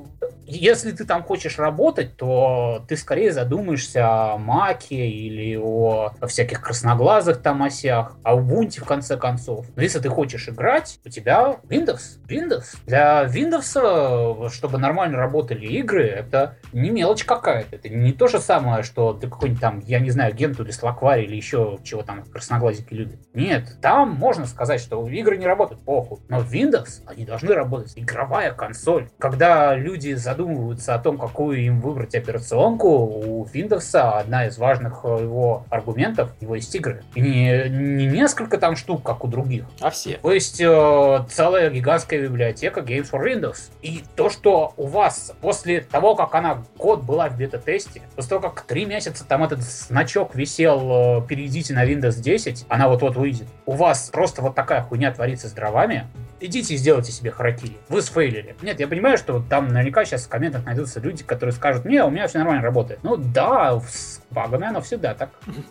если 0.47 0.93
ты 0.93 1.05
там 1.05 1.23
хочешь 1.23 1.59
работать, 1.59 2.17
то 2.17 2.85
ты 2.89 2.97
скорее 2.97 3.33
задумаешься 3.33 4.07
о 4.07 4.37
Маке 4.37 5.09
или 5.09 5.57
о 5.57 6.13
всяких 6.27 6.61
красноглазых 6.61 7.41
там 7.43 7.63
осях, 7.63 8.17
о 8.23 8.37
Ubuntu 8.51 8.80
в 8.80 8.84
конце 8.84 9.16
концов. 9.16 9.66
Но 9.76 9.82
если 9.82 10.01
ты 10.01 10.09
хочешь 10.09 10.48
играть, 10.48 10.98
у 11.05 11.09
тебя 11.09 11.57
Windows. 11.68 12.18
Windows. 12.28 12.76
Для 12.86 13.24
Windows, 13.24 14.51
чтобы 14.51 14.78
нормально 14.78 15.18
работали 15.18 15.66
игры, 15.66 16.07
это 16.07 16.57
не 16.72 16.90
мелочь 16.90 17.24
какая-то. 17.24 17.76
Это 17.76 17.88
не 17.88 18.12
то 18.12 18.26
же 18.26 18.40
самое, 18.40 18.82
что 18.82 19.12
ты 19.12 19.28
какой-нибудь 19.28 19.61
там, 19.61 19.80
я 19.80 20.01
не 20.01 20.11
знаю, 20.11 20.34
Генту 20.34 20.64
или 20.64 20.70
Слаквари 20.70 21.24
или 21.24 21.36
еще 21.36 21.78
чего 21.84 22.03
там 22.03 22.24
красноглазики 22.24 22.92
любят. 22.94 23.20
Нет, 23.34 23.76
там 23.80 24.11
можно 24.11 24.46
сказать, 24.46 24.80
что 24.80 25.07
игры 25.09 25.36
не 25.36 25.46
работают, 25.46 25.82
похуй. 25.84 26.18
Но 26.28 26.40
Windows, 26.40 27.03
они 27.07 27.24
должны 27.24 27.55
работать. 27.55 27.92
Игровая 27.96 28.53
консоль. 28.53 29.09
Когда 29.18 29.74
люди 29.74 30.14
задумываются 30.14 30.94
о 30.94 30.98
том, 30.98 31.18
какую 31.18 31.61
им 31.61 31.80
выбрать 31.80 32.14
операционку, 32.14 32.88
у 32.88 33.44
Windows 33.44 33.96
одна 33.96 34.46
из 34.46 34.59
важных 34.59 35.05
его 35.05 35.66
аргументов, 35.70 36.32
его 36.40 36.57
есть 36.57 36.74
игры. 36.74 37.03
И 37.14 37.20
не, 37.20 37.68
не 37.68 38.07
несколько 38.07 38.39
там 38.49 38.76
штук, 38.76 39.03
как 39.03 39.24
у 39.24 39.28
других. 39.28 39.64
А 39.80 39.91
все. 39.91 40.18
То 40.22 40.32
есть 40.32 40.61
э, 40.61 41.24
целая 41.28 41.70
гигантская 41.70 42.22
библиотека 42.22 42.80
Games 42.80 43.11
for 43.11 43.24
Windows. 43.24 43.70
И 43.82 44.05
то, 44.16 44.30
что 44.30 44.74
у 44.76 44.86
вас 44.86 45.32
после 45.41 45.80
того, 45.80 46.14
как 46.14 46.34
она 46.34 46.62
год 46.78 47.03
была 47.03 47.28
в 47.28 47.36
бета-тесте, 47.36 48.03
после 48.16 48.30
того, 48.30 48.49
как 48.49 48.62
три 48.62 48.84
месяца 48.84 49.24
там 49.24 49.45
этот 49.45 49.61
значок 49.61 50.34
висел, 50.34 51.22
э, 51.22 51.26
перейдите 51.26 51.74
на 51.74 51.84
Windows 51.86 52.20
10, 52.20 52.66
она 52.68 52.88
вот-вот 52.88 53.16
выйдет, 53.16 53.49
у 53.66 53.72
вас 53.72 54.11
просто 54.11 54.43
вот 54.43 54.55
такая 54.55 54.82
хуйня 54.82 55.12
творится 55.12 55.49
с 55.49 55.53
дровами, 55.53 56.07
идите 56.41 56.74
и 56.74 56.76
сделайте 56.76 57.12
себе 57.12 57.30
харакири. 57.30 57.76
Вы 57.88 58.03
сфейлили. 58.03 58.57
Нет, 58.62 58.80
я 58.80 58.88
понимаю, 58.88 59.18
что 59.18 59.43
там 59.49 59.68
наверняка 59.68 60.05
сейчас 60.05 60.24
в 60.24 60.28
комментах 60.28 60.64
найдутся 60.64 61.01
люди, 61.01 61.22
которые 61.22 61.53
скажут, 61.53 61.84
не, 61.84 62.03
у 62.03 62.11
меня 62.11 62.26
все 62.28 62.38
нормально 62.38 62.62
работает. 62.62 63.01
Ну 63.03 63.16
да, 63.16 63.78
с 63.80 64.22
багами 64.30 64.66
оно 64.66 64.80
всегда 64.80 65.14
так. 65.14 65.30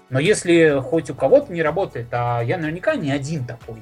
Но 0.09 0.19
если 0.19 0.81
хоть 0.81 1.09
у 1.09 1.15
кого-то 1.15 1.51
не 1.51 1.61
работает, 1.61 2.07
а 2.11 2.41
я 2.41 2.57
наверняка 2.57 2.95
не 2.95 3.11
один 3.11 3.45
такой, 3.45 3.81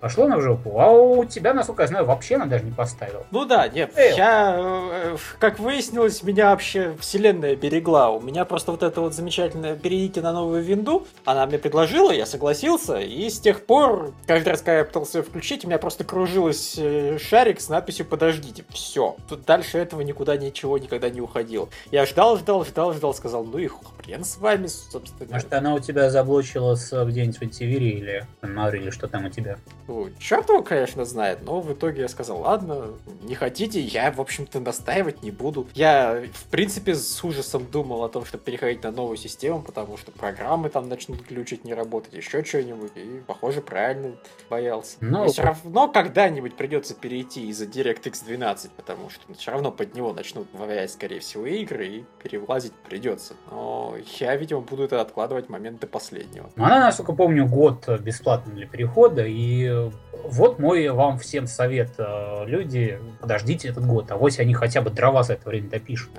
пошло 0.00 0.26
на 0.26 0.40
жопу. 0.40 0.78
А 0.80 0.90
у 0.90 1.24
тебя, 1.24 1.54
насколько 1.54 1.82
я 1.82 1.88
знаю, 1.88 2.04
вообще 2.04 2.36
она 2.36 2.46
даже 2.46 2.64
не 2.64 2.72
поставил. 2.72 3.24
Ну 3.30 3.44
да, 3.44 3.68
нет, 3.68 3.92
Эй. 3.96 4.16
я, 4.16 4.56
э, 4.58 5.16
как 5.38 5.58
выяснилось, 5.58 6.22
меня 6.22 6.50
вообще 6.50 6.94
вселенная 7.00 7.56
берегла. 7.56 8.10
У 8.10 8.20
меня 8.20 8.44
просто 8.44 8.72
вот 8.72 8.82
это 8.82 9.00
вот 9.00 9.14
замечательное 9.14 9.76
«перейдите 9.76 10.20
на 10.20 10.32
новую 10.32 10.62
винду», 10.62 11.06
она 11.24 11.46
мне 11.46 11.58
предложила, 11.58 12.10
я 12.10 12.26
согласился, 12.26 12.98
и 12.98 13.28
с 13.28 13.40
тех 13.40 13.64
пор, 13.64 14.14
каждый 14.26 14.50
раз, 14.50 14.60
когда 14.60 14.78
я 14.78 14.84
пытался 14.84 15.18
ее 15.18 15.24
включить, 15.24 15.64
у 15.64 15.68
меня 15.68 15.78
просто 15.78 16.04
кружилась 16.04 16.76
э, 16.78 17.18
шарик 17.18 17.60
с 17.60 17.68
надписью 17.68 18.06
«Подождите». 18.06 18.64
Все. 18.70 19.16
Тут 19.28 19.44
дальше 19.44 19.78
этого 19.78 20.02
никуда 20.02 20.36
ничего 20.36 20.78
никогда 20.78 21.10
не 21.10 21.20
уходил. 21.20 21.68
Я 21.90 22.06
ждал, 22.06 22.36
ждал, 22.36 22.64
ждал, 22.64 22.92
ждал, 22.92 23.14
сказал, 23.14 23.44
ну 23.44 23.58
и 23.58 23.68
хрен 23.68 24.24
с 24.24 24.36
вами, 24.38 24.66
собственно. 24.66 25.32
Может, 25.32 25.52
она 25.52 25.74
у 25.74 25.78
тебя 25.78 26.10
заблочилась 26.10 26.92
где-нибудь 26.92 27.38
в 27.38 27.42
антивире 27.42 27.90
или, 27.90 28.26
или 28.42 28.90
что 28.90 29.08
там 29.08 29.26
у 29.26 29.30
тебя? 29.30 29.58
Ну, 29.88 30.08
черт 30.18 30.48
его, 30.48 30.62
конечно, 30.62 31.04
знает, 31.04 31.40
но 31.42 31.60
в 31.60 31.72
итоге 31.72 32.02
я 32.02 32.08
сказал, 32.08 32.40
ладно, 32.40 32.94
не 33.22 33.34
хотите, 33.34 33.80
я, 33.80 34.10
в 34.10 34.20
общем-то, 34.20 34.60
настаивать 34.60 35.22
не 35.22 35.30
буду. 35.30 35.66
Я, 35.74 36.22
в 36.32 36.44
принципе, 36.50 36.94
с 36.94 37.22
ужасом 37.22 37.66
думал 37.70 38.02
о 38.02 38.08
том, 38.08 38.24
чтобы 38.24 38.44
переходить 38.44 38.82
на 38.82 38.90
новую 38.90 39.16
систему, 39.16 39.62
потому 39.62 39.96
что 39.96 40.10
программы 40.12 40.68
там 40.70 40.88
начнут 40.88 41.22
глючить, 41.26 41.64
не 41.64 41.74
работать, 41.74 42.14
еще 42.14 42.44
что-нибудь, 42.44 42.92
и, 42.96 43.22
похоже, 43.26 43.60
правильно 43.60 44.12
боялся. 44.50 44.96
Но, 45.00 45.24
но 45.24 45.28
все 45.28 45.42
равно 45.42 45.88
когда-нибудь 45.88 46.56
придется 46.56 46.94
перейти 46.94 47.48
из-за 47.48 47.66
DirectX 47.66 48.24
12, 48.24 48.72
потому 48.72 49.10
что 49.10 49.32
все 49.34 49.52
равно 49.52 49.70
под 49.70 49.94
него 49.94 50.12
начнут 50.12 50.48
вариать, 50.52 50.90
скорее 50.90 51.20
всего, 51.20 51.46
игры, 51.46 51.86
и 51.86 52.04
перевлазить 52.22 52.72
придется. 52.72 53.34
Но 53.50 53.94
я, 54.18 54.34
видимо, 54.36 54.60
буду 54.60 54.84
это 54.84 55.00
откладывать 55.00 55.48
момент 55.48 55.80
до 55.80 55.86
последнего. 55.86 56.50
Ну, 56.56 56.64
она, 56.64 56.80
насколько 56.80 57.12
помню, 57.12 57.46
год 57.46 57.88
бесплатно 58.00 58.52
для 58.52 58.66
перехода, 58.66 59.24
и 59.24 59.75
вот 60.24 60.58
мой 60.58 60.88
вам 60.88 61.18
всем 61.18 61.46
совет. 61.46 61.92
Э, 61.98 62.44
люди, 62.46 62.98
подождите 63.20 63.68
этот 63.68 63.86
год, 63.86 64.10
а 64.10 64.16
вот 64.16 64.38
они 64.38 64.54
хотя 64.54 64.80
бы 64.80 64.90
дрова 64.90 65.22
за 65.22 65.34
это 65.34 65.48
время 65.48 65.68
допишут. 65.70 66.10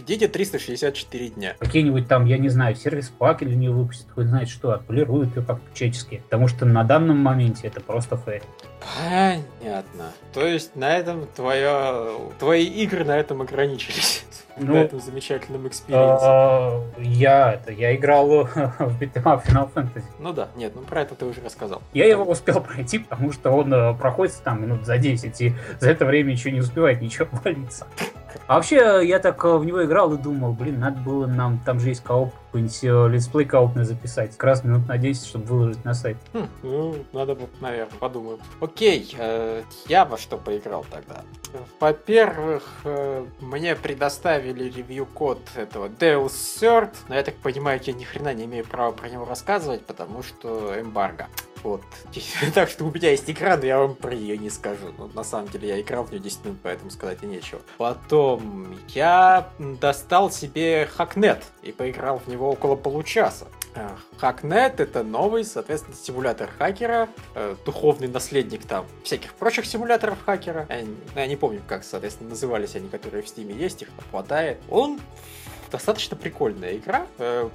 Ждите 0.00 0.28
364 0.28 1.28
дня. 1.30 1.54
Какие-нибудь 1.58 2.08
там, 2.08 2.26
я 2.26 2.38
не 2.38 2.48
знаю, 2.48 2.74
service 2.74 3.17
pack 3.17 3.42
или 3.42 3.54
не 3.54 3.68
выпустят, 3.68 4.10
хуй 4.10 4.26
знает 4.26 4.48
что, 4.48 4.72
отполируют 4.72 5.36
ее 5.36 5.42
как-то 5.42 5.64
по-человечески. 5.74 6.22
Потому 6.24 6.48
что 6.48 6.64
на 6.66 6.84
данном 6.84 7.18
моменте 7.18 7.68
это 7.68 7.80
просто 7.80 8.16
фейл. 8.16 8.42
Понятно. 8.96 10.12
То 10.32 10.46
есть 10.46 10.76
на 10.76 10.96
этом 10.96 11.26
твоя... 11.26 12.06
твои 12.38 12.64
игры 12.64 13.04
на 13.04 13.16
этом 13.16 13.42
ограничились. 13.42 14.24
Ну, 14.58 14.74
на 14.74 14.82
этом 14.82 15.00
замечательном 15.00 15.66
экспириенсе. 15.66 16.26
А, 16.26 16.84
я 16.98 17.54
это, 17.54 17.72
я 17.72 17.96
играл 17.96 18.44
в 18.78 18.98
beat 18.98 19.19
'em 19.19 19.35
up 19.35 19.46
Final 19.48 19.72
Fantasy. 19.72 20.04
Ну 20.18 20.34
да, 20.34 20.48
нет, 20.56 20.72
ну 20.74 20.82
про 20.82 21.00
это 21.00 21.14
ты 21.14 21.24
уже 21.24 21.40
рассказал. 21.40 21.80
Я 21.94 22.04
его 22.06 22.24
успел 22.24 22.60
пройти, 22.60 22.98
потому 22.98 23.32
что 23.32 23.50
он 23.50 23.72
э, 23.72 23.94
проходит 23.94 24.34
там 24.44 24.62
минут 24.62 24.84
за 24.84 24.98
10, 24.98 25.40
и 25.40 25.54
за 25.80 25.90
это 25.90 26.04
время 26.04 26.32
еще 26.32 26.50
не 26.50 26.60
успевает 26.60 27.00
ничего 27.00 27.28
валиться. 27.44 27.86
А 28.46 28.54
вообще, 28.56 29.02
я 29.04 29.18
так 29.18 29.44
э, 29.44 29.56
в 29.56 29.64
него 29.64 29.84
играл 29.84 30.12
и 30.14 30.18
думал, 30.18 30.52
блин, 30.52 30.80
надо 30.80 31.00
было 31.00 31.26
нам, 31.26 31.58
там 31.64 31.80
же 31.80 31.88
есть 31.88 32.02
кооп, 32.02 32.32
какой-нибудь 32.46 32.84
э, 32.84 33.08
летсплей 33.08 33.46
коопный 33.46 33.84
записать. 33.84 34.32
Как 34.32 34.44
раз 34.44 34.64
минут 34.64 34.86
на 34.86 34.98
10, 34.98 35.26
чтобы 35.26 35.46
выложить 35.46 35.84
на 35.84 35.94
сайт. 35.94 36.18
Хм, 36.32 36.48
ну, 36.62 36.96
надо 37.12 37.34
бы, 37.34 37.48
наверное, 37.60 37.98
подумаю. 37.98 38.38
Окей, 38.60 39.14
э, 39.18 39.62
я 39.88 40.04
во 40.04 40.18
что 40.18 40.36
поиграл 40.36 40.84
тогда? 40.90 41.22
Во-первых, 41.80 42.62
э, 42.84 43.26
мне 43.40 43.74
предоставили 43.74 44.64
ревью-код 44.64 45.40
этого 45.56 45.88
Deus 45.88 46.32
Cert, 46.32 46.90
но 47.08 47.14
я 47.14 47.22
так 47.22 47.36
понимаю, 47.36 47.80
я 47.82 47.92
ни 47.92 48.04
хрена 48.04 48.34
не 48.34 48.44
имею 48.44 48.64
права 48.64 48.92
про 48.92 49.08
него 49.08 49.24
рассказывать, 49.24 49.86
потому 49.86 50.22
что 50.22 50.78
эмбарго. 50.78 51.28
Вот. 51.62 51.82
так 52.54 52.68
что 52.68 52.84
у 52.84 52.90
меня 52.90 53.10
есть 53.10 53.30
экран, 53.30 53.60
но 53.60 53.66
я 53.66 53.78
вам 53.78 53.94
про 53.94 54.14
нее 54.14 54.36
не 54.38 54.50
скажу. 54.50 54.92
Но 54.98 55.08
на 55.08 55.24
самом 55.24 55.48
деле 55.48 55.68
я 55.68 55.80
играл 55.80 56.04
в 56.04 56.10
нее 56.10 56.20
10 56.20 56.44
минут, 56.44 56.58
поэтому 56.62 56.90
сказать 56.90 57.18
и 57.22 57.26
нечего. 57.26 57.60
Потом 57.78 58.76
я 58.88 59.48
достал 59.58 60.30
себе 60.30 60.88
Hacknet 60.98 61.42
и 61.62 61.72
поиграл 61.72 62.18
в 62.18 62.28
него 62.28 62.50
около 62.50 62.76
получаса. 62.76 63.46
Hacknet 64.20 64.74
это 64.78 65.02
новый, 65.02 65.44
соответственно, 65.44 65.96
симулятор 65.96 66.50
хакера, 66.58 67.08
э, 67.34 67.56
духовный 67.64 68.08
наследник 68.08 68.66
там 68.66 68.84
всяких 69.02 69.32
прочих 69.34 69.64
симуляторов 69.64 70.22
хакера. 70.24 70.66
Я, 70.68 70.84
я 71.22 71.26
не 71.26 71.36
помню, 71.36 71.62
как, 71.66 71.82
соответственно, 71.84 72.30
назывались 72.30 72.76
они, 72.76 72.88
которые 72.88 73.22
в 73.22 73.26
Steam 73.26 73.50
есть, 73.52 73.82
их 73.82 73.88
хватает. 74.10 74.60
Он 74.68 75.00
достаточно 75.72 76.16
прикольная 76.16 76.76
игра. 76.76 77.06
Э, 77.18 77.48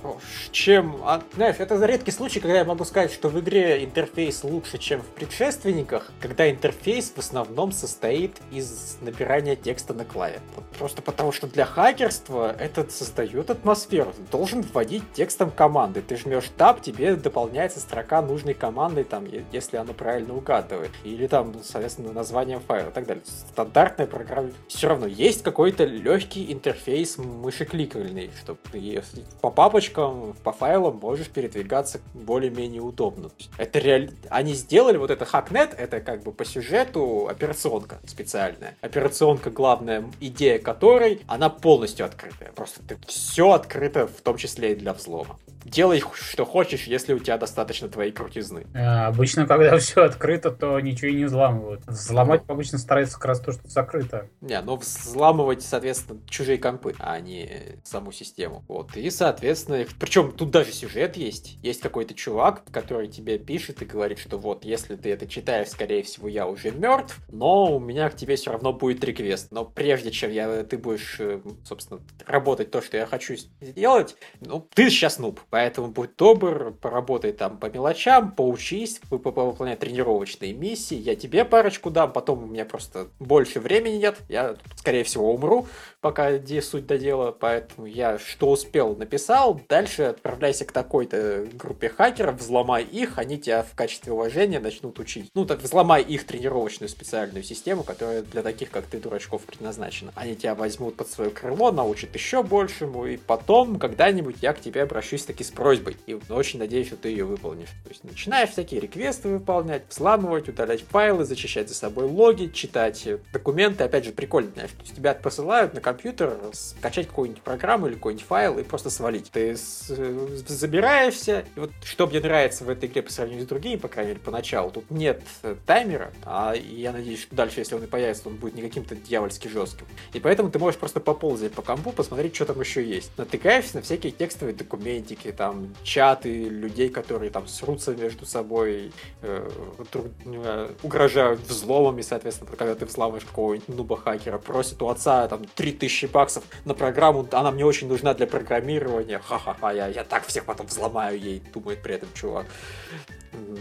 чем, 0.52 0.98
а, 1.04 1.22
знаешь, 1.36 1.56
это 1.60 1.84
редкий 1.86 2.12
случай, 2.12 2.40
когда 2.40 2.58
я 2.58 2.66
могу 2.66 2.84
сказать, 2.84 3.14
что 3.14 3.30
в 3.30 3.40
игре 3.40 3.84
интерфейс 3.86 4.44
лучше, 4.44 4.78
чем 4.78 5.02
в 5.02 5.08
предшественниках, 5.08 6.12
когда 6.20 6.50
интерфейс 6.50 7.12
в 7.16 7.20
основном 7.20 7.72
состоит 7.72 8.38
из 8.52 8.98
набирания 9.02 9.56
текста 9.56 9.94
на 9.94 10.04
клаве. 10.04 10.40
Просто 10.78 11.02
потому, 11.02 11.32
что 11.32 11.48
для 11.48 11.66
хакерства 11.66 12.54
это 12.58 12.90
создает 12.90 13.50
атмосферу. 13.50 14.12
Ты 14.12 14.24
должен 14.32 14.62
вводить 14.62 15.04
текстом 15.14 15.52
команды. 15.52 16.02
Ты 16.02 16.18
жмешь 16.18 16.52
Tab, 16.58 16.82
тебе 16.82 17.16
дополняется 17.16 17.80
строка 17.80 18.22
нужной 18.22 18.56
команды, 18.56 19.04
там, 19.04 19.26
если 19.52 19.78
она 19.78 19.94
правильно 19.94 20.36
угадывает. 20.36 20.92
Или 21.04 21.28
там, 21.28 21.54
соответственно, 21.64 22.12
название 22.12 22.60
файла 22.60 22.90
и 22.90 22.94
так 22.94 23.06
далее. 23.06 23.24
Стандартная 23.52 24.08
программа. 24.08 24.50
Все 24.68 24.88
равно 24.88 25.06
есть 25.06 25.44
какой-то 25.44 25.86
легкий 25.86 26.52
интерфейс 26.52 27.18
мыши-клика 27.18 28.00
правильный, 28.08 28.32
чтобы 28.42 28.60
ты 28.72 29.04
по 29.42 29.50
папочкам, 29.50 30.36
по 30.44 30.52
файлам 30.52 30.98
можешь 30.98 31.30
передвигаться 31.30 32.00
более-менее 32.14 32.82
удобно. 32.82 33.30
Это 33.58 33.80
реально... 33.80 34.12
Они 34.30 34.54
сделали 34.54 34.98
вот 34.98 35.12
это 35.12 35.26
Hacknet, 35.26 35.76
это 35.76 36.00
как 36.02 36.24
бы 36.24 36.32
по 36.32 36.46
сюжету 36.46 37.28
операционка 37.28 38.00
специальная. 38.06 38.76
Операционка, 38.82 39.50
главная 39.50 40.06
идея 40.20 40.60
которой, 40.60 41.22
она 41.28 41.50
полностью 41.50 42.06
открытая. 42.06 42.52
Просто 42.54 42.82
ты 42.84 42.98
все 43.08 43.52
открыто, 43.52 44.08
в 44.08 44.22
том 44.22 44.38
числе 44.38 44.74
и 44.74 44.76
для 44.76 44.94
взлома 44.94 45.38
делай, 45.66 46.02
что 46.14 46.46
хочешь, 46.46 46.84
если 46.84 47.14
у 47.14 47.20
тебя 47.20 47.38
достаточно 47.38 47.90
твоей 47.90 48.12
крутизны. 48.12 48.66
А, 48.74 49.08
обычно, 49.08 49.46
когда 49.46 49.78
все 49.80 50.04
открыто, 50.04 50.52
то 50.52 50.80
ничего 50.80 51.10
и 51.12 51.16
не 51.16 51.26
взламывают. 51.26 51.86
Взломать 51.86 52.44
ну. 52.48 52.54
обычно 52.54 52.78
стараются 52.78 53.16
как 53.16 53.26
раз 53.26 53.40
то, 53.42 53.52
что 53.52 53.68
закрыто. 53.68 54.30
Не, 54.42 54.62
ну 54.62 54.76
взламывать, 54.76 55.62
соответственно, 55.62 56.20
чужие 56.28 56.58
компы, 56.58 56.96
а 57.00 57.20
не 57.20 57.80
саму 57.84 58.12
систему. 58.12 58.64
Вот. 58.68 58.96
И, 58.96 59.10
соответственно, 59.10 59.86
причем 60.00 60.32
тут 60.32 60.52
даже 60.52 60.72
сюжет 60.72 61.18
есть. 61.18 61.58
Есть 61.62 61.82
какой-то 61.82 62.14
чувак, 62.14 62.64
который 62.72 63.08
тебе 63.08 63.38
пишет 63.38 63.82
и 63.82 63.86
говорит, 63.86 64.20
что 64.20 64.38
вот, 64.38 64.66
если 64.66 64.96
ты 64.96 65.12
это 65.12 65.28
читаешь, 65.28 65.70
скорее 65.70 66.04
всего, 66.04 66.28
я 66.28 66.48
уже 66.48 66.72
мертв, 66.72 67.20
но 67.30 67.76
у 67.76 67.80
меня 67.80 68.10
к 68.10 68.16
тебе 68.16 68.36
все 68.36 68.52
равно 68.52 68.74
будет 68.74 69.04
реквест. 69.04 69.52
Но 69.52 69.66
прежде 69.66 70.12
чем 70.12 70.32
я, 70.32 70.64
ты 70.64 70.78
будешь, 70.78 71.18
э, 71.20 71.42
собственно, 71.66 72.02
работать 72.26 72.72
то, 72.72 72.82
что 72.82 72.98
я 72.98 73.06
хочу 73.06 73.36
сделать, 73.62 74.16
ну, 74.42 74.68
ты 74.74 74.90
сейчас 74.90 75.20
нуб, 75.20 75.40
Поэтому 75.50 75.88
будь 75.88 76.16
добр, 76.18 76.74
поработай 76.82 77.32
там 77.32 77.58
по 77.58 77.68
мелочам, 77.68 78.32
поучись, 78.32 79.00
выполняй 79.10 79.78
тренировочные 79.78 80.54
миссии. 80.54 80.96
Я 80.96 81.16
тебе 81.16 81.46
парочку 81.46 81.90
дам, 81.90 82.12
потом 82.12 82.44
у 82.44 82.48
меня 82.48 82.66
просто 82.66 83.08
больше 83.20 83.60
времени 83.60 83.96
нет. 83.96 84.18
Я, 84.28 84.58
скорее 84.76 85.04
всего, 85.04 85.34
умру, 85.34 85.68
пока 86.02 86.38
где 86.38 86.62
суть 86.62 86.86
до 86.86 86.98
дела. 86.98 87.32
Поэтому 87.32 87.88
я 87.88 88.20
что 88.20 88.52
успел, 88.52 88.96
написал. 88.96 89.62
Дальше 89.70 90.04
отправляйся 90.04 90.66
к 90.66 90.72
такой-то 90.72 91.48
группе 91.54 91.90
хакеров, 91.90 92.40
взломай 92.40 92.84
их, 92.84 93.18
они 93.18 93.38
тебя 93.38 93.64
в 93.64 93.74
качестве 93.76 94.12
уважения 94.12 94.60
начнут 94.60 95.00
учить. 95.00 95.30
Ну, 95.34 95.46
так 95.46 95.62
взломай 95.62 96.02
их 96.02 96.26
тренировочную 96.26 96.90
специальную 96.90 97.44
систему, 97.44 97.84
которая 97.84 98.22
для 98.22 98.42
таких, 98.42 98.70
как 98.70 98.86
ты, 98.86 99.00
дурачков, 99.00 99.44
предназначена. 99.44 100.12
Они 100.16 100.36
тебя 100.36 100.56
возьмут 100.56 100.98
под 100.98 101.10
свое 101.10 101.30
крыло, 101.30 101.72
научат 101.72 102.14
еще 102.14 102.44
большему, 102.44 103.06
и 103.06 103.18
потом 103.18 103.80
когда-нибудь 103.80 104.38
я 104.42 104.54
к 104.54 104.60
тебе 104.60 104.84
обращусь 104.84 105.24
таки 105.38 105.44
с 105.44 105.52
просьбой. 105.52 105.96
И 106.08 106.18
очень 106.30 106.60
надеюсь, 106.60 106.88
что 106.88 106.96
ты 106.96 107.10
ее 107.10 107.26
выполнишь. 107.26 107.70
То 107.84 107.90
есть 107.90 108.04
начинаешь 108.04 108.50
всякие 108.50 108.82
реквесты 108.82 109.30
выполнять, 109.30 109.84
взламывать, 109.90 110.50
удалять 110.50 110.82
файлы, 110.82 111.26
зачищать 111.26 111.70
за 111.70 111.76
собой 111.76 112.06
логи, 112.06 112.48
читать 112.48 113.08
документы. 113.32 113.84
Опять 113.84 114.06
же, 114.06 114.12
прикольно, 114.12 114.52
знаешь, 114.52 114.72
то 114.72 114.82
есть 114.82 114.96
тебя 114.96 115.14
посылают 115.14 115.74
на 115.76 115.82
компьютер 115.82 116.38
скачать 116.54 117.08
какую-нибудь 117.08 117.44
программу 117.44 117.88
или 117.88 117.94
какой-нибудь 117.94 118.26
файл 118.26 118.58
и 118.58 118.64
просто 118.64 118.90
свалить. 118.90 119.30
Ты 119.32 119.56
забираешься, 119.56 121.46
и 121.56 121.60
вот 121.60 121.72
что 121.84 122.08
мне 122.08 122.20
нравится 122.20 122.64
в 122.64 122.70
этой 122.70 122.90
игре 122.90 123.04
по 123.04 123.12
сравнению 123.12 123.46
с 123.46 123.48
другими, 123.48 123.76
по 123.76 123.88
крайней 123.88 124.14
мере, 124.14 124.22
поначалу, 124.24 124.72
тут 124.72 124.90
нет 124.90 125.22
таймера, 125.66 126.12
а 126.24 126.56
я 126.56 126.92
надеюсь, 126.92 127.22
что 127.22 127.36
дальше, 127.36 127.60
если 127.60 127.76
он 127.76 127.84
и 127.84 127.88
появится, 127.88 128.28
он 128.28 128.38
будет 128.38 128.56
не 128.56 128.62
каким-то 128.62 128.96
дьявольски 128.96 129.48
жестким. 129.48 129.86
И 130.14 130.20
поэтому 130.20 130.50
ты 130.50 130.58
можешь 130.58 130.80
просто 130.80 131.00
поползать 131.00 131.52
по 131.52 131.62
компу, 131.62 131.92
посмотреть, 131.92 132.36
что 132.36 132.46
там 132.46 132.60
еще 132.60 132.84
есть. 132.84 133.12
Натыкаешься 133.18 133.76
на 133.76 133.82
всякие 133.82 134.12
текстовые 134.12 134.56
документики, 134.56 135.27
там 135.32 135.76
чаты 135.84 136.50
людей, 136.50 136.90
которые 136.90 137.30
там 137.30 137.48
срутся 137.48 137.96
между 137.96 138.26
собой, 138.26 138.92
э, 139.22 139.50
друг, 139.92 140.08
э, 140.26 140.70
угрожают 140.84 141.40
взломами, 141.42 142.02
соответственно, 142.02 142.52
когда 142.56 142.76
ты 142.76 142.86
взламываешь 142.86 143.26
какого-нибудь 143.26 143.70
нуба-хакера, 143.70 144.38
просит 144.38 144.82
у 144.82 144.90
отца 144.90 145.28
там 145.28 145.46
3000 145.56 146.08
баксов 146.08 146.44
на 146.66 146.74
программу, 146.74 147.28
она 147.32 147.52
мне 147.52 147.66
очень 147.66 147.88
нужна 147.88 148.14
для 148.14 148.28
программирования, 148.28 149.20
ха-ха-ха, 149.20 149.72
я, 149.72 149.88
я 149.88 150.04
так 150.04 150.26
всех 150.26 150.46
потом 150.46 150.68
взломаю 150.68 151.20
ей, 151.20 151.42
думает 151.54 151.82
при 151.82 151.96
этом 151.96 152.10
чувак. 152.14 152.46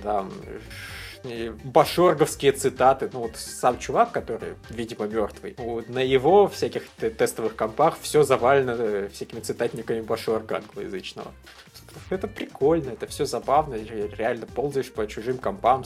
Да, 0.03 0.27
башорговские 1.65 2.53
цитаты. 2.53 3.11
Ну, 3.13 3.21
вот 3.21 3.37
сам 3.37 3.79
чувак, 3.79 4.13
который, 4.13 4.55
видимо, 4.71 5.07
мертвый, 5.07 5.55
вот, 5.59 5.89
на 5.89 6.01
его 6.01 6.49
всяких 6.49 6.89
тестовых 6.99 7.57
компах 7.57 7.97
все 8.01 8.23
завалено 8.23 8.77
э, 8.79 9.09
всякими 9.13 9.41
цитатниками 9.41 10.01
башорга 10.01 10.57
англоязычного 10.57 11.33
это 12.11 12.29
прикольно, 12.29 12.91
это 12.91 13.07
все 13.07 13.25
забавно, 13.25 13.75
реально 13.75 14.47
ползаешь 14.47 14.93
по 14.93 15.07
чужим 15.07 15.39
компам, 15.39 15.85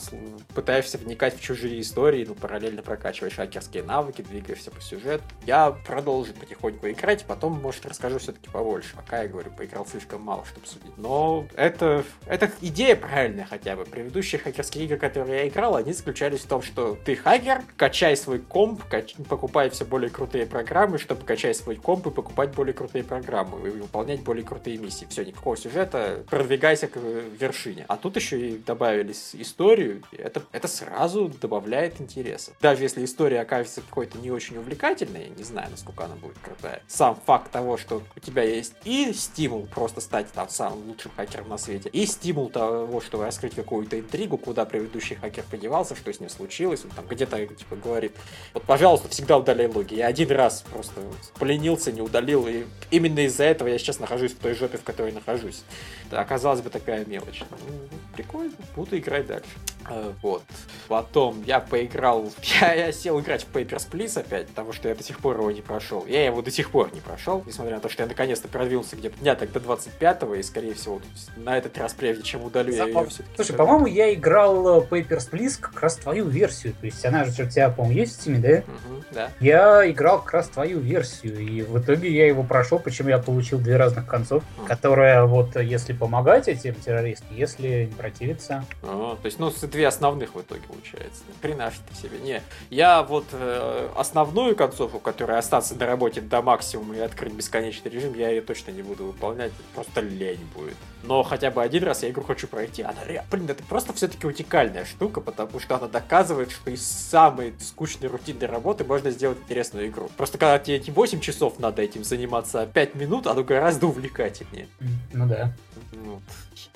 пытаешься 0.55 0.99
вникать 0.99 1.37
в 1.37 1.41
чужие 1.41 1.81
истории, 1.81 2.25
ну, 2.27 2.35
параллельно 2.35 2.83
прокачиваешь 2.83 3.35
хакерские 3.35 3.83
навыки, 3.83 4.23
двигаешься 4.23 4.71
по 4.71 4.81
сюжету. 4.81 5.25
Я 5.47 5.71
продолжу 5.71 6.33
потихоньку 6.35 6.89
играть, 6.89 7.25
потом, 7.25 7.61
может, 7.61 7.87
расскажу 7.87 8.19
все-таки 8.19 8.51
побольше. 8.51 8.95
Пока, 8.97 9.23
я 9.23 9.29
говорю, 9.29 9.51
поиграл 9.51 9.87
слишком 9.87 10.23
мало, 10.23 10.45
чтобы 10.45 10.67
судить. 10.67 10.97
Но 10.97 11.47
это, 11.55 12.05
это 12.27 12.51
идея 12.61 12.97
правильная 12.97 13.47
хотя 13.47 13.77
бы. 13.77 13.85
Предыдущие 13.85 14.41
хакерские 14.41 14.85
игры, 14.85 14.99
которые 14.99 15.41
я 15.41 15.49
играл, 15.49 15.77
они 15.77 15.93
заключались 15.93 16.41
в 16.41 16.47
том, 16.47 16.63
что 16.63 16.97
ты 17.05 17.17
хакер, 17.17 17.63
качай 17.77 18.17
свой 18.17 18.39
комп, 18.39 18.85
кач... 18.89 19.15
покупай 19.29 19.71
все 19.71 19.85
более 19.85 20.11
крутые 20.11 20.47
программы, 20.47 20.99
чтобы 20.99 21.25
качать 21.25 21.57
свой 21.57 21.77
комп 21.77 22.07
и 22.09 22.11
покупать 22.11 22.55
более 22.55 22.75
крутые 22.75 23.05
программы 23.05 23.69
и 23.69 23.71
выполнять 23.71 24.23
более 24.23 24.45
крутые 24.45 24.79
миссии. 24.79 25.07
Все, 25.09 25.25
никакого 25.25 25.57
сюжета, 25.57 26.00
продвигайся 26.29 26.87
к 26.89 26.97
вершине. 26.97 27.85
А 27.89 27.97
тут 27.97 28.17
еще 28.17 28.51
и 28.51 28.59
добавили 28.59 29.13
историю, 29.35 30.03
это, 30.13 30.43
это 30.53 30.69
сразу 30.69 31.29
добавляет 31.29 32.01
интереса. 32.01 32.53
Даже 32.61 32.83
если 32.83 33.05
история 33.05 33.41
окажется 33.41 33.81
какой-то 33.81 34.19
не 34.19 34.31
очень 34.31 34.57
увлекательной, 34.57 35.25
я 35.25 35.29
не 35.29 35.45
знаю, 35.45 35.71
насколько 35.71 36.05
она 36.05 36.15
будет 36.17 36.39
крутая, 36.39 36.83
сам 36.89 37.19
факт 37.27 37.51
того, 37.51 37.77
что 37.77 38.03
у 38.17 38.21
тебя 38.21 38.43
есть 38.43 38.75
и 38.85 39.13
стимул 39.13 39.67
просто 39.67 40.01
стать 40.01 40.31
там 40.33 40.49
самым 40.49 40.89
лучшим 40.89 41.13
хакером 41.17 41.49
на 41.49 41.59
свете, 41.59 41.89
и 41.91 42.07
стимул 42.07 42.51
того, 42.51 43.01
чтобы 43.01 43.25
раскрыть 43.25 43.55
какую-то 43.55 43.99
интригу, 43.99 44.39
куда 44.39 44.65
предыдущий 44.65 45.17
хакер 45.17 45.45
подевался, 45.51 45.97
что 45.97 46.13
с 46.13 46.21
ним 46.21 46.29
случилось, 46.29 46.85
он 46.85 46.91
там 46.91 47.07
где-то 47.07 47.47
типа 47.47 47.77
говорит, 47.77 48.17
вот, 48.55 48.63
пожалуйста, 48.65 49.09
всегда 49.09 49.39
удаляй 49.39 49.69
логи. 49.69 49.95
Я 49.95 50.07
один 50.07 50.31
раз 50.31 50.65
просто 50.71 51.01
поленился, 51.39 51.93
не 51.93 52.01
удалил, 52.01 52.47
и 52.47 52.65
именно 52.91 53.21
из-за 53.21 53.45
этого 53.45 53.69
я 53.69 53.79
сейчас 53.79 53.99
нахожусь 53.99 54.33
в 54.33 54.39
той 54.39 54.55
жопе, 54.55 54.79
в 54.79 54.85
которой 54.85 55.13
нахожусь. 55.13 55.63
Да, 56.11 56.21
оказалось 56.21 56.61
бы 56.61 56.71
такая 56.71 57.05
мелочь. 57.05 57.43
Ну, 57.51 57.99
прикольно, 58.15 58.53
буду 58.75 58.99
играть 58.99 59.27
дальше. 59.27 59.51
Э, 59.89 60.13
вот. 60.23 60.43
Потом 60.89 61.43
я 61.45 61.61
поиграл, 61.61 62.31
я, 62.61 62.75
я 62.75 62.93
сел 62.93 63.21
играть 63.21 63.45
в 63.45 63.55
Papers, 63.55 63.89
Please 63.91 64.19
опять, 64.19 64.49
потому 64.49 64.73
что 64.73 64.89
я 64.89 64.95
до 64.95 65.03
сих 65.03 65.19
пор 65.21 65.37
его 65.37 65.51
не 65.51 65.63
прошел. 65.63 66.05
Я 66.07 66.25
его 66.25 66.43
до 66.43 66.51
сих 66.51 66.71
пор 66.71 66.93
не 66.93 67.01
прошел, 67.01 67.43
несмотря 67.47 67.77
на 67.77 67.81
то, 67.81 67.89
что 67.89 68.03
я 68.03 68.09
наконец-то 68.09 68.49
продвинулся 68.49 68.97
где-то 68.97 69.19
дня 69.19 69.35
так 69.35 69.53
до 69.53 69.61
25-го, 69.61 70.35
и, 70.35 70.43
скорее 70.43 70.75
всего, 70.75 71.01
на 71.37 71.57
этот 71.57 71.77
раз, 71.79 71.95
прежде 71.95 72.23
чем 72.23 72.45
удалю, 72.45 72.73
Запом... 72.73 72.93
я 72.93 73.01
ее 73.01 73.09
все-таки... 73.09 73.35
Слушай, 73.37 73.57
по-моему, 73.57 73.87
я 73.87 74.13
играл 74.13 74.83
Papers, 74.83 75.31
Please 75.31 75.59
как 75.61 75.81
раз 75.81 75.97
твою 75.97 76.27
версию, 76.27 76.75
то 76.79 76.87
есть 76.87 77.05
она 77.05 77.25
же 77.25 77.45
у 77.45 77.49
тебя, 77.49 77.71
по-моему, 77.71 78.01
есть 78.01 78.19
в 78.19 78.27
Steam, 78.27 78.39
да? 78.41 78.59
Угу, 78.59 79.05
да. 79.13 79.31
Я 79.41 79.91
играл 79.91 80.21
как 80.23 80.35
раз 80.35 80.49
твою 80.49 80.81
версию, 80.81 81.39
и 81.39 81.63
в 81.63 81.79
итоге 81.79 82.11
я 82.11 82.27
его 82.27 82.43
прошел, 82.43 82.79
причем 82.79 83.09
я 83.09 83.19
получил 83.19 83.59
две 83.59 83.77
разных 83.77 84.07
концов, 84.07 84.43
угу. 84.59 84.67
которая 84.67 85.25
вот, 85.25 85.57
если 85.57 85.93
помогать 85.93 86.49
этим 86.49 86.75
террористам, 86.75 87.29
если 87.37 87.85
не 87.85 87.95
противиться. 87.95 88.65
А, 88.83 89.17
то 89.17 89.27
есть, 89.27 89.39
ну, 89.39 89.51
две 89.81 89.89
основных 89.89 90.35
в 90.35 90.41
итоге 90.43 90.61
получается. 90.69 91.23
Хрена 91.41 91.73
ты 91.89 91.95
себе. 91.95 92.19
Не, 92.19 92.43
я 92.69 93.03
вот 93.03 93.25
э, 93.33 93.89
основную 93.97 94.55
концовку, 94.55 94.99
которая 94.99 95.39
остаться 95.39 95.75
на 95.75 95.87
работе 95.87 96.21
до 96.21 96.43
максимума 96.43 96.97
и 96.97 97.01
открыть 97.01 97.33
бесконечный 97.33 97.91
режим, 97.91 98.13
я 98.15 98.29
ее 98.29 98.43
точно 98.43 98.73
не 98.73 98.83
буду 98.83 99.07
выполнять. 99.07 99.53
Просто 99.75 100.03
лень 100.03 100.47
будет. 100.55 100.77
Но 101.03 101.23
хотя 101.23 101.51
бы 101.51 101.63
один 101.63 101.83
раз 101.85 102.03
я 102.03 102.11
игру 102.11 102.25
хочу 102.25 102.47
пройти. 102.47 102.83
Она, 102.83 102.99
блин, 103.31 103.49
это 103.49 103.63
просто 103.65 103.95
все-таки 103.95 104.27
утекальная 104.27 104.85
штука, 104.85 105.23
потому 105.23 105.59
что 105.59 105.77
она 105.77 105.89
доказывает, 105.89 106.51
что 106.51 106.71
из 106.71 106.87
самой 106.87 107.55
скучной 107.59 108.11
рутинной 108.11 108.49
работы 108.49 108.85
можно 108.85 109.11
сделать 109.11 109.39
интересную 109.39 109.89
игру. 109.89 110.11
Просто 110.19 110.37
когда 110.37 110.59
тебе 110.59 110.79
не 110.79 110.91
8 110.91 111.21
часов 111.21 111.59
надо 111.59 111.81
этим 111.81 112.05
заниматься, 112.05 112.61
а 112.61 112.67
5 112.67 112.97
минут, 112.97 113.27
оно 113.27 113.43
гораздо 113.45 113.87
увлекательнее. 113.87 114.69
Ну 115.15 115.27
да. 115.27 115.55
Вот. 115.93 116.23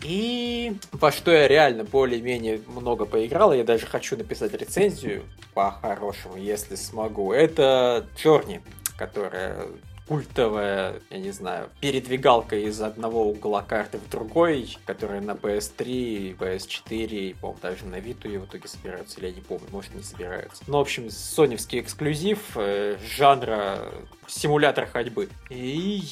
И 0.03 0.77
во 0.93 1.13
что 1.13 1.31
я 1.31 1.49
реально 1.49 1.85
более-менее 1.85 2.61
много 2.69 3.05
поиграл, 3.05 3.53
я 3.53 3.65
даже 3.65 3.87
хочу 3.87 4.17
написать 4.17 4.55
рецензию 4.55 5.25
по-хорошему, 5.55 6.37
если 6.37 6.75
смогу. 6.75 7.33
Это 7.33 8.07
Джорни, 8.17 8.63
которая 8.97 9.69
культовая, 10.07 11.01
я 11.11 11.19
не 11.19 11.31
знаю, 11.31 11.71
передвигалка 11.81 12.57
из 12.57 12.81
одного 12.81 13.27
угла 13.27 13.63
карты 13.63 13.99
в 13.99 14.09
другой, 14.11 14.77
которая 14.85 15.21
на 15.21 15.33
PS3, 15.33 16.37
PS4, 16.37 17.37
по-моему, 17.41 17.59
даже 17.63 17.87
на 17.87 17.97
Vita 17.97 18.29
ее 18.29 18.41
в 18.41 18.47
итоге 18.47 18.69
собираются, 18.69 19.19
или 19.19 19.29
я 19.29 19.33
не 19.33 19.41
помню, 19.41 19.67
может 19.71 19.95
не 19.95 20.03
собираются. 20.03 20.63
Ну, 20.67 20.79
в 20.79 20.81
общем, 20.83 21.11
соневский 21.11 21.81
эксклюзив 21.81 22.39
э, 22.57 22.99
жанра 23.17 23.81
симулятор 24.29 24.87
ходьбы. 24.87 25.29
И 25.51 26.03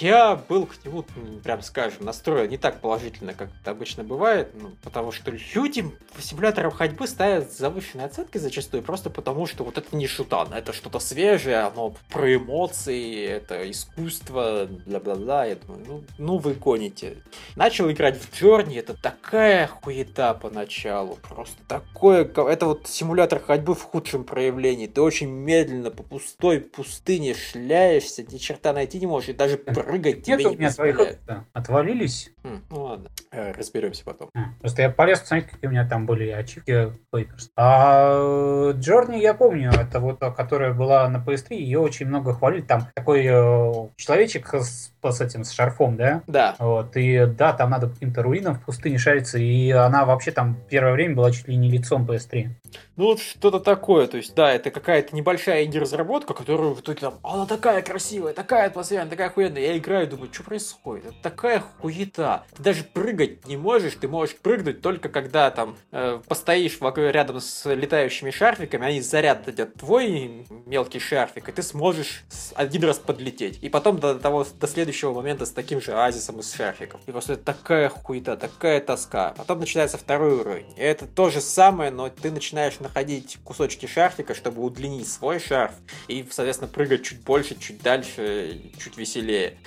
я 0.00 0.36
был 0.36 0.66
к 0.66 0.84
нему, 0.84 1.04
прям 1.42 1.62
скажем, 1.62 2.04
настроен 2.04 2.50
не 2.50 2.58
так 2.58 2.80
положительно, 2.80 3.34
как 3.34 3.50
это 3.60 3.70
обычно 3.70 4.04
бывает, 4.04 4.50
ну, 4.60 4.70
потому 4.82 5.12
что 5.12 5.30
люди 5.54 5.84
в 6.14 6.22
симуляторах 6.22 6.76
ходьбы 6.76 7.06
ставят 7.06 7.52
завышенные 7.52 8.06
оценки 8.06 8.38
зачастую 8.38 8.82
просто 8.82 9.10
потому, 9.10 9.46
что 9.46 9.64
вот 9.64 9.78
это 9.78 9.96
не 9.96 10.06
шутан, 10.06 10.52
это 10.52 10.72
что-то 10.72 10.98
свежее, 10.98 11.58
оно 11.58 11.94
про 12.10 12.36
эмоции, 12.36 13.26
это 13.26 13.70
искусство, 13.70 14.68
бла-бла-бла. 14.86 15.46
Я 15.46 15.56
думаю, 15.56 15.84
ну, 15.86 16.04
ну 16.18 16.38
вы 16.38 16.54
гоните. 16.54 17.16
Начал 17.56 17.90
играть 17.90 18.18
в 18.18 18.32
Journey, 18.32 18.78
это 18.78 18.94
такая 18.94 19.66
хуета 19.66 20.34
поначалу, 20.34 21.18
просто 21.28 21.56
такое, 21.66 22.24
это 22.24 22.66
вот 22.66 22.86
симулятор 22.86 23.40
ходьбы 23.40 23.74
в 23.74 23.82
худшем 23.82 24.24
проявлении. 24.24 24.86
Ты 24.86 25.00
очень 25.00 25.28
медленно 25.28 25.90
по 25.90 26.02
пустой 26.02 26.60
пустыне 26.60 27.34
шляешься, 27.58 28.22
ни 28.22 28.38
черта 28.38 28.72
найти 28.72 28.98
не 28.98 29.06
можешь, 29.06 29.30
и 29.30 29.32
даже 29.32 29.58
прыгать 29.58 30.22
тебе 30.22 30.44
не 30.44 30.66
позволяют. 30.66 31.18
Отвалились? 31.52 32.30
Хм, 32.48 32.62
ну 32.70 32.82
ладно, 32.82 33.10
э, 33.30 33.52
разберемся 33.52 34.04
потом. 34.04 34.30
Просто 34.60 34.82
я 34.82 34.90
полез 34.90 35.20
посмотреть, 35.20 35.50
какие 35.50 35.68
у 35.68 35.70
меня 35.70 35.86
там 35.86 36.06
были 36.06 36.30
ачивки 36.30 36.92
Papers. 37.12 37.50
А 37.56 38.72
Journey 38.72 39.20
я 39.20 39.34
помню, 39.34 39.70
это 39.70 40.00
вот, 40.00 40.18
которая 40.18 40.72
была 40.72 41.08
на 41.08 41.18
PS3, 41.18 41.54
ее 41.56 41.80
очень 41.80 42.06
много 42.06 42.32
хвалили, 42.32 42.62
там 42.62 42.88
такой 42.94 43.26
э, 43.26 43.88
человечек 43.96 44.54
с 44.54 44.92
с 45.04 45.20
этим, 45.20 45.44
с 45.44 45.52
шарфом, 45.52 45.96
да? 45.96 46.22
Да. 46.26 46.54
Вот, 46.58 46.96
и 46.96 47.26
да, 47.26 47.52
там 47.52 47.70
надо 47.70 47.88
каким-то 47.88 48.22
руинам 48.22 48.56
в 48.56 48.64
пустыне 48.64 48.98
шариться, 48.98 49.38
и 49.38 49.70
она 49.70 50.04
вообще 50.04 50.32
там 50.32 50.56
первое 50.68 50.92
время 50.92 51.14
была 51.14 51.30
чуть 51.30 51.48
ли 51.48 51.56
не 51.56 51.70
лицом 51.70 52.04
PS3. 52.04 52.48
Ну 52.96 53.04
вот 53.04 53.20
что-то 53.20 53.60
такое, 53.60 54.06
то 54.06 54.16
есть, 54.16 54.34
да, 54.34 54.52
это 54.52 54.70
какая-то 54.70 55.14
небольшая 55.14 55.64
инди-разработка, 55.64 56.34
которую 56.34 56.74
в 56.74 56.80
итоге 56.80 57.00
там, 57.00 57.14
она 57.22 57.46
такая 57.46 57.82
красивая, 57.82 58.32
такая 58.32 58.66
атмосферная, 58.66 59.08
такая 59.08 59.28
охуенная. 59.28 59.62
Я 59.62 59.78
играю 59.78 60.08
думаю, 60.08 60.32
что 60.32 60.42
происходит? 60.42 61.06
Это 61.06 61.16
такая 61.22 61.60
хуета. 61.60 62.37
Ты 62.56 62.62
даже 62.62 62.84
прыгать 62.84 63.46
не 63.46 63.56
можешь, 63.56 63.94
ты 63.94 64.08
можешь 64.08 64.36
прыгнуть 64.36 64.80
только 64.82 65.08
когда 65.08 65.50
там 65.50 65.76
э, 65.92 66.20
постоишь 66.26 66.78
рядом 66.80 67.40
с 67.40 67.72
летающими 67.72 68.30
шарфиками, 68.30 68.86
они 68.86 69.00
заряд 69.00 69.44
дадят 69.44 69.74
твой 69.74 70.46
мелкий 70.66 70.98
шарфик, 70.98 71.48
и 71.48 71.52
ты 71.52 71.62
сможешь 71.62 72.24
один 72.54 72.84
раз 72.84 72.98
подлететь. 72.98 73.58
И 73.62 73.68
потом 73.68 73.98
до 73.98 74.14
того, 74.18 74.46
до 74.58 74.66
следующего 74.66 75.12
момента 75.12 75.46
с 75.46 75.50
таким 75.50 75.80
же 75.80 75.92
оазисом 75.92 76.40
из 76.40 76.52
шарфиков. 76.52 77.00
И 77.06 77.12
просто 77.12 77.36
такая 77.36 77.88
хуета, 77.88 78.36
такая 78.36 78.80
тоска. 78.80 79.34
Потом 79.36 79.60
начинается 79.60 79.98
второй 79.98 80.34
уровень. 80.34 80.72
И 80.76 80.80
это 80.80 81.06
то 81.06 81.30
же 81.30 81.40
самое, 81.40 81.90
но 81.90 82.08
ты 82.08 82.30
начинаешь 82.30 82.80
находить 82.80 83.38
кусочки 83.44 83.86
шарфика, 83.86 84.34
чтобы 84.34 84.62
удлинить 84.62 85.08
свой 85.08 85.38
шарф 85.38 85.74
и, 86.08 86.26
соответственно, 86.30 86.70
прыгать 86.70 87.04
чуть 87.04 87.22
больше, 87.22 87.58
чуть 87.58 87.82
дальше, 87.82 88.60
чуть 88.78 88.96
веселее. 88.96 89.58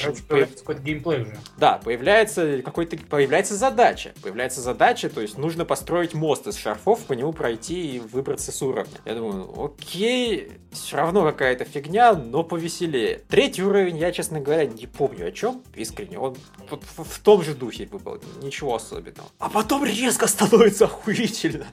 Короче, 0.00 0.22
появляется 0.22 0.58
какой-то 0.58 0.82
геймплей 0.82 1.22
уже. 1.22 1.38
Да, 1.56 1.80
появляется 1.98 2.62
какой-то 2.62 2.96
появляется 2.96 3.56
задача. 3.56 4.12
Появляется 4.22 4.60
задача, 4.60 5.08
то 5.08 5.20
есть 5.20 5.36
нужно 5.36 5.64
построить 5.64 6.14
мост 6.14 6.46
из 6.46 6.56
шарфов, 6.56 7.00
по 7.00 7.12
нему 7.12 7.32
пройти 7.32 7.96
и 7.96 7.98
выбраться 7.98 8.52
с 8.52 8.62
уровня. 8.62 8.94
Я 9.04 9.14
думаю, 9.14 9.64
окей, 9.64 10.52
все 10.70 10.96
равно 10.96 11.24
какая-то 11.24 11.64
фигня, 11.64 12.14
но 12.14 12.44
повеселее. 12.44 13.22
Третий 13.28 13.62
уровень, 13.62 13.98
я, 13.98 14.12
честно 14.12 14.40
говоря, 14.40 14.66
не 14.66 14.86
помню 14.86 15.28
о 15.28 15.32
чем, 15.32 15.62
искренне. 15.74 16.18
Он 16.18 16.36
в, 16.70 17.02
в, 17.02 17.04
в 17.04 17.18
том 17.18 17.42
же 17.42 17.54
духе 17.54 17.86
был, 17.86 18.20
ничего 18.42 18.76
особенного. 18.76 19.28
А 19.38 19.48
потом 19.48 19.84
резко 19.84 20.26
становится 20.26 20.84
охуительно. 20.84 21.66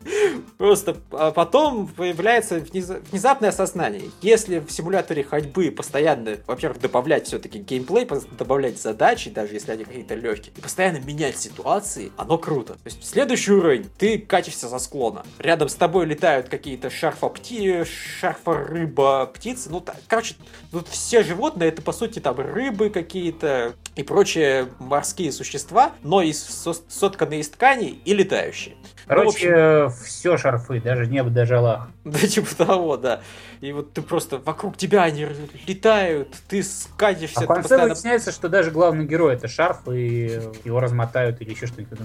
Просто 0.57 0.97
а 1.11 1.31
потом 1.31 1.87
появляется 1.87 2.59
внезапное 2.59 3.49
осознание. 3.49 4.09
Если 4.21 4.59
в 4.59 4.71
симуляторе 4.71 5.23
ходьбы 5.23 5.71
постоянно, 5.71 6.37
во-первых, 6.47 6.81
добавлять 6.81 7.27
все-таки 7.27 7.59
геймплей, 7.59 8.07
добавлять 8.37 8.81
задачи, 8.81 9.29
даже 9.29 9.53
если 9.53 9.71
они 9.71 9.83
какие-то 9.83 10.14
легкие, 10.15 10.53
и 10.55 10.61
постоянно 10.61 10.97
менять 10.97 11.37
ситуации, 11.37 12.11
оно 12.17 12.37
круто. 12.37 12.73
То 12.73 12.79
есть 12.85 13.05
следующий 13.05 13.51
уровень, 13.51 13.89
ты 13.97 14.17
катишься 14.17 14.69
со 14.69 14.79
склона. 14.79 15.25
Рядом 15.39 15.69
с 15.69 15.75
тобой 15.75 16.05
летают 16.05 16.49
какие-то 16.49 16.89
шарфопти, 16.89 17.83
шарфорыба, 17.83 19.27
птицы. 19.33 19.69
Ну, 19.69 19.81
так, 19.81 19.97
короче, 20.07 20.35
тут 20.71 20.87
все 20.87 21.23
животные, 21.23 21.69
это 21.69 21.81
по 21.81 21.91
сути 21.91 22.19
там 22.19 22.39
рыбы 22.39 22.89
какие-то 22.89 23.75
и 23.95 24.03
прочие 24.03 24.69
морские 24.79 25.31
существа, 25.31 25.93
но 26.03 26.21
из, 26.21 26.43
сотканные 26.87 27.41
из 27.41 27.49
тканей 27.49 28.01
и 28.05 28.13
летающие. 28.13 28.75
Короче, 29.07 29.55
ну, 29.55 29.85
общем... 29.85 30.03
все 30.03 30.37
шарфы, 30.37 30.81
даже 30.81 31.07
небо, 31.07 31.29
даже 31.29 31.57
Аллах. 31.57 31.89
Да, 32.03 32.19
типа 32.19 32.55
того, 32.55 32.97
да. 32.97 33.21
И 33.61 33.71
вот 33.71 33.93
ты 33.93 34.01
просто 34.01 34.37
вокруг 34.37 34.77
тебя 34.77 35.03
они 35.03 35.27
летают, 35.67 36.35
ты 36.47 36.63
скатишься. 36.63 37.41
А 37.41 37.43
в 37.43 37.47
конце 37.47 37.61
постоянно... 37.61 37.87
выясняется, 37.89 38.31
что 38.31 38.49
даже 38.49 38.71
главный 38.71 39.05
герой 39.05 39.33
это 39.33 39.47
шарф, 39.47 39.87
и 39.87 40.39
его 40.63 40.79
размотают 40.79 41.41
или 41.41 41.51
еще 41.51 41.67
что-нибудь. 41.67 41.99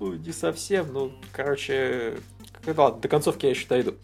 Ну, 0.00 0.12
не 0.14 0.32
совсем, 0.32 0.92
ну, 0.92 1.12
короче, 1.32 2.14
ладно, 2.66 3.00
до 3.00 3.08
концовки 3.08 3.46
я 3.46 3.50
еще 3.50 3.66
дойду. 3.66 3.94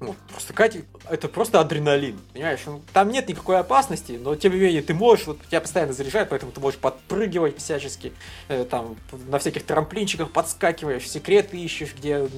Ну, 0.00 0.14
просто 0.30 0.52
Катя, 0.52 0.80
это 1.08 1.28
просто 1.28 1.60
адреналин, 1.60 2.18
понимаешь? 2.32 2.60
Ну, 2.66 2.80
там 2.92 3.10
нет 3.10 3.28
никакой 3.28 3.58
опасности, 3.58 4.18
но 4.22 4.34
тем 4.34 4.52
не 4.52 4.60
менее 4.60 4.82
ты 4.82 4.94
можешь, 4.94 5.26
вот 5.26 5.38
тебя 5.48 5.60
постоянно 5.60 5.92
заряжает, 5.92 6.28
поэтому 6.28 6.52
ты 6.52 6.60
можешь 6.60 6.78
подпрыгивать 6.78 7.58
всячески, 7.58 8.12
э, 8.48 8.64
там, 8.64 8.96
на 9.28 9.38
всяких 9.38 9.64
трамплинчиках 9.64 10.30
подскакиваешь, 10.30 11.08
секреты 11.08 11.58
ищешь, 11.58 11.94
где 11.96 12.28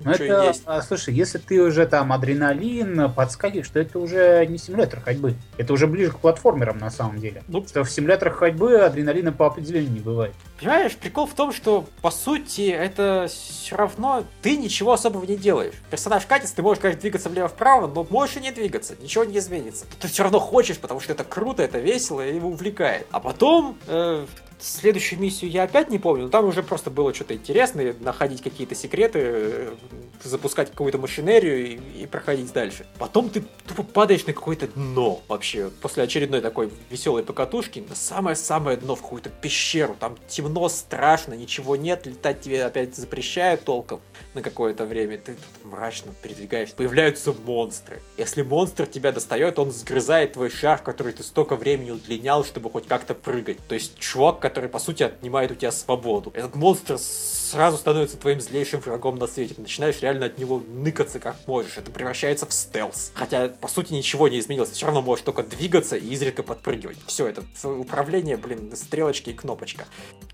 ну, 0.00 0.12
это, 0.12 0.46
есть. 0.46 0.62
А, 0.64 0.80
слушай, 0.82 1.12
если 1.12 1.38
ты 1.38 1.60
уже 1.60 1.86
там 1.86 2.12
адреналин, 2.12 3.12
подскакиваешь, 3.12 3.66
что 3.66 3.80
это 3.80 3.98
уже 3.98 4.46
не 4.46 4.58
симулятор 4.58 5.00
ходьбы. 5.00 5.34
Это 5.56 5.72
уже 5.72 5.86
ближе 5.86 6.12
к 6.12 6.18
платформерам 6.18 6.78
на 6.78 6.90
самом 6.90 7.18
деле. 7.18 7.42
Ну, 7.48 7.66
что 7.66 7.82
в 7.82 7.90
симуляторах 7.90 8.36
ходьбы 8.36 8.76
адреналина 8.76 9.32
по 9.32 9.46
определению 9.46 9.90
не 9.90 10.00
бывает. 10.00 10.34
Понимаешь, 10.60 10.96
прикол 10.96 11.26
в 11.26 11.34
том, 11.34 11.52
что 11.52 11.86
по 12.00 12.10
сути 12.10 12.70
это 12.70 13.26
все 13.28 13.76
равно 13.76 14.24
ты 14.42 14.56
ничего 14.56 14.92
особого 14.92 15.24
не 15.28 15.36
делаешь. 15.36 15.74
Персонаж 15.90 16.26
катится, 16.26 16.56
ты 16.56 16.62
можешь, 16.62 16.80
конечно, 16.80 17.00
двигаться 17.00 17.28
влево-вправо, 17.28 17.86
но 17.86 18.04
и 18.04 18.40
не 18.40 18.50
двигаться, 18.50 18.96
ничего 19.00 19.24
не 19.24 19.38
изменится. 19.38 19.86
Ты 20.00 20.08
все 20.08 20.22
равно 20.22 20.40
хочешь, 20.40 20.78
потому 20.78 21.00
что 21.00 21.12
это 21.12 21.24
круто, 21.24 21.62
это 21.62 21.78
весело 21.78 22.26
и 22.26 22.34
его 22.34 22.48
увлекает. 22.48 23.06
А 23.10 23.20
потом 23.20 23.78
э, 23.86 24.26
Следующую 24.60 25.20
миссию 25.20 25.50
я 25.50 25.64
опять 25.64 25.88
не 25.88 25.98
помню, 25.98 26.24
но 26.24 26.28
там 26.30 26.44
уже 26.44 26.62
просто 26.62 26.90
было 26.90 27.14
что-то 27.14 27.34
интересное, 27.34 27.94
находить 28.00 28.42
какие-то 28.42 28.74
секреты, 28.74 29.18
э, 29.22 29.74
запускать 30.22 30.70
какую-то 30.70 30.98
машинерию 30.98 31.66
и, 31.66 32.02
и 32.02 32.06
проходить 32.06 32.52
дальше. 32.52 32.86
Потом 32.98 33.30
ты 33.30 33.44
тупо 33.66 33.82
падаешь 33.84 34.26
на 34.26 34.32
какое-то 34.32 34.66
дно 34.68 35.22
вообще, 35.28 35.70
после 35.80 36.02
очередной 36.02 36.40
такой 36.40 36.70
веселой 36.90 37.22
покатушки, 37.22 37.84
на 37.88 37.94
самое-самое 37.94 38.76
дно, 38.76 38.96
в 38.96 39.02
какую-то 39.02 39.30
пещеру. 39.30 39.96
Там 39.98 40.16
темно, 40.26 40.68
страшно, 40.68 41.34
ничего 41.34 41.76
нет, 41.76 42.06
летать 42.06 42.40
тебе 42.40 42.64
опять 42.64 42.96
запрещают 42.96 43.64
толком 43.64 44.00
на 44.34 44.42
какое-то 44.42 44.84
время. 44.86 45.18
Ты 45.18 45.34
тут 45.34 45.70
мрачно 45.70 46.12
передвигаешься. 46.22 46.74
Появляются 46.74 47.32
монстры. 47.44 48.00
Если 48.16 48.42
монстр 48.42 48.86
тебя 48.86 49.12
достает, 49.12 49.58
он 49.58 49.70
сгрызает 49.70 50.32
твой 50.32 50.50
шар, 50.50 50.78
который 50.78 51.12
ты 51.12 51.22
столько 51.22 51.56
времени 51.56 51.90
удлинял, 51.92 52.44
чтобы 52.44 52.70
хоть 52.70 52.86
как-то 52.86 53.14
прыгать. 53.14 53.58
То 53.68 53.74
есть 53.74 53.98
чувак, 53.98 54.40
который, 54.48 54.70
по 54.70 54.78
сути, 54.78 55.02
отнимает 55.02 55.50
у 55.50 55.54
тебя 55.54 55.70
свободу. 55.70 56.30
Этот 56.34 56.54
монстр 56.54 56.98
сразу 56.98 57.76
становится 57.76 58.16
твоим 58.16 58.40
злейшим 58.40 58.80
врагом 58.80 59.16
на 59.16 59.26
свете. 59.26 59.54
Ты 59.54 59.60
начинаешь 59.60 60.00
реально 60.00 60.26
от 60.26 60.38
него 60.38 60.62
ныкаться 60.66 61.20
как 61.20 61.36
можешь. 61.46 61.76
Это 61.76 61.90
превращается 61.90 62.46
в 62.46 62.52
стелс. 62.52 63.12
Хотя, 63.14 63.48
по 63.48 63.68
сути, 63.68 63.92
ничего 63.92 64.28
не 64.28 64.38
изменилось. 64.38 64.70
Все 64.70 64.86
равно 64.86 65.02
можешь 65.02 65.24
только 65.24 65.42
двигаться 65.42 65.96
и 65.96 66.08
изредка 66.08 66.42
подпрыгивать. 66.42 66.96
Все, 67.06 67.26
это 67.26 67.42
управление, 67.68 68.36
блин, 68.36 68.74
стрелочки 68.74 69.30
и 69.30 69.34
кнопочка. 69.34 69.84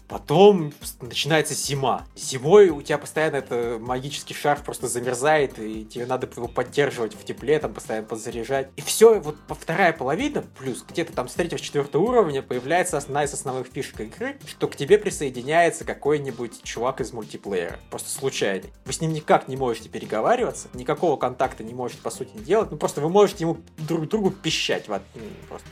Потом 0.06 0.72
начинается 1.00 1.54
зима. 1.54 2.06
Зимой 2.14 2.68
у 2.68 2.82
тебя 2.82 2.98
постоянно 2.98 3.36
это 3.36 3.78
магический 3.80 4.34
шар 4.34 4.62
просто 4.62 4.86
замерзает, 4.86 5.58
и 5.58 5.84
тебе 5.84 6.06
надо 6.06 6.28
его 6.36 6.46
поддерживать 6.46 7.14
в 7.14 7.24
тепле, 7.24 7.58
там 7.58 7.72
постоянно 7.74 8.06
подзаряжать. 8.06 8.68
И 8.76 8.82
все, 8.82 9.18
вот 9.18 9.36
вторая 9.48 9.92
половина, 9.92 10.44
плюс 10.58 10.84
где-то 10.88 11.14
там 11.14 11.28
с 11.28 11.34
третьего, 11.34 11.58
четвертого 11.58 12.02
уровня 12.02 12.42
появляется 12.42 12.98
одна 12.98 13.24
из 13.24 13.32
основных 13.32 13.66
фишек 13.66 14.00
игры, 14.04 14.36
что 14.46 14.68
к 14.68 14.76
тебе 14.76 14.98
присоединяется 14.98 15.84
какой-нибудь 15.84 16.62
чувак 16.62 17.00
из 17.00 17.12
мультиплеера. 17.12 17.78
Просто 17.90 18.10
случайный. 18.10 18.72
Вы 18.84 18.92
с 18.92 19.00
ним 19.00 19.12
никак 19.12 19.48
не 19.48 19.56
можете 19.56 19.88
переговариваться, 19.88 20.68
никакого 20.74 21.16
контакта 21.16 21.64
не 21.64 21.74
можете, 21.74 22.02
по 22.02 22.10
сути, 22.10 22.36
делать. 22.36 22.70
Ну, 22.70 22.76
просто 22.76 23.00
вы 23.00 23.08
можете 23.08 23.44
ему 23.44 23.58
друг 23.78 24.08
другу 24.08 24.30
пищать. 24.30 24.88
Вот, 24.88 25.02
просто... 25.48 25.68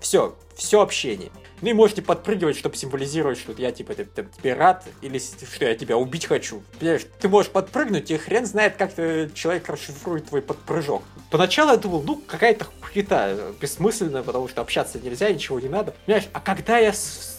Все, 0.00 0.34
все 0.54 0.80
общение. 0.80 1.30
Ну 1.60 1.70
и 1.70 1.72
можете 1.72 2.02
подпрыгивать, 2.02 2.56
чтобы 2.56 2.76
символизировать, 2.76 3.38
что 3.38 3.52
я 3.56 3.72
типа 3.72 3.94
ты, 3.94 4.04
ты, 4.04 4.26
тебе 4.36 4.54
рад, 4.54 4.84
или 5.02 5.18
что 5.18 5.64
я 5.64 5.74
тебя 5.74 5.96
убить 5.96 6.26
хочу. 6.26 6.62
Понимаешь, 6.78 7.06
ты 7.20 7.28
можешь 7.28 7.50
подпрыгнуть, 7.50 8.10
и 8.10 8.16
хрен 8.16 8.46
знает, 8.46 8.76
как 8.76 8.92
ты, 8.92 9.30
человек 9.34 9.68
расшифрует 9.68 10.26
твой 10.26 10.42
подпрыжок. 10.42 11.02
Поначалу 11.30 11.70
я 11.70 11.76
думал, 11.76 12.02
ну, 12.02 12.16
какая-то 12.26 12.66
хуета 12.80 13.54
бессмысленная, 13.60 14.22
потому 14.22 14.48
что 14.48 14.60
общаться 14.60 14.98
нельзя, 14.98 15.30
ничего 15.30 15.60
не 15.60 15.68
надо. 15.68 15.94
Понимаешь, 16.06 16.28
а 16.32 16.40
когда 16.40 16.78
я 16.78 16.92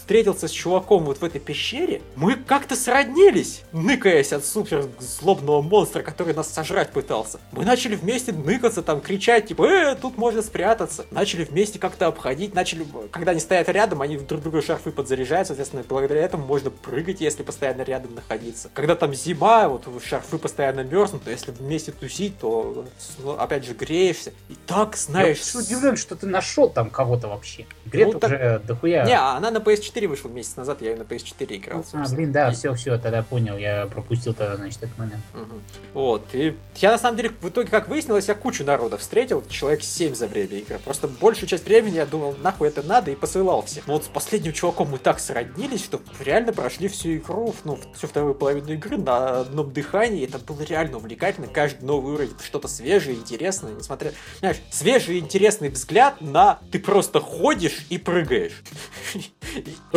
встретился 0.05 0.47
с 0.47 0.51
чуваком 0.51 1.03
вот 1.05 1.17
в 1.17 1.23
этой 1.23 1.41
пещере, 1.41 2.03
мы 2.15 2.35
как-то 2.35 2.75
сроднились, 2.75 3.63
ныкаясь 3.71 4.33
от 4.33 4.45
супер 4.45 4.85
злобного 4.99 5.63
монстра, 5.63 6.03
который 6.03 6.35
нас 6.35 6.47
сожрать 6.53 6.91
пытался. 6.91 7.39
Мы 7.51 7.65
начали 7.65 7.95
вместе 7.95 8.31
ныкаться, 8.31 8.83
там, 8.83 9.01
кричать, 9.01 9.47
типа, 9.47 9.65
э, 9.65 9.95
тут 9.95 10.19
можно 10.19 10.43
спрятаться. 10.43 11.07
Начали 11.09 11.43
вместе 11.43 11.79
как-то 11.79 12.05
обходить, 12.05 12.53
начали, 12.53 12.85
когда 13.09 13.31
они 13.31 13.39
стоят 13.39 13.67
рядом, 13.69 14.03
они 14.03 14.17
друг 14.17 14.43
друга 14.43 14.61
шарфы 14.61 14.91
подзаряжают, 14.91 15.47
соответственно, 15.47 15.83
благодаря 15.89 16.21
этому 16.21 16.45
можно 16.45 16.69
прыгать, 16.69 17.19
если 17.19 17.41
постоянно 17.41 17.81
рядом 17.81 18.13
находиться. 18.13 18.69
Когда 18.75 18.95
там 18.95 19.11
зима, 19.15 19.67
вот 19.67 19.87
шарфы 20.07 20.37
постоянно 20.37 20.81
мерзнут, 20.81 21.23
то 21.23 21.31
если 21.31 21.49
вместе 21.49 21.91
тусить, 21.91 22.37
то, 22.37 22.85
ну, 23.23 23.31
опять 23.31 23.65
же, 23.65 23.73
греешься. 23.73 24.33
И 24.49 24.55
так, 24.67 24.97
знаешь... 24.97 25.41
Я 25.55 25.61
удивлен, 25.61 25.97
что 25.97 26.15
ты 26.15 26.27
нашел 26.27 26.69
там 26.69 26.91
кого-то 26.91 27.27
вообще. 27.27 27.65
Игре 27.87 28.05
ну, 28.05 28.19
так... 28.19 28.29
уже 28.29 28.61
дохуя. 28.63 29.03
Не, 29.05 29.17
она 29.17 29.49
на 29.49 29.57
PS4 29.57 29.94
4 29.95 30.07
вышел 30.09 30.29
месяц 30.29 30.57
назад, 30.57 30.81
я 30.81 30.93
на 30.97 31.03
PS4 31.03 31.55
играл. 31.55 31.85
А, 31.93 32.09
блин, 32.09 32.33
да, 32.33 32.51
все, 32.51 32.73
все, 32.73 32.97
тогда 32.97 33.23
понял, 33.23 33.57
я 33.57 33.85
пропустил 33.85 34.33
тогда, 34.33 34.57
значит, 34.57 34.83
этот 34.83 34.97
момент. 34.97 35.23
Угу. 35.33 35.61
Вот, 35.93 36.25
и 36.33 36.57
я 36.75 36.91
на 36.91 36.97
самом 36.97 37.15
деле, 37.15 37.31
в 37.39 37.47
итоге, 37.47 37.69
как 37.69 37.87
выяснилось, 37.87 38.27
я 38.27 38.35
кучу 38.35 38.65
народа 38.65 38.97
встретил, 38.97 39.41
человек 39.47 39.83
7 39.83 40.13
за 40.13 40.27
время 40.27 40.57
игры. 40.57 40.79
Просто 40.83 41.07
большую 41.07 41.47
часть 41.47 41.63
времени 41.63 41.95
я 41.95 42.05
думал, 42.05 42.35
нахуй 42.43 42.67
это 42.67 42.83
надо, 42.83 43.09
и 43.11 43.15
посылал 43.15 43.61
всех. 43.61 43.87
Но 43.87 43.93
вот 43.93 44.03
с 44.03 44.07
последним 44.07 44.51
чуваком 44.51 44.89
мы 44.89 44.97
так 44.97 45.21
сроднились, 45.21 45.85
что 45.85 46.01
реально 46.19 46.51
прошли 46.51 46.89
всю 46.89 47.15
игру, 47.15 47.55
ну, 47.63 47.79
всю 47.95 48.07
вторую 48.07 48.35
половину 48.35 48.73
игры 48.73 48.97
на 48.97 49.39
одном 49.41 49.71
дыхании, 49.71 50.25
это 50.25 50.39
было 50.39 50.61
реально 50.63 50.97
увлекательно, 50.97 51.47
каждый 51.47 51.85
новый 51.85 52.15
уровень 52.15 52.33
что-то 52.43 52.67
свежее, 52.67 53.15
интересное, 53.15 53.73
несмотря, 53.73 54.11
знаешь, 54.39 54.57
свежий 54.71 55.19
интересный 55.19 55.69
взгляд 55.69 56.19
на 56.19 56.59
ты 56.69 56.79
просто 56.79 57.21
ходишь 57.21 57.85
и 57.89 57.97
прыгаешь. 57.97 58.61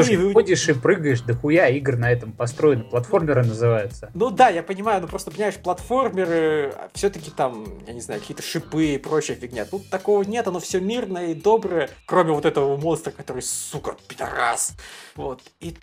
Слушай, 0.05 0.17
ты 0.17 0.33
ходишь 0.33 0.69
и 0.69 0.73
прыгаешь, 0.73 1.21
да 1.23 1.35
хуя 1.35 1.69
игр 1.69 1.97
на 1.97 2.11
этом 2.11 2.33
построены, 2.33 2.85
платформеры 2.85 3.45
называются. 3.45 4.11
Ну 4.15 4.31
да, 4.31 4.49
я 4.49 4.63
понимаю, 4.63 5.01
но 5.01 5.09
просто, 5.09 5.31
понимаешь, 5.31 5.57
платформеры, 5.57 6.75
все-таки 6.95 7.31
там, 7.31 7.67
я 7.87 7.93
не 7.93 8.01
знаю, 8.01 8.21
какие-то 8.21 8.43
шипы 8.43 8.95
и 8.95 8.99
прочая 8.99 9.37
фигня. 9.37 9.65
Тут 9.65 9.89
такого 9.91 10.23
нет, 10.23 10.47
оно 10.47 10.61
все 10.61 10.81
мирное 10.81 11.29
и 11.29 11.35
доброе, 11.35 11.91
кроме 12.07 12.33
вот 12.33 12.45
этого 12.45 12.77
монстра, 12.77 13.11
который, 13.11 13.43
сука, 13.43 13.97
пидорас. 14.07 14.75
Вот. 15.17 15.43
И 15.61 15.75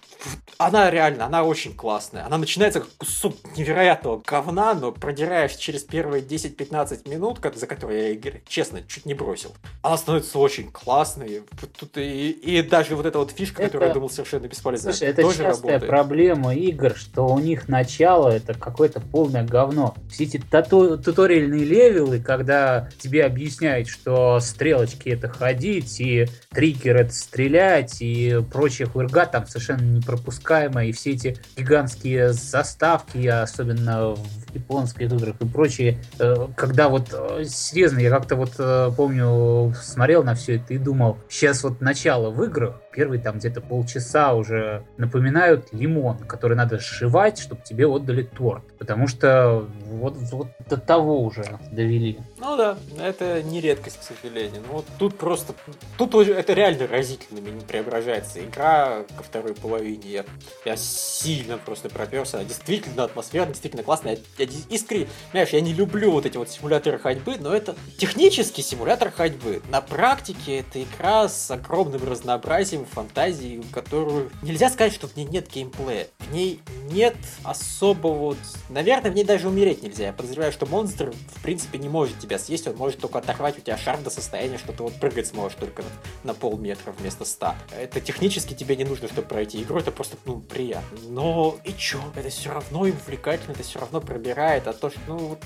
она 0.58 0.90
реально, 0.90 1.26
она 1.26 1.44
очень 1.44 1.76
классная. 1.76 2.26
Она 2.26 2.38
начинается 2.38 2.80
как 2.80 2.90
кусок 2.98 3.36
невероятного 3.58 4.22
говна, 4.26 4.74
но 4.74 4.92
продираешь 4.94 5.56
через 5.56 5.84
первые 5.84 6.24
10-15 6.24 7.10
минут, 7.10 7.40
за 7.56 7.68
которые 7.68 8.04
я 8.04 8.10
игры, 8.12 8.42
честно, 8.48 8.82
чуть 8.88 9.06
не 9.06 9.14
бросил. 9.14 9.54
Она 9.82 9.98
становится 9.98 10.40
очень 10.40 10.72
классной. 10.72 11.44
Тут 11.78 11.98
и, 11.98 12.32
и 12.32 12.62
даже 12.62 12.96
вот 12.96 13.06
эта 13.06 13.20
вот 13.20 13.32
фишка, 13.32 13.64
это... 13.64 13.74
которую 13.74 13.90
я 13.90 13.94
думал 14.06 14.10
совершенно 14.10 14.48
бесполезная, 14.48 14.94
Слушай, 14.94 15.10
это 15.10 15.22
тоже 15.22 15.38
частая 15.38 15.74
работает. 15.74 15.88
проблема 15.88 16.56
игр, 16.56 16.94
что 16.96 17.28
у 17.28 17.40
них 17.40 17.68
начало 17.68 18.30
это 18.30 18.54
какое-то 18.54 19.00
полное 19.00 19.44
говно. 19.44 19.96
Все 20.10 20.26
эти 20.26 20.38
тату- 20.38 20.98
туториальные 20.98 21.64
левелы, 21.64 22.20
когда 22.20 22.90
тебе 23.00 23.26
объясняют, 23.26 23.88
что 23.88 24.40
стрелочки 24.40 25.10
это 25.10 25.28
ходить, 25.28 26.00
и 26.00 26.28
триггер 26.52 26.98
это 26.98 27.14
стрелять, 27.14 28.02
и 28.02 28.42
прочая 28.52 28.88
хуйга 28.88 29.26
там 29.26 29.48
совершенно 29.48 29.82
непропускаемая, 29.82 30.88
и 30.88 30.92
все 30.92 31.12
эти 31.12 31.38
гигантские 31.58 32.34
заставки, 32.34 33.26
особенно 33.26 34.16
в 34.16 34.56
японских 34.56 35.12
играх 35.12 35.36
и 35.40 35.46
прочее, 35.46 35.98
э, 36.20 36.48
когда 36.56 36.90
вот, 36.90 37.10
э, 37.12 37.44
серьезно, 37.46 38.00
я 38.00 38.10
как-то 38.10 38.36
вот 38.36 38.54
э, 38.58 38.92
помню, 38.96 39.74
смотрел 39.82 40.24
на 40.24 40.36
все 40.36 40.56
это 40.56 40.74
и 40.74 40.78
думал, 40.78 41.18
сейчас 41.30 41.64
вот 41.64 41.82
начало 41.82 42.30
в 42.30 42.44
играх, 42.44 42.82
первые 42.96 43.22
там 43.22 43.38
где-то 43.38 43.62
полчаса 43.62 44.34
уже 44.34 44.86
напоминают 44.98 45.68
лимон, 45.74 46.18
который 46.20 46.56
надо 46.56 46.80
сшивать, 46.80 47.38
чтобы 47.40 47.62
тебе 47.62 47.86
отдали 47.86 48.24
торт. 48.24 48.64
Потому 48.80 49.08
что 49.08 49.68
вот, 49.88 50.16
вот 50.32 50.48
до 50.70 50.78
того 50.78 51.22
уже 51.22 51.60
довели. 51.72 52.20
Ну 52.38 52.56
да, 52.56 52.78
это 53.00 53.44
не 53.44 53.60
редкость, 53.60 54.00
к 54.00 54.04
сожалению. 54.04 54.62
Ну 54.68 54.76
вот 54.76 54.86
тут 54.98 55.18
просто, 55.18 55.54
тут 55.98 56.16
это 56.16 56.54
реально 56.54 56.88
разительно 56.88 57.40
не 57.40 57.62
преображается. 57.62 58.44
Игра 58.44 59.04
ко 59.18 59.24
второй 59.24 59.54
половине, 59.54 60.10
я, 60.10 60.26
я 60.64 60.78
сильно 60.78 61.58
просто 61.58 61.90
проперся. 61.90 62.44
Действительно 62.44 63.04
атмосферная, 63.04 63.52
действительно 63.52 63.84
классная. 63.84 64.18
Я, 64.38 64.46
я 64.46 64.52
искренне, 64.70 65.08
знаешь, 65.32 65.50
я 65.50 65.62
не 65.62 65.74
люблю 65.74 66.12
вот 66.12 66.26
эти 66.26 66.38
вот 66.38 66.50
симуляторы 66.50 66.98
ходьбы, 66.98 67.38
но 67.40 67.54
это 67.54 67.76
технический 67.98 68.62
симулятор 68.62 69.12
ходьбы. 69.12 69.62
На 69.70 69.82
практике 69.82 70.60
это 70.60 70.82
игра 70.82 71.28
с 71.28 71.52
огромным 71.52 72.08
разнообразием 72.10 72.85
фантазии, 72.86 73.64
которую 73.72 74.32
нельзя 74.42 74.70
сказать, 74.70 74.94
что 74.94 75.08
в 75.08 75.16
ней 75.16 75.26
нет 75.26 75.50
геймплея. 75.50 76.08
В 76.20 76.34
ней 76.34 76.62
нет 76.92 77.16
особого. 77.44 78.36
Наверное, 78.70 79.12
в 79.12 79.16
ней 79.16 79.24
даже 79.24 79.48
умереть 79.48 79.84
нельзя. 79.84 80.08
Я 80.08 80.14
подозреваю, 80.14 80.52
что 80.52 80.66
монстр, 80.66 81.14
в 81.36 81.42
принципе, 81.42 81.78
не 81.78 81.90
может 81.90 82.20
тебя 82.20 82.40
съесть, 82.40 82.68
он 82.68 82.76
может 82.76 83.00
только 83.00 83.20
оторвать 83.20 83.58
у 83.58 83.62
тебя 83.62 83.78
шар 83.78 84.00
до 84.00 84.10
состояния, 84.10 84.58
что 84.58 84.74
ты 84.74 84.84
вот 84.84 84.94
прыгать 85.00 85.28
сможешь 85.28 85.58
только 85.60 85.84
на 86.24 86.34
полметра 86.34 86.92
вместо 86.92 87.26
ста. 87.26 87.56
Это 87.72 88.02
технически 88.02 88.54
тебе 88.54 88.76
не 88.76 88.84
нужно, 88.84 89.08
чтобы 89.08 89.28
пройти 89.28 89.62
игру, 89.62 89.80
это 89.80 89.92
просто, 89.92 90.18
ну, 90.26 90.40
приятно. 90.40 90.98
Но 91.10 91.58
и 91.64 91.74
чё? 91.74 92.00
Это 92.16 92.30
все 92.30 92.52
равно 92.52 92.82
увлекательно, 92.82 93.54
это 93.54 93.64
все 93.64 93.80
равно 93.80 94.02
пробирает, 94.02 94.68
а 94.68 94.74
то, 94.74 94.90
что, 94.90 95.00
ну, 95.08 95.18
вот 95.18 95.40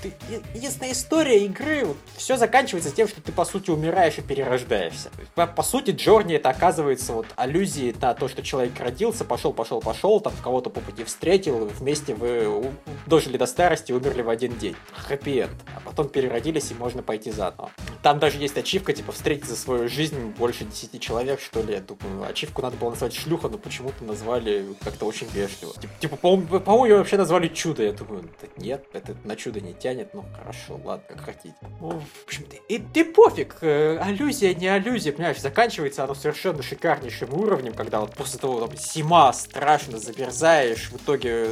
единственная 0.54 0.92
история 0.92 1.44
игры, 1.44 1.84
вот, 1.84 1.96
все 2.16 2.36
заканчивается 2.36 2.90
тем, 2.90 3.08
что 3.08 3.20
ты, 3.20 3.32
по 3.32 3.44
сути, 3.44 3.70
умираешь 3.70 4.18
и 4.18 4.22
перерождаешься. 4.22 5.10
По, 5.34 5.46
по 5.46 5.62
сути, 5.62 5.90
Джорни 5.90 6.34
это 6.34 6.50
оказывается 6.50 7.12
вот 7.12 7.26
аллюзии 7.36 7.94
на 8.00 8.14
то, 8.14 8.28
что 8.28 8.42
человек 8.42 8.78
родился, 8.78 9.24
пошел, 9.24 9.52
пошел, 9.52 9.80
пошел, 9.80 10.20
там 10.20 10.32
кого-то 10.42 10.70
по 10.70 10.80
пути 10.80 11.04
встретил, 11.04 11.66
вместе 11.66 12.14
вы 12.14 12.72
дожили 13.06 13.36
до 13.36 13.46
старости 13.46 13.92
умерли 13.92 14.22
в 14.22 14.28
один 14.28 14.56
день. 14.58 14.76
Хэппи-энд. 14.92 15.50
А 15.76 15.80
потом 15.80 16.08
переродились 16.08 16.70
и 16.70 16.74
можно 16.74 17.02
пойти 17.02 17.30
заново. 17.30 17.70
Там 18.02 18.18
даже 18.18 18.38
есть 18.38 18.56
ачивка, 18.56 18.92
типа, 18.92 19.12
встретить 19.12 19.46
за 19.46 19.56
свою 19.56 19.88
жизнь 19.88 20.34
больше 20.38 20.64
10 20.64 21.00
человек, 21.00 21.40
что 21.40 21.62
ли. 21.62 21.74
Я 21.74 21.80
думаю, 21.80 22.28
ачивку 22.28 22.62
надо 22.62 22.76
было 22.76 22.90
назвать 22.90 23.14
шлюха, 23.14 23.48
но 23.48 23.58
почему-то 23.58 24.04
назвали 24.04 24.66
как-то 24.82 25.06
очень 25.06 25.26
вежливо. 25.28 25.72
Типа, 26.00 26.16
по-моему, 26.16 26.60
по 26.60 26.86
ее 26.86 26.96
вообще 26.96 27.16
назвали 27.16 27.48
чудо. 27.48 27.82
Я 27.82 27.92
думаю, 27.92 28.28
нет, 28.56 28.86
это 28.92 29.16
на 29.24 29.36
чудо 29.36 29.60
не 29.60 29.74
тянет, 29.74 30.14
ну 30.14 30.24
хорошо, 30.36 30.80
ладно, 30.82 31.04
как 31.08 31.20
хотите. 31.20 31.56
Ну, 31.80 31.90
в 32.00 32.24
общем, 32.24 32.44
и 32.68 32.78
ты 32.78 33.04
пофиг, 33.04 33.56
э, 33.60 33.98
аллюзия, 33.98 34.54
не 34.54 34.68
аллюзия, 34.68 35.12
понимаешь, 35.12 35.40
заканчивается 35.40 36.04
оно 36.04 36.14
совершенно 36.14 36.62
шикарнейшим 36.62 37.19
уровнем, 37.26 37.72
когда 37.72 38.00
вот 38.00 38.14
после 38.14 38.38
того, 38.38 38.60
там, 38.60 38.76
зима, 38.76 39.32
страшно 39.32 39.98
замерзаешь, 39.98 40.90
в 40.90 40.96
итоге 40.96 41.50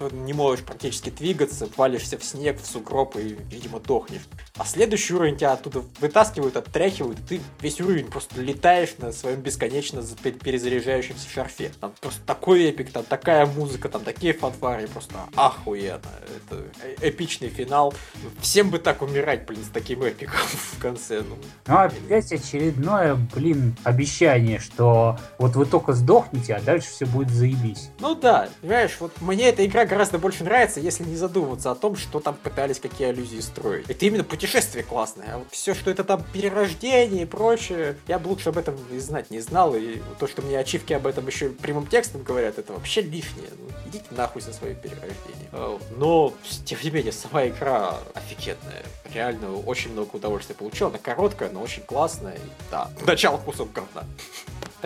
э, 0.00 0.10
не 0.12 0.32
можешь 0.32 0.64
практически 0.64 1.10
двигаться, 1.10 1.68
валишься 1.76 2.18
в 2.18 2.24
снег, 2.24 2.60
в 2.60 2.66
сугроб 2.66 3.16
и, 3.16 3.36
видимо, 3.50 3.80
дохнешь. 3.80 4.22
А 4.56 4.64
следующий 4.64 5.14
уровень 5.14 5.36
тебя 5.36 5.52
оттуда 5.52 5.82
вытаскивают, 6.00 6.56
оттряхивают, 6.56 7.18
и 7.18 7.22
ты 7.22 7.40
весь 7.60 7.80
уровень 7.80 8.06
просто 8.06 8.40
летаешь 8.40 8.94
на 8.98 9.12
своем 9.12 9.40
бесконечно 9.40 10.02
перезаряжающемся 10.42 11.28
шарфе. 11.28 11.72
Там 11.80 11.92
просто 12.00 12.20
такой 12.24 12.64
эпик, 12.64 12.90
там 12.90 13.04
такая 13.04 13.46
музыка, 13.46 13.88
там 13.88 14.04
такие 14.04 14.32
фанфары, 14.32 14.86
просто 14.86 15.16
охуенно. 15.34 16.00
Это 16.36 16.64
э, 16.82 17.08
эпичный 17.08 17.48
финал. 17.48 17.94
Всем 18.40 18.70
бы 18.70 18.78
так 18.78 19.02
умирать, 19.02 19.46
блин, 19.46 19.64
с 19.64 19.68
таким 19.68 20.04
эпиком 20.04 20.38
в 20.72 20.78
конце. 20.80 21.22
Ну, 21.22 21.36
ну 21.66 21.76
опять 21.76 22.32
очередное, 22.32 23.14
блин, 23.14 23.76
обещание, 23.84 24.58
что 24.58 25.03
вот 25.38 25.56
вы 25.56 25.66
только 25.66 25.92
сдохнете, 25.92 26.54
а 26.54 26.60
дальше 26.60 26.88
все 26.88 27.06
будет 27.06 27.30
заебись. 27.30 27.90
Ну 28.00 28.14
да, 28.14 28.48
понимаешь, 28.60 28.96
вот 29.00 29.12
мне 29.20 29.48
эта 29.48 29.64
игра 29.64 29.84
гораздо 29.84 30.18
больше 30.18 30.44
нравится, 30.44 30.80
если 30.80 31.04
не 31.04 31.16
задумываться 31.16 31.70
о 31.70 31.74
том, 31.74 31.96
что 31.96 32.20
там 32.20 32.34
пытались 32.34 32.78
какие 32.78 33.08
аллюзии 33.08 33.40
строить. 33.40 33.88
Это 33.88 34.04
именно 34.06 34.24
путешествие 34.24 34.84
классное, 34.84 35.34
а 35.34 35.38
вот 35.38 35.48
все, 35.50 35.74
что 35.74 35.90
это 35.90 36.04
там 36.04 36.22
перерождение 36.32 37.22
и 37.22 37.26
прочее, 37.26 37.96
я 38.08 38.18
бы 38.18 38.28
лучше 38.28 38.50
об 38.50 38.58
этом 38.58 38.76
и 38.90 38.98
знать 38.98 39.30
не 39.30 39.40
знал, 39.40 39.74
и 39.74 40.00
то, 40.18 40.26
что 40.26 40.42
мне 40.42 40.58
ачивки 40.58 40.92
об 40.92 41.06
этом 41.06 41.26
еще 41.26 41.50
прямым 41.50 41.86
текстом 41.86 42.22
говорят, 42.22 42.58
это 42.58 42.72
вообще 42.72 43.00
лишнее. 43.02 43.48
Ну, 43.58 43.68
идите 43.88 44.06
нахуй 44.10 44.42
со 44.42 44.52
своим 44.52 44.76
перерождением. 44.76 45.48
А, 45.52 45.78
но, 45.96 46.32
тем 46.64 46.78
не 46.82 46.90
менее, 46.90 47.12
сама 47.12 47.46
игра 47.46 47.98
офигенная. 48.14 48.84
Реально 49.12 49.56
очень 49.56 49.92
много 49.92 50.16
удовольствия 50.16 50.54
получил. 50.54 50.88
Она 50.88 50.98
короткая, 50.98 51.50
но 51.50 51.60
очень 51.60 51.82
классная. 51.82 52.34
И, 52.34 52.70
да, 52.70 52.90
начало 53.06 53.38
кусок 53.38 53.72
говна. 53.72 54.04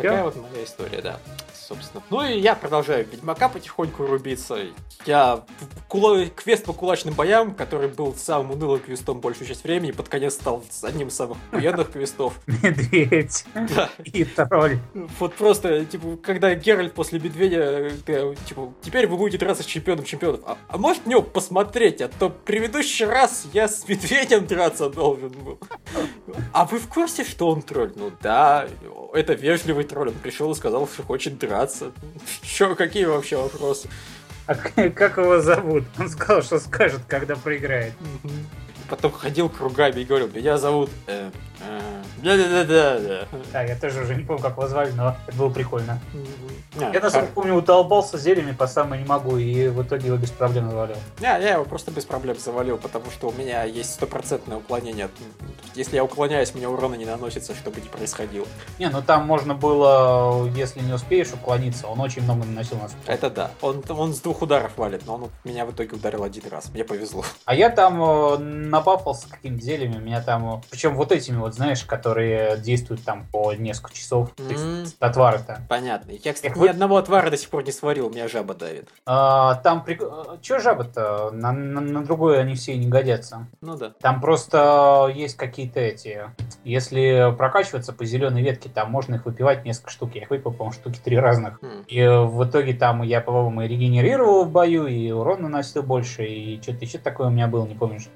Такая 0.09 0.25
вот 0.25 0.37
моя 0.37 0.65
история, 0.65 1.03
да 1.03 1.19
собственно. 1.69 2.03
Ну 2.11 2.25
и 2.25 2.39
я 2.39 2.55
продолжаю 2.55 3.07
Ведьмака 3.11 3.49
потихоньку 3.49 4.07
рубиться. 4.07 4.59
Я 5.05 5.45
кула... 5.89 6.27
квест 6.27 6.65
по 6.65 6.73
кулачным 6.73 7.15
боям, 7.15 7.55
который 7.55 7.89
был 7.89 8.15
самым 8.15 8.53
унылым 8.53 8.81
квестом 8.81 9.21
большую 9.21 9.47
часть 9.47 9.65
времени, 9.65 9.93
под 9.93 10.09
конец 10.09 10.35
стал 10.35 10.65
одним 10.83 11.09
из 11.09 11.15
самых 11.15 11.37
охуенных 11.53 11.93
квестов. 11.93 12.35
Медведь. 12.47 13.45
И 14.05 14.25
тролль. 14.25 14.79
Вот 15.19 15.35
просто, 15.35 15.85
типа, 15.85 16.17
когда 16.23 16.55
Геральт 16.55 16.95
после 16.95 17.21
медведя, 17.21 17.91
типа, 18.47 18.73
теперь 18.81 19.07
вы 19.07 19.17
будете 19.17 19.39
драться 19.39 19.63
с 19.63 19.67
чемпионом 19.67 20.05
чемпионов. 20.05 20.41
А, 20.45 20.57
а 20.69 20.79
может 20.79 21.07
него 21.07 21.23
посмотреть, 21.23 22.01
а 22.01 22.09
то 22.09 22.31
предыдущий 22.31 23.05
раз 23.05 23.47
я 23.53 23.69
с 23.69 23.87
медведем 23.87 24.47
драться 24.47 24.89
должен 24.89 25.31
был. 25.31 25.59
А 26.53 26.65
вы 26.65 26.79
в 26.79 26.89
курсе, 26.89 27.25
что 27.25 27.49
он 27.49 27.63
тролль? 27.63 27.93
Ну 27.95 28.11
да, 28.23 28.69
это 29.13 29.35
вежливый 29.35 29.85
тролль. 29.85 30.09
Он 30.09 30.15
пришел 30.15 30.51
и 30.51 30.55
сказал, 30.55 30.89
что 30.89 31.03
хочет 31.03 31.39
драться. 31.39 31.58
Что, 32.43 32.75
какие 32.75 33.05
вообще 33.05 33.37
вопросы? 33.37 33.89
А 34.47 34.55
как 34.95 35.19
его 35.19 35.41
зовут? 35.41 35.85
Он 35.99 36.09
сказал, 36.09 36.43
что 36.43 36.59
скажет, 36.59 37.03
когда 37.07 37.37
проиграет. 37.37 37.95
Потом 38.89 39.13
ходил 39.13 39.49
кругами 39.49 40.01
и 40.01 40.05
говорил, 40.05 40.29
меня 40.29 40.57
зовут 40.57 40.91
э, 41.07 41.31
да-да-да-да. 42.23 43.27
Да, 43.53 43.63
я 43.63 43.77
тоже 43.77 44.03
уже 44.03 44.15
не 44.15 44.25
помню, 44.25 44.43
как 44.43 44.53
его 44.53 44.67
звали, 44.67 44.91
но 44.93 45.17
это 45.27 45.37
было 45.37 45.51
прикольно. 45.51 46.01
А, 46.81 46.91
я, 46.93 47.01
насколько 47.01 47.29
помню, 47.29 47.55
утолбался 47.55 48.19
зельями 48.19 48.53
по 48.53 48.67
самой 48.67 48.99
не 48.99 49.05
могу, 49.05 49.37
и 49.37 49.69
в 49.69 49.83
итоге 49.83 50.09
его 50.09 50.17
без 50.17 50.31
проблем 50.31 50.71
завалил. 50.71 50.97
Не, 51.21 51.27
я 51.27 51.55
его 51.55 51.65
просто 51.65 51.91
без 51.91 52.05
проблем 52.05 52.37
завалил, 52.39 52.77
потому 52.77 53.11
что 53.11 53.29
у 53.29 53.33
меня 53.33 53.65
есть 53.65 53.95
стопроцентное 53.95 54.57
уклонение. 54.57 55.09
Если 55.75 55.97
я 55.97 56.05
уклоняюсь, 56.05 56.55
мне 56.55 56.69
урона 56.69 56.95
не 56.95 57.05
наносится, 57.05 57.55
чтобы 57.55 57.81
не 57.81 57.89
происходило. 57.89 58.47
Не, 58.79 58.89
ну 58.89 59.01
там 59.03 59.27
можно 59.27 59.55
было, 59.55 60.49
если 60.57 60.81
не 60.81 60.93
успеешь 60.93 61.33
уклониться, 61.33 61.87
он 61.87 62.01
очень 62.01 62.23
много 62.23 62.45
наносил 62.45 62.79
нас. 62.79 62.95
Это 63.07 63.31
да. 63.31 63.51
Он, 63.61 63.83
он 63.89 64.13
с 64.13 64.21
двух 64.21 64.43
ударов 64.43 64.73
валит, 64.77 65.03
но 65.07 65.15
он 65.15 65.31
меня 65.45 65.67
в 65.67 65.73
итоге 65.73 65.95
ударил 65.97 66.25
один 66.25 66.45
раз. 66.51 66.71
Мне 66.73 66.85
повезло. 66.85 67.25
А 67.45 67.55
я 67.55 67.71
там 67.71 68.03
э, 68.03 68.39
напапался 68.79 69.29
какими-то 69.29 69.63
зельями, 69.63 69.99
меня 69.99 70.21
там... 70.23 70.55
Э, 70.55 70.61
Причем 70.71 70.95
вот 70.95 71.13
этими 71.13 71.37
вот, 71.37 71.55
знаешь, 71.55 71.85
которые 71.85 72.57
действуют 72.59 73.05
там 73.05 73.27
по 73.31 73.53
несколько 73.53 73.95
часов. 73.95 74.35
Mm-hmm. 74.37 74.97
Отвары-то. 75.01 75.63
Понятно. 75.69 76.13
Я, 76.13 76.33
кстати, 76.33 76.55
ни 76.55 76.59
вы... 76.59 76.69
одного 76.69 76.97
отвара 76.97 77.31
до 77.31 77.37
сих 77.37 77.49
пор 77.51 77.65
не 77.65 77.73
сварил, 77.73 78.11
меня 78.11 78.29
жаба 78.29 78.55
давит. 78.55 78.89
А, 79.07 79.57
там 79.57 79.85
при... 79.85 79.99
А, 80.01 80.39
Че 80.41 80.59
жаба-то? 80.61 81.31
На, 81.33 81.53
на, 81.53 81.81
на 81.81 82.05
другое 82.05 82.41
они 82.41 82.55
все 82.55 82.77
не 82.77 82.87
годятся. 82.87 83.47
Ну 83.61 83.77
да. 83.77 83.93
Там 84.01 84.21
просто 84.21 85.13
есть 85.15 85.37
какие-то 85.37 85.81
эти... 85.81 86.23
Если 86.65 87.35
прокачиваться 87.37 87.93
по 87.93 88.05
зеленой 88.05 88.43
ветке, 88.43 88.69
там 88.69 88.91
можно 88.91 89.17
их 89.17 89.27
выпивать 89.27 89.65
несколько 89.65 89.91
штук. 89.91 90.15
Я 90.15 90.23
их 90.23 90.31
выпил, 90.31 90.53
по-моему, 90.53 90.73
штуки 90.73 91.01
три 91.03 91.19
разных. 91.19 91.61
Mm. 91.63 91.85
И 91.87 92.07
в 92.07 92.45
итоге 92.45 92.75
там 92.75 93.03
я, 93.03 93.21
по-моему, 93.21 93.63
регенерировал 93.63 94.45
в 94.45 94.51
бою, 94.51 94.87
и 94.87 95.11
урон 95.11 95.43
наносил 95.43 95.83
больше, 95.83 96.25
и 96.25 96.61
что-то 96.63 96.85
еще 96.85 96.99
такое 96.99 97.29
у 97.29 97.31
меня 97.31 97.47
было, 97.47 97.67
не 97.67 97.75
помню, 97.75 98.01
что. 98.01 98.11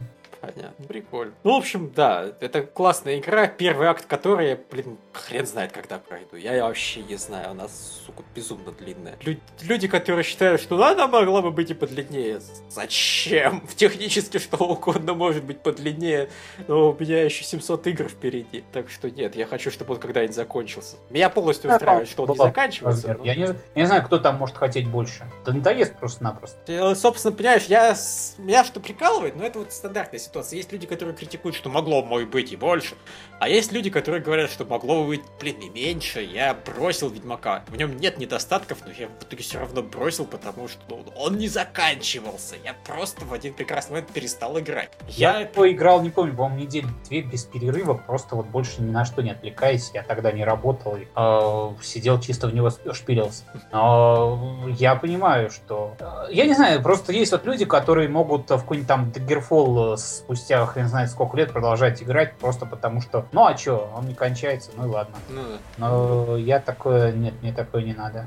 Прикольно. 0.89 1.33
Ну, 1.45 1.55
в 1.55 1.59
общем, 1.59 1.93
да, 1.95 2.33
это 2.41 2.63
классная 2.63 3.19
игра, 3.19 3.47
первый 3.47 3.87
акт 3.89 4.07
которой 4.07 4.51
я, 4.51 4.59
блин, 4.71 4.99
хрен 5.13 5.47
знает, 5.47 5.73
когда 5.73 5.99
пройду. 5.99 6.37
Я 6.37 6.65
вообще 6.65 7.03
не 7.03 7.17
знаю, 7.17 7.51
она, 7.51 7.69
сука, 7.69 8.23
безумно 8.35 8.73
длинная. 8.73 9.17
Лю- 9.23 9.41
люди, 9.63 9.89
которые 9.89 10.25
считают, 10.25 10.61
что 10.61 10.83
она 10.85 11.07
могла 11.07 11.43
бы 11.43 11.51
быть 11.51 11.71
и 11.71 11.75
подлиннее. 11.75 12.41
Зачем? 12.69 13.63
Технически 13.77 14.39
что 14.39 14.57
угодно 14.57 15.15
может 15.15 15.45
быть 15.45 15.61
подлиннее, 15.61 16.29
но 16.69 16.91
у 16.91 16.99
меня 16.99 17.25
еще 17.25 17.45
700 17.45 17.87
игр 17.87 18.09
впереди. 18.09 18.65
Так 18.73 18.91
что 18.91 19.11
нет, 19.11 19.37
я 19.37 19.47
хочу, 19.47 19.71
чтобы 19.71 19.95
он 19.95 20.01
когда-нибудь 20.01 20.35
закончился. 20.35 20.97
Меня 21.11 21.31
полностью 21.31 21.73
устраивает, 21.73 22.09
что 22.09 22.25
он 22.25 22.31
не 22.31 22.37
заканчивается. 22.37 23.17
Я, 23.23 23.35
не, 23.35 23.43
я 23.43 23.57
не 23.75 23.87
знаю, 23.87 24.05
кто 24.05 24.19
там 24.19 24.37
может 24.37 24.57
хотеть 24.57 24.89
больше. 24.89 25.25
Да 25.45 25.53
надоест 25.53 25.97
просто-напросто. 25.97 26.59
Э, 26.67 26.95
собственно, 26.95 27.35
понимаешь, 27.35 27.65
я, 27.67 27.97
меня 28.39 28.65
что 28.65 28.81
прикалывает, 28.81 29.37
но 29.37 29.45
это 29.45 29.61
вот 29.61 29.73
стандартная 29.73 30.19
ситуация 30.19 30.33
ситуации. 30.33 30.57
Есть 30.73 30.85
люди, 30.85 30.87
которые 30.87 31.15
критикуют, 31.15 31.55
что 31.55 31.69
могло 31.69 32.03
бы 32.03 32.25
быть 32.25 32.51
и 32.51 32.57
больше. 32.57 32.95
А 33.41 33.49
есть 33.49 33.73
люди, 33.73 33.91
которые 33.91 34.23
говорят, 34.23 34.51
что 34.51 34.65
могло 34.65 35.03
бы 35.03 35.09
быть, 35.09 35.23
блин, 35.39 35.57
и 35.61 35.69
меньше. 35.69 36.23
Я 36.23 36.55
бросил 36.55 37.11
Ведьмака. 37.11 37.63
В 37.69 37.77
нем 37.77 37.99
нет 37.99 38.17
недостатков, 38.17 38.79
но 38.87 38.91
я 38.91 39.09
в 39.09 39.23
итоге 39.23 39.43
все 39.43 39.59
равно 39.59 39.83
бросил, 39.83 40.25
потому 40.25 40.69
что 40.69 40.81
ну, 40.89 41.05
он 41.15 41.37
не 41.37 41.49
заканчивался. 41.49 42.55
Я 42.65 42.75
просто 42.87 43.23
в 43.27 43.35
один 43.35 43.53
прекрасный 43.53 43.97
момент 43.97 44.13
перестал 44.13 44.59
играть. 44.61 44.93
Я, 45.09 45.41
я 45.41 45.47
поиграл, 45.47 46.01
не 46.03 46.09
помню, 46.09 46.35
по-моему, 46.35 46.61
неделю 46.61 46.89
две 47.07 47.21
без 47.21 47.45
перерыва, 47.45 47.93
просто 47.93 48.35
вот 48.35 48.47
больше 48.47 48.81
ни 48.81 48.91
на 48.91 49.05
что 49.05 49.23
не 49.23 49.33
отвлекаясь. 49.33 49.91
Я 49.93 50.05
тогда 50.05 50.33
не 50.33 50.43
работал, 50.43 50.97
и, 50.97 51.07
э, 51.15 51.83
сидел 51.83 52.19
чисто 52.19 52.47
в 52.47 52.55
него 52.55 52.71
шпилился. 52.71 53.45
Но 53.73 54.69
я 54.79 54.95
понимаю, 54.95 55.51
что... 55.51 55.97
Э, 55.99 56.29
я 56.31 56.47
не 56.47 56.55
знаю, 56.55 56.83
просто 56.83 57.13
есть 57.13 57.33
вот 57.33 57.45
люди, 57.45 57.67
которые 57.67 58.09
могут 58.09 58.49
в 58.49 58.57
какой-нибудь 58.57 58.89
там 58.89 59.13
Daggerfall 59.15 59.99
с 59.99 60.25
спустя 60.63 60.67
хрен 60.67 60.89
знает 60.89 61.11
сколько 61.11 61.37
лет 61.37 61.53
продолжать 61.53 62.03
играть, 62.03 62.35
просто 62.37 62.67
потому 62.67 63.01
что, 63.01 63.27
ну 63.33 63.45
а 63.47 63.55
чё, 63.55 63.89
он 63.97 64.07
не 64.07 64.15
кончается, 64.15 64.71
ну 64.77 64.87
и 64.87 64.89
ладно. 64.89 65.17
Ну 65.29 65.43
да. 65.43 65.59
Но 65.79 66.37
я 66.37 66.61
такое, 66.61 67.13
нет, 67.13 67.35
мне 67.43 67.53
такое 67.53 67.83
не 67.83 67.95
надо. 67.95 68.27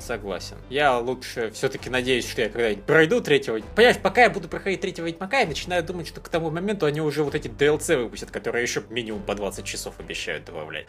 Согласен. 0.00 0.56
Я 0.68 0.98
лучше 0.98 1.50
все-таки 1.50 1.90
надеюсь, 1.90 2.28
что 2.28 2.42
я 2.42 2.48
когда-нибудь 2.48 2.84
пройду 2.84 3.20
третьего. 3.20 3.58
Понимаешь, 3.74 3.98
пока 3.98 4.22
я 4.22 4.30
буду 4.30 4.48
проходить 4.48 4.80
третьего 4.80 5.06
Ведьмака, 5.06 5.40
я 5.40 5.46
начинаю 5.46 5.82
думать, 5.82 6.06
что 6.06 6.20
к 6.20 6.28
тому 6.28 6.50
моменту 6.50 6.86
они 6.86 7.00
уже 7.00 7.22
вот 7.22 7.34
эти 7.34 7.48
DLC 7.48 7.96
выпустят, 8.02 8.30
которые 8.30 8.62
еще 8.62 8.82
минимум 8.90 9.22
по 9.22 9.34
20 9.34 9.64
часов 9.64 9.98
обещают 9.98 10.44
добавлять. 10.44 10.86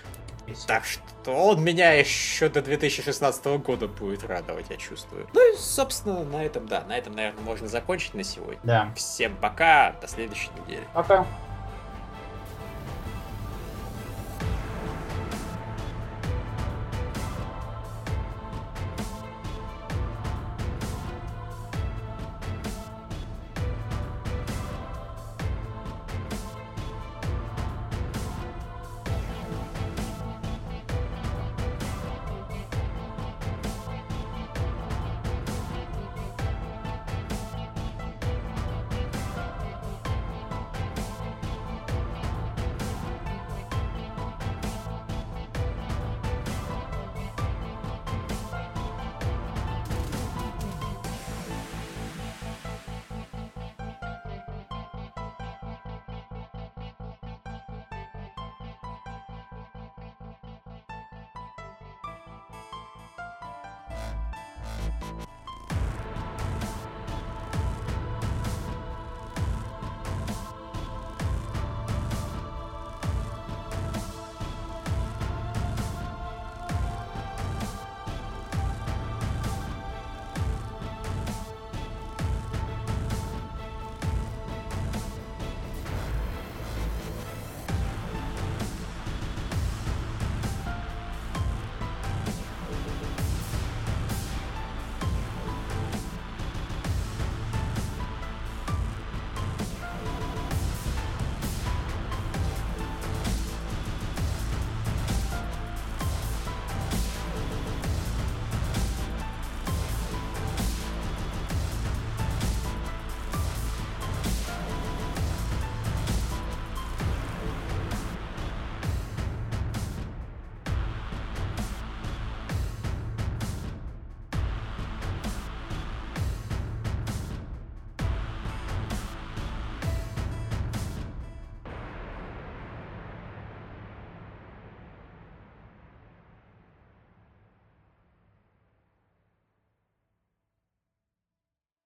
Так 0.67 0.85
что 0.85 1.31
он 1.31 1.63
меня 1.63 1.93
еще 1.93 2.49
до 2.49 2.61
2016 2.61 3.45
года 3.45 3.87
будет 3.87 4.23
радовать, 4.23 4.67
я 4.69 4.77
чувствую. 4.77 5.27
Ну 5.33 5.53
и, 5.53 5.57
собственно, 5.57 6.23
на 6.23 6.43
этом, 6.43 6.67
да, 6.67 6.83
на 6.87 6.97
этом, 6.97 7.15
наверное, 7.15 7.43
можно 7.43 7.67
закончить 7.67 8.13
на 8.13 8.23
сегодня. 8.23 8.59
Да. 8.63 8.93
Всем 8.95 9.35
пока, 9.37 9.95
до 10.01 10.07
следующей 10.07 10.49
недели. 10.65 10.83
Пока. 10.93 11.25